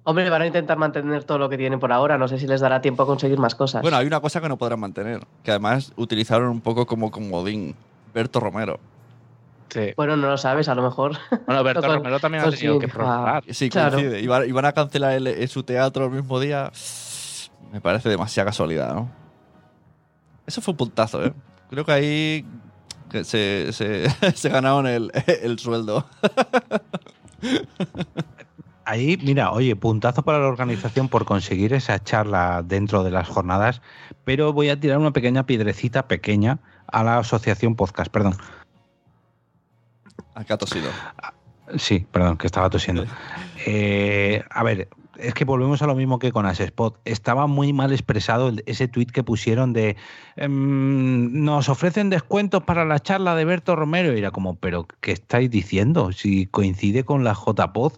[0.05, 2.19] Hombre, van a intentar mantener todo lo que tienen por ahora.
[2.19, 3.83] No sé si les dará tiempo a conseguir más cosas.
[3.83, 7.77] Bueno, hay una cosa que no podrán mantener, que además utilizaron un poco como comodín.
[8.13, 8.79] Berto Romero.
[9.71, 9.95] Sí.
[9.97, 11.17] Bueno, no lo sabes, a lo mejor.
[11.47, 13.43] Bueno, Berto Romero también ha tenido que probar.
[13.49, 14.21] Sí, coincide.
[14.21, 16.71] Y van, a cancelar su teatro el mismo día.
[17.73, 19.11] Me parece demasiada casualidad, ¿no?
[20.47, 21.33] Eso fue un puntazo, ¿eh?
[21.71, 22.47] Creo que ahí
[23.23, 23.73] se,
[24.35, 25.11] se, ganaron el,
[25.43, 26.05] el sueldo.
[28.93, 33.81] Ahí, mira, oye, puntazo para la organización por conseguir esa charla dentro de las jornadas,
[34.25, 36.59] pero voy a tirar una pequeña piedrecita pequeña
[36.89, 38.37] a la asociación podcast, perdón.
[40.35, 40.91] Acá ha tosido.
[41.79, 43.07] Sí, perdón, que estaba tosiendo.
[43.65, 47.01] Eh, a ver, es que volvemos a lo mismo que con Asespot.
[47.07, 49.97] Estaba muy mal expresado ese tweet que pusieron de
[50.37, 54.15] em, nos ofrecen descuentos para la charla de Berto Romero.
[54.15, 56.13] Y era como, pero ¿qué estáis diciendo?
[56.13, 57.95] Si coincide con la JPod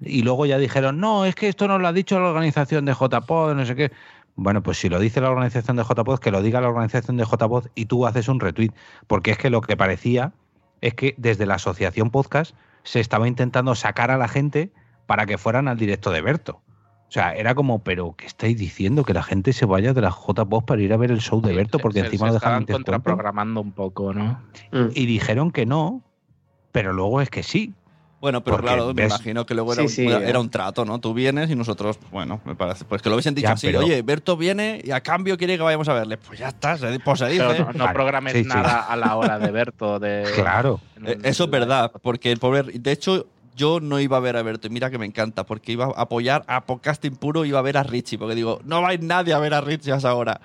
[0.00, 2.94] y luego ya dijeron, no, es que esto nos lo ha dicho la organización de
[2.94, 3.92] JPod, no sé qué.
[4.36, 7.24] Bueno, pues si lo dice la organización de JPod, que lo diga la organización de
[7.24, 8.70] JPod y tú haces un retweet,
[9.06, 10.32] porque es que lo que parecía
[10.80, 14.72] es que desde la asociación podcast se estaba intentando sacar a la gente
[15.06, 16.62] para que fueran al directo de Berto.
[17.08, 19.02] O sea, era como, pero ¿qué estáis diciendo?
[19.02, 21.52] Que la gente se vaya de la JPod para ir a ver el show de
[21.52, 24.40] Berto, porque encima lo dejan contraprogramando un poco, ¿no?
[24.94, 26.04] Y dijeron que no,
[26.70, 27.74] pero luego es que sí.
[28.20, 31.00] Bueno, pero claro, me imagino que luego era, un, era, un, trato, ¿no?
[31.00, 34.36] Tú vienes y nosotros, bueno, me parece, pues que lo hubiesen dicho así, oye, Berto
[34.36, 36.18] viene y a cambio quiere que vayamos a verle.
[36.18, 37.64] Pues ya está, pues se dice.
[37.74, 39.98] no, programes nada a la hora de Berto.
[39.98, 40.80] De, claro.
[41.02, 43.26] Eh, eso es verdad, porque el pobre, de hecho,
[43.56, 46.02] yo no iba a ver a Berto, y mira que me encanta, porque iba a
[46.02, 49.02] apoyar a Podcasting Puro, iba a ver a Richie, porque digo, no va a ir
[49.02, 50.42] nadie a ver a Richie a esa hora.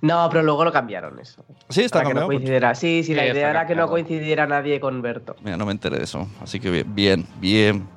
[0.00, 1.44] No, pero luego lo cambiaron eso.
[1.68, 2.74] Sí, está que no coincidiera.
[2.74, 5.36] Sí, sí, la idea era que no coincidiera nadie con Berto.
[5.42, 6.28] Mira, no me enteré de eso.
[6.40, 7.88] Así que bien, bien, bien.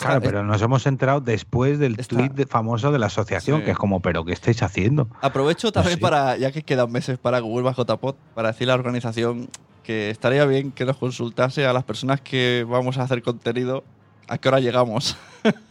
[0.00, 4.00] claro, pero nos hemos enterado después del tweet famoso de la asociación, que es como,
[4.00, 5.08] ¿pero qué estáis haciendo?
[5.20, 8.80] Aprovecho también para, ya que quedan meses para Google bajo JPod, para decirle a la
[8.80, 9.48] organización
[9.82, 13.84] que estaría bien que nos consultase a las personas que vamos a hacer contenido
[14.28, 15.16] a qué hora llegamos.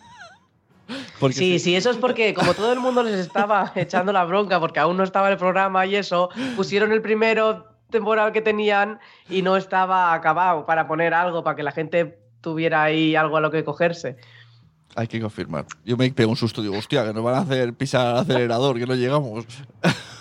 [1.31, 4.79] sí, sí, eso es porque como todo el mundo les estaba echando la bronca porque
[4.79, 9.57] aún no estaba el programa y eso, pusieron el primero temporal que tenían y no
[9.57, 13.63] estaba acabado para poner algo, para que la gente tuviera ahí algo a lo que
[13.63, 14.17] cogerse.
[14.95, 15.65] Hay que confirmar.
[15.83, 18.77] Yo me pego un susto, digo, hostia, que nos van a hacer pisar el acelerador,
[18.77, 19.45] que no llegamos.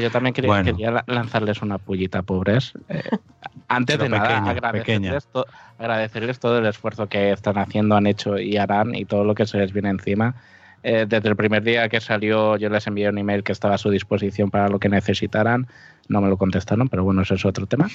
[0.00, 2.72] Yo también quería, lanzarles una pullita, pobres.
[2.88, 3.02] Eh,
[3.68, 5.28] antes de nada, agradecerles,
[5.78, 9.46] agradecerles, todo el esfuerzo que están haciendo, han hecho y harán y todo lo que
[9.46, 10.34] se les viene encima.
[10.84, 13.78] Eh, desde el primer día que salió, yo les envié un email que estaba a
[13.78, 15.68] su disposición para lo que necesitaran.
[16.08, 17.88] No me lo contestaron, pero bueno, eso es otro tema.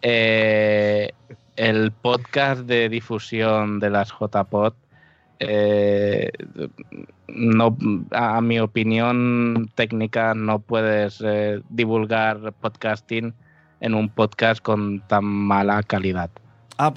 [0.00, 1.12] Eh,
[1.56, 4.72] el podcast de difusión de las JPod
[5.44, 6.30] eh,
[7.28, 7.76] no,
[8.12, 13.34] a mi opinión técnica, no puedes eh, divulgar podcasting
[13.80, 16.30] en un podcast con tan mala calidad.
[16.78, 16.92] Ah,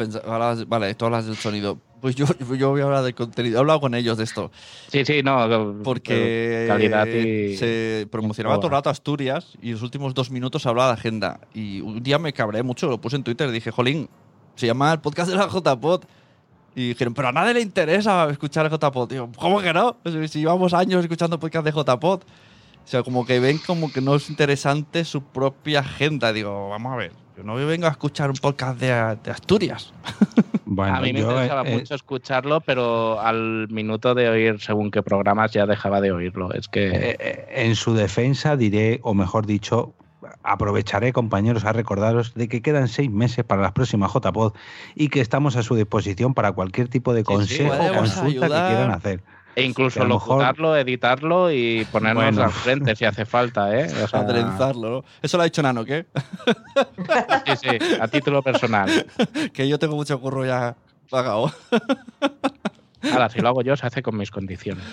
[0.67, 1.79] vale, tú hablas del sonido.
[2.01, 3.57] Pues yo, yo voy a hablar del contenido.
[3.57, 4.51] He hablado con ellos de esto.
[4.89, 5.81] Sí, sí, no.
[5.83, 10.93] Porque calidad se promocionaba todo el rato Asturias y los últimos dos minutos hablaba de
[10.99, 11.39] agenda.
[11.55, 14.07] Y un día me cabré mucho, lo puse en Twitter y dije, Jolín,
[14.55, 16.03] se llama el podcast de la JPod
[16.75, 19.09] y dijeron, pero a nadie le interesa escuchar JPod.
[19.09, 19.95] Digo, ¿cómo que no?
[20.27, 22.21] Si llevamos años escuchando podcast de JPod.
[22.21, 26.31] O sea, como que ven como que no es interesante su propia agenda.
[26.33, 29.93] Digo, vamos a ver, yo no vengo a escuchar un podcast de, Asturias.
[30.67, 35.03] Bueno, a mí me interesaba eh, mucho escucharlo, pero al minuto de oír según qué
[35.03, 36.51] programas ya dejaba de oírlo.
[36.53, 36.87] Es que.
[36.87, 39.93] Eh, eh, en su defensa diré, o mejor dicho,
[40.43, 44.53] aprovecharé, compañeros, a recordaros de que quedan seis meses para las próximas JPod
[44.95, 48.91] y que estamos a su disposición para cualquier tipo de consejo o consulta que quieran
[48.91, 49.23] hacer.
[49.55, 53.87] E incluso locutarlo, editarlo y ponernos al frente si hace falta, ¿eh?
[54.03, 54.25] O sea,
[55.21, 56.05] Eso lo ha dicho Nano, ¿qué?
[57.45, 59.05] sí, sí, a título personal.
[59.53, 60.75] que yo tengo mucho curro ya
[61.09, 61.53] pagado.
[63.11, 64.83] Ahora, si lo hago yo, se hace con mis condiciones.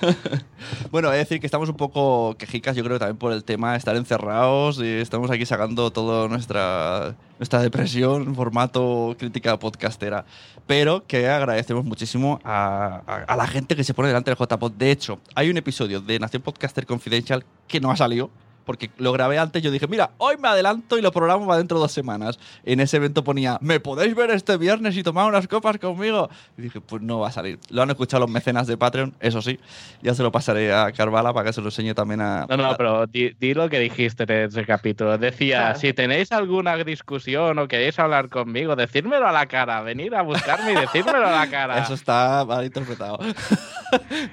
[0.90, 3.78] bueno, es decir que estamos un poco quejicas, yo creo, también por el tema de
[3.78, 10.24] estar encerrados y estamos aquí sacando toda nuestra, nuestra depresión formato crítica podcastera.
[10.66, 14.72] Pero que agradecemos muchísimo a, a la gente que se pone delante del JPod.
[14.72, 18.30] De hecho, hay un episodio de Nación Podcaster Confidential que no ha salido
[18.68, 19.62] porque lo grabé antes.
[19.62, 22.38] Yo dije, mira, hoy me adelanto y lo programo para dentro de dos semanas.
[22.66, 26.28] En ese evento ponía, ¿me podéis ver este viernes y tomar unas copas conmigo?
[26.58, 27.58] Y dije, pues no va a salir.
[27.70, 29.58] Lo han escuchado los mecenas de Patreon, eso sí.
[30.02, 32.44] Ya se lo pasaré a Carvala para que se lo enseñe también a.
[32.46, 35.16] No, no, pero di, lo que dijiste en ese capítulo.
[35.16, 39.80] Decía, si tenéis alguna discusión o queréis hablar conmigo, decírmelo a la cara.
[39.80, 41.78] Venid a buscarme y decírmelo a la cara.
[41.78, 43.18] Eso está mal interpretado.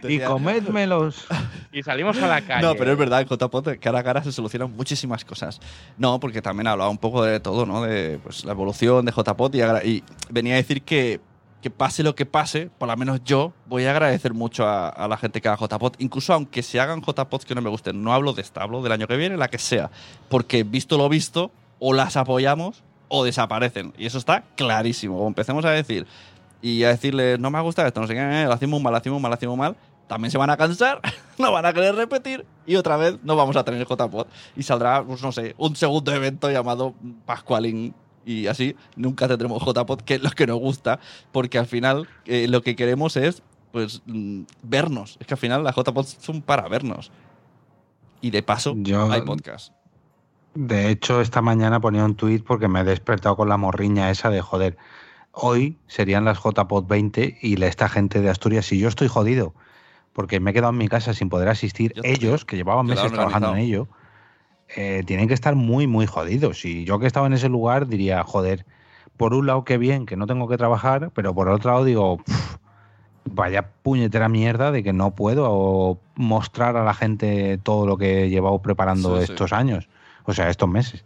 [0.03, 1.26] y comédmelos.
[1.72, 2.68] y salimos a la calle.
[2.68, 5.60] No, pero es verdad, en JPOT cara a cara se solucionan muchísimas cosas.
[5.98, 7.84] No, porque también hablaba un poco de todo, ¿no?
[7.84, 11.22] De pues, la evolución de JPOT y, venía a decir que,
[11.62, 15.18] que pase lo que pase, por lo menos yo voy a agradecer mucho a, la
[15.18, 18.04] gente que haga JPOT, incluso aunque se hagan JPOT que no me gusten.
[18.04, 19.90] No hablo de esta, hablo del año que viene, la que sea.
[20.30, 23.94] Porque visto lo visto, o las apoyamos o desaparecen.
[23.98, 25.20] Y eso está clarísimo.
[25.20, 26.08] O empecemos a decir
[26.62, 29.22] y a decirles, no me gusta esto, no sé qué, lo hacemos mal, lo hacemos
[29.22, 29.76] mal, lo hacemos mal,
[30.07, 31.02] también se van a cansar,
[31.38, 34.27] no van a querer repetir y otra vez no vamos a tener JPod.
[34.56, 36.94] Y saldrá, pues no sé, un segundo evento llamado
[37.26, 37.94] Pascualín
[38.26, 40.99] y así nunca tendremos JPod, que es lo que nos gusta,
[41.32, 45.18] porque al final eh, lo que queremos es pues mm, vernos.
[45.19, 47.11] Es que al final las JPod son para vernos.
[48.22, 48.76] Y de paso
[49.11, 49.73] hay podcast.
[50.56, 54.30] De hecho, esta mañana ponía un tuit porque me he despertado con la morriña esa
[54.30, 54.77] de joder.
[55.34, 59.53] Hoy serían las JPod 20 y esta gente de Asturias, y yo estoy jodido,
[60.16, 63.52] porque me he quedado en mi casa sin poder asistir, ellos, que llevaban meses trabajando
[63.52, 63.90] en ello,
[64.78, 66.64] eh, tienen que estar muy, muy jodidos.
[66.64, 68.66] Y yo que estaba en ese lugar diría, joder,
[69.18, 72.20] por un lado qué bien que no tengo que trabajar, pero por otro lado digo,
[73.26, 78.30] vaya puñetera mierda de que no puedo mostrar a la gente todo lo que he
[78.30, 79.90] llevado preparando estos años,
[80.24, 81.04] o sea, estos meses.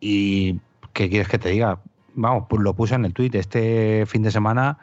[0.00, 0.58] Y,
[0.94, 1.78] ¿qué quieres que te diga?
[2.14, 3.30] Vamos, pues lo puse en el tweet.
[3.34, 4.78] Este fin de semana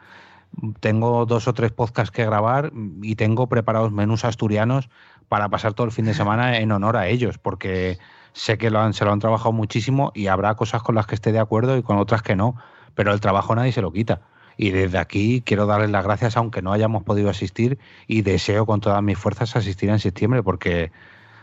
[0.80, 2.72] tengo dos o tres podcasts que grabar
[3.02, 4.88] y tengo preparados menús asturianos
[5.28, 7.98] para pasar todo el fin de semana en honor a ellos, porque
[8.32, 11.14] sé que lo han, se lo han trabajado muchísimo y habrá cosas con las que
[11.14, 12.56] esté de acuerdo y con otras que no,
[12.94, 14.22] pero el trabajo nadie se lo quita.
[14.56, 18.80] Y desde aquí quiero darles las gracias, aunque no hayamos podido asistir, y deseo con
[18.80, 20.92] todas mis fuerzas asistir en septiembre, porque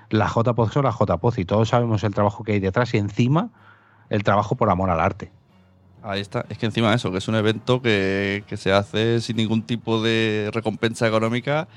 [0.10, 3.50] la JPOZ son la JPOZ y todos sabemos el trabajo que hay detrás y encima
[4.10, 5.32] el trabajo por amor al arte.
[6.08, 6.46] Ahí está.
[6.50, 10.02] Es que encima de eso, que es un evento que, se hace sin ningún tipo
[10.02, 11.68] de recompensa económica,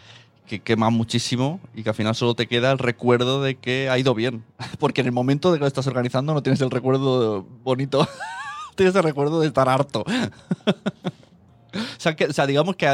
[0.46, 3.98] que quema muchísimo y que al final solo te queda el recuerdo de que ha
[3.98, 4.44] ido bien.
[4.78, 8.06] Porque en el momento de que lo estás organizando no tienes el recuerdo bonito,
[8.76, 10.04] tienes el recuerdo de estar harto.
[11.74, 12.86] o, sea, digamos que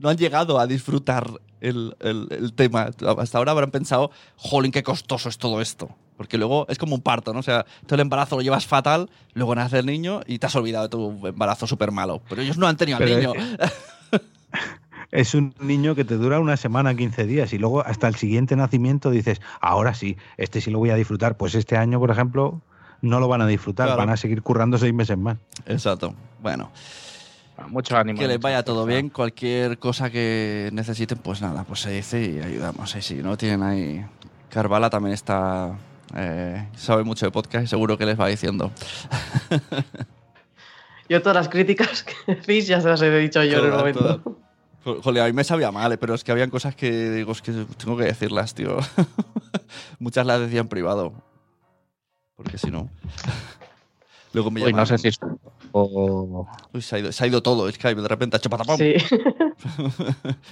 [0.00, 1.30] no han llegado a disfrutar
[1.68, 2.90] el, el, tema.
[3.18, 5.90] Hasta ahora habrán pensado, jolín, qué costoso es todo esto.
[6.16, 7.40] Porque luego es como un parto, ¿no?
[7.40, 10.56] O sea, todo el embarazo lo llevas fatal, luego nace el niño y te has
[10.56, 12.22] olvidado de tu embarazo súper malo.
[12.28, 13.32] Pero ellos no han tenido al niño.
[15.10, 18.56] es un niño que te dura una semana, 15 días y luego hasta el siguiente
[18.56, 21.36] nacimiento dices, ahora sí, este sí lo voy a disfrutar.
[21.36, 22.62] Pues este año, por ejemplo,
[23.02, 25.36] no lo van a disfrutar, van a seguir currando seis meses más.
[25.66, 26.14] Exacto.
[26.40, 26.70] Bueno.
[27.68, 28.18] Mucho ánimo.
[28.18, 29.08] Que les vaya todo bien.
[29.08, 32.94] Cualquier cosa que necesiten, pues nada, pues se dice y ayudamos.
[32.94, 34.04] Y si no tienen ahí.
[34.50, 35.76] Carvala también está.
[36.14, 38.70] Eh, sabe mucho de podcast y seguro que les va diciendo.
[41.08, 44.22] yo todas las críticas que decís ya se las he dicho yo en el momento.
[44.84, 47.42] Joder, a mí me sabía mal, eh, pero es que habían cosas que digo, es
[47.42, 48.78] que tengo que decirlas, tío.
[49.98, 51.12] Muchas las decía en privado.
[52.36, 52.88] Porque si no.
[54.36, 55.18] Luego me Uy, no sé si es.
[55.72, 58.76] Uy, se ha, ido, se ha ido todo Skype, de repente ha hecho patapam.
[58.76, 58.92] Sí.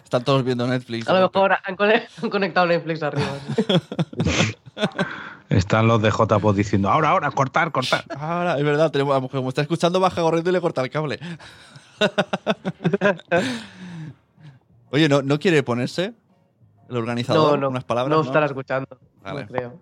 [0.02, 1.06] Están todos viendo Netflix.
[1.06, 1.76] A lo mejor han
[2.30, 3.28] conectado Netflix arriba.
[5.50, 8.06] Están los de JPod diciendo, ahora, ahora, cortar, cortar.
[8.18, 11.18] Ahora, es verdad, tenemos, como está escuchando, baja corriendo y le corta el cable.
[14.92, 16.14] Oye, ¿no, ¿no quiere ponerse
[16.88, 18.16] el organizador no, no, unas palabras?
[18.16, 19.78] No, no estará escuchando, no creo.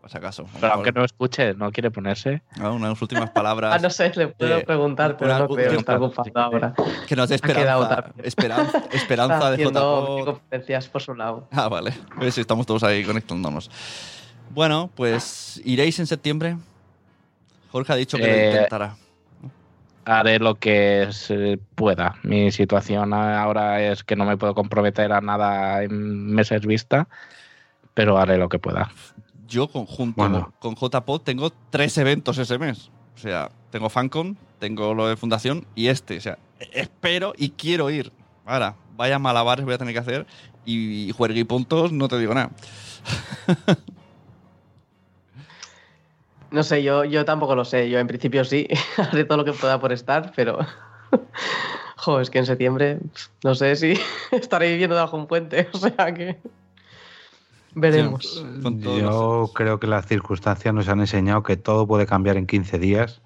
[0.00, 0.46] Por si acaso.
[0.60, 2.42] Pero aunque no escuche, no quiere ponerse.
[2.58, 3.74] Ah, unas últimas palabras.
[3.74, 6.74] ah, no sé, le puedo preguntar, pero no creo, está ocupado ahora.
[7.06, 8.12] Que nos dé esperanza.
[8.22, 10.24] Esperanza, esperanza de JPod.
[10.24, 11.46] conferencias por su lado.
[11.52, 11.92] Ah, vale.
[12.16, 13.70] Pues sí, estamos todos ahí conectándonos.
[14.54, 16.56] Bueno, pues iréis en septiembre.
[17.70, 18.96] Jorge ha dicho que lo Eh, intentará.
[20.06, 22.16] Haré lo que se pueda.
[22.22, 27.06] Mi situación ahora es que no me puedo comprometer a nada en meses vista,
[27.94, 28.90] pero haré lo que pueda.
[29.50, 30.52] Yo conjunto Bueno.
[30.60, 32.90] con JPod tengo tres eventos ese mes.
[33.16, 36.16] O sea, tengo FanCon, tengo lo de Fundación y este.
[36.16, 36.38] O sea,
[36.72, 38.12] espero y quiero ir.
[38.46, 40.26] Ahora, vaya malabares voy a tener que hacer
[40.64, 42.50] y y puntos, no te digo nada.
[46.50, 47.88] No sé, yo, yo tampoco lo sé.
[47.90, 48.66] Yo en principio sí,
[48.96, 50.58] haré todo lo que pueda por estar, pero.
[51.96, 52.98] Jo, es que en septiembre
[53.44, 53.92] no sé si
[54.32, 56.38] estaré viviendo bajo un puente, o sea que.
[57.74, 58.44] Veremos.
[58.62, 63.22] Yo creo que las circunstancias nos han enseñado que todo puede cambiar en 15 días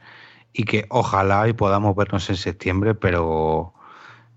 [0.52, 3.72] y que ojalá y podamos vernos en septiembre, pero,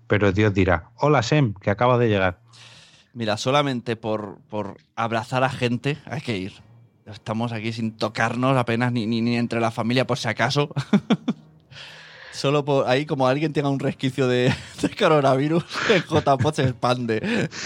[0.06, 2.40] pero Dios dirá, hola Sem, que acaba de llegar.
[3.12, 6.52] Mira, solamente por, por abrazar a gente hay que ir.
[7.06, 10.70] Estamos aquí sin tocarnos apenas ni, ni, ni entre la familia por si acaso.
[12.32, 17.48] Solo por ahí, como alguien tenga un resquicio de, de coronavirus, el JPOT se expande.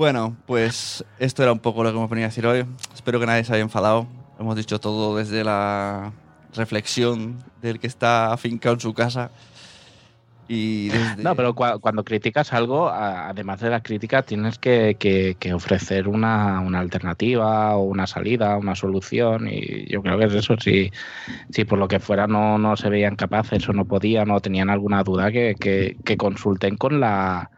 [0.00, 2.64] bueno, pues esto era un poco lo que hemos venido a decir hoy.
[2.94, 4.06] Espero que nadie se haya enfadado.
[4.38, 6.12] Hemos dicho todo desde la
[6.54, 9.30] reflexión del que está afincado en su casa.
[10.48, 11.22] Y desde...
[11.22, 16.08] No, pero cua- cuando criticas algo, además de la crítica, tienes que, que- que ofrecer
[16.08, 19.48] una, una alternativa o una salida, una solución.
[19.50, 20.56] Y yo creo que es eso.
[20.58, 20.90] Si,
[21.50, 24.70] si por lo que fuera no, no se veían capaces o no podían o tenían
[24.70, 25.56] alguna duda, que-
[26.02, 27.50] que consulten con la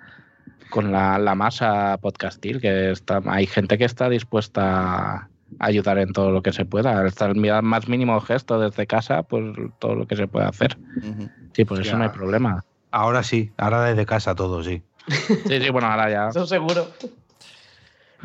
[0.72, 5.28] con la, la masa podcastil, que está, hay gente que está dispuesta a
[5.58, 7.04] ayudar en todo lo que se pueda.
[7.04, 10.78] Hasta el más mínimo gesto desde casa, pues todo lo que se puede hacer.
[11.52, 12.64] Sí, pues eso no hay problema.
[12.90, 14.82] Ahora sí, ahora desde casa todo, sí.
[15.46, 16.28] Sí, sí, bueno, ahora ya.
[16.28, 16.88] Eso seguro.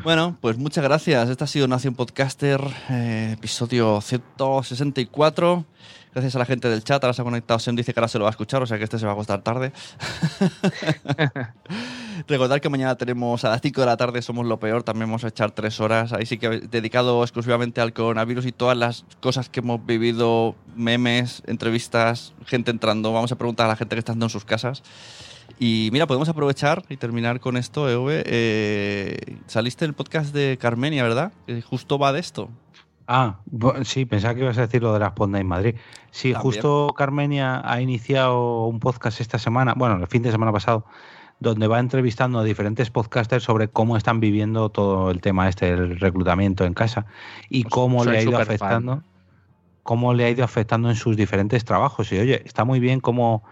[0.03, 1.29] Bueno, pues muchas gracias.
[1.29, 5.65] Este ha sido Nación Podcaster, eh, episodio 164.
[6.13, 7.03] Gracias a la gente del chat.
[7.03, 7.59] Ahora se ha conectado.
[7.59, 9.11] Sem dice que ahora se lo va a escuchar, o sea que este se va
[9.11, 9.73] a acostar tarde.
[12.27, 14.83] Recordad que mañana tenemos a las 5 de la tarde, somos lo peor.
[14.83, 16.13] También vamos a echar tres horas.
[16.13, 21.43] Ahí sí que dedicado exclusivamente al coronavirus y todas las cosas que hemos vivido: memes,
[21.45, 23.13] entrevistas, gente entrando.
[23.13, 24.83] Vamos a preguntar a la gente que está en sus casas.
[25.59, 28.23] Y mira, podemos aprovechar y terminar con esto, EV.
[28.25, 31.31] Eh, saliste en el podcast de Carmenia, ¿verdad?
[31.45, 32.49] Que justo va de esto.
[33.07, 33.39] Ah,
[33.83, 35.75] sí, pensaba que ibas a decir lo de las Ponda en Madrid.
[36.11, 36.41] Sí, También.
[36.41, 40.85] justo Carmenia ha iniciado un podcast esta semana, bueno, el fin de semana pasado,
[41.39, 45.99] donde va entrevistando a diferentes podcasters sobre cómo están viviendo todo el tema este del
[45.99, 47.05] reclutamiento en casa
[47.49, 49.03] y cómo soy le ha ido afectando,
[49.83, 52.11] cómo le ha ido afectando en sus diferentes trabajos.
[52.11, 53.43] Y oye, está muy bien cómo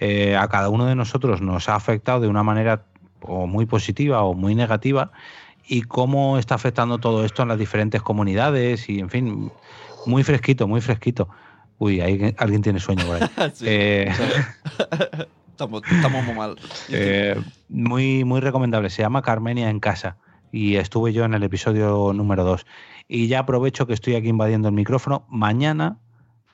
[0.00, 2.84] eh, a cada uno de nosotros nos ha afectado de una manera
[3.20, 5.10] o muy positiva o muy negativa
[5.66, 9.52] y cómo está afectando todo esto en las diferentes comunidades y en fin,
[10.06, 11.28] muy fresquito, muy fresquito.
[11.78, 13.28] Uy, ahí alguien tiene sueño por ahí.
[13.54, 14.12] Sí, Eh,
[15.56, 16.56] estamos, estamos muy mal.
[16.90, 18.90] eh, muy, muy recomendable.
[18.90, 20.18] Se llama Carmenia en casa
[20.52, 22.66] y estuve yo en el episodio número 2.
[23.08, 25.26] Y ya aprovecho que estoy aquí invadiendo el micrófono.
[25.28, 25.98] Mañana,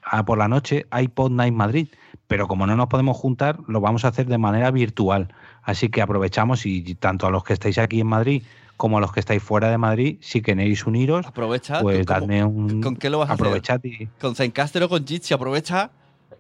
[0.05, 1.89] a por la noche, hay Pod Night Madrid,
[2.29, 5.35] pero como no nos podemos juntar, lo vamos a hacer de manera virtual.
[5.63, 8.43] Así que aprovechamos y tanto a los que estáis aquí en Madrid
[8.77, 11.81] como a los que estáis fuera de Madrid, si queréis uniros, Aprovecha.
[11.83, 12.81] pues ¿tú cómo- dadme un...
[12.83, 13.47] ¿Con qué lo vas a hacer?
[13.47, 14.07] aprovechad y...
[14.21, 15.35] ¿Con Zencaster o con Jitsi?
[15.35, 15.91] Aprovecha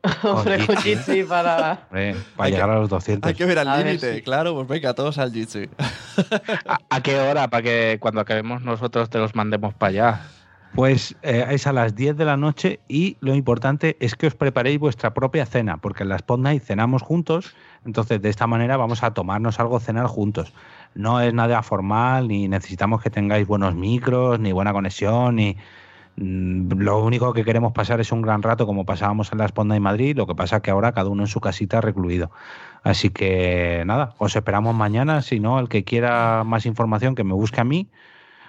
[0.23, 1.87] Hombre, con Jitsi para...
[2.37, 3.29] para llegar a los 200.
[3.29, 5.69] Hay que ver al límite, claro, pues venga, todos al Jitsi.
[6.91, 7.49] ¿A, qué hora?
[7.49, 10.20] Para que cuando acabemos nosotros te los mandemos para allá.
[10.74, 14.35] Pues eh, es a las 10 de la noche y lo importante es que os
[14.35, 17.55] preparéis vuestra propia cena, porque en la Spot Night cenamos juntos,
[17.85, 20.55] entonces de esta manera vamos a tomarnos algo, cenar juntos.
[20.95, 25.59] No es nada formal, ni necesitamos que tengáis buenos micros, ni buena conexión, ni
[26.17, 29.83] lo único que queremos pasar es un gran rato como pasábamos en la Esponda en
[29.83, 32.31] Madrid, lo que pasa que ahora cada uno en su casita recluido.
[32.83, 37.33] Así que nada, os esperamos mañana, si no, el que quiera más información que me
[37.33, 37.89] busque a mí,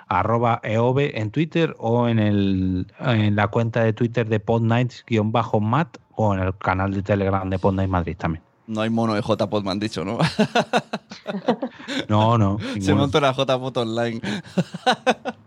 [0.07, 6.34] arroba eove en Twitter o en, el, en la cuenta de Twitter de podnights-mat o
[6.34, 8.44] en el canal de Telegram de Podnights Madrid también.
[8.65, 10.18] No hay mono de JPod, me han dicho, ¿no?
[12.07, 12.57] no, no.
[12.80, 14.22] Se monta una JPod online.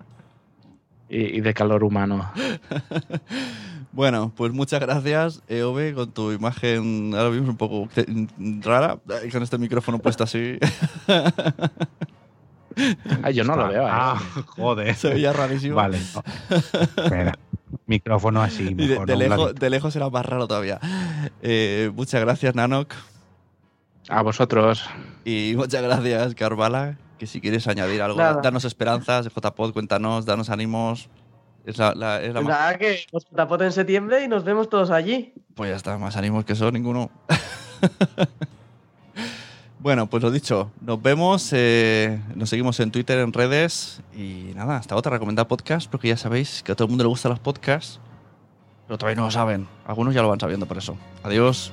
[1.08, 2.30] y, de calor humano.
[3.92, 7.88] bueno, pues muchas gracias, EOB, con tu imagen ahora mismo un poco
[8.62, 8.98] rara,
[9.32, 10.58] con este micrófono puesto así.
[13.22, 13.86] Ay, yo no lo veo.
[13.86, 13.90] ¿eh?
[13.90, 14.94] Ah, joder.
[14.94, 15.76] Se veía rarísimo.
[15.76, 15.98] Vale.
[15.98, 17.38] Espera.
[17.86, 18.74] Micrófono así.
[18.74, 20.78] Mejor, de, lejos, de, lejos, era más raro todavía.
[21.40, 22.92] Eh, muchas gracias, Nanok.
[24.10, 24.84] A vosotros.
[25.24, 31.08] Y muchas gracias, Carvala que si quieres añadir algo, danos esperanzas, JPod, cuéntanos, danos ánimos.
[31.64, 35.32] Es la, la, es Nada, que JPod en septiembre y nos vemos todos allí.
[35.54, 37.10] Pues ya está, más ánimos que eso, ninguno.
[39.80, 44.76] bueno, pues lo dicho, nos vemos, eh, nos seguimos en Twitter, en redes y nada,
[44.76, 47.40] hasta otra, recomendar podcast, porque ya sabéis que a todo el mundo le gustan los
[47.40, 47.98] podcasts,
[48.86, 49.66] pero todavía no lo saben.
[49.86, 50.96] Algunos ya lo van sabiendo por eso.
[51.24, 51.72] Adiós.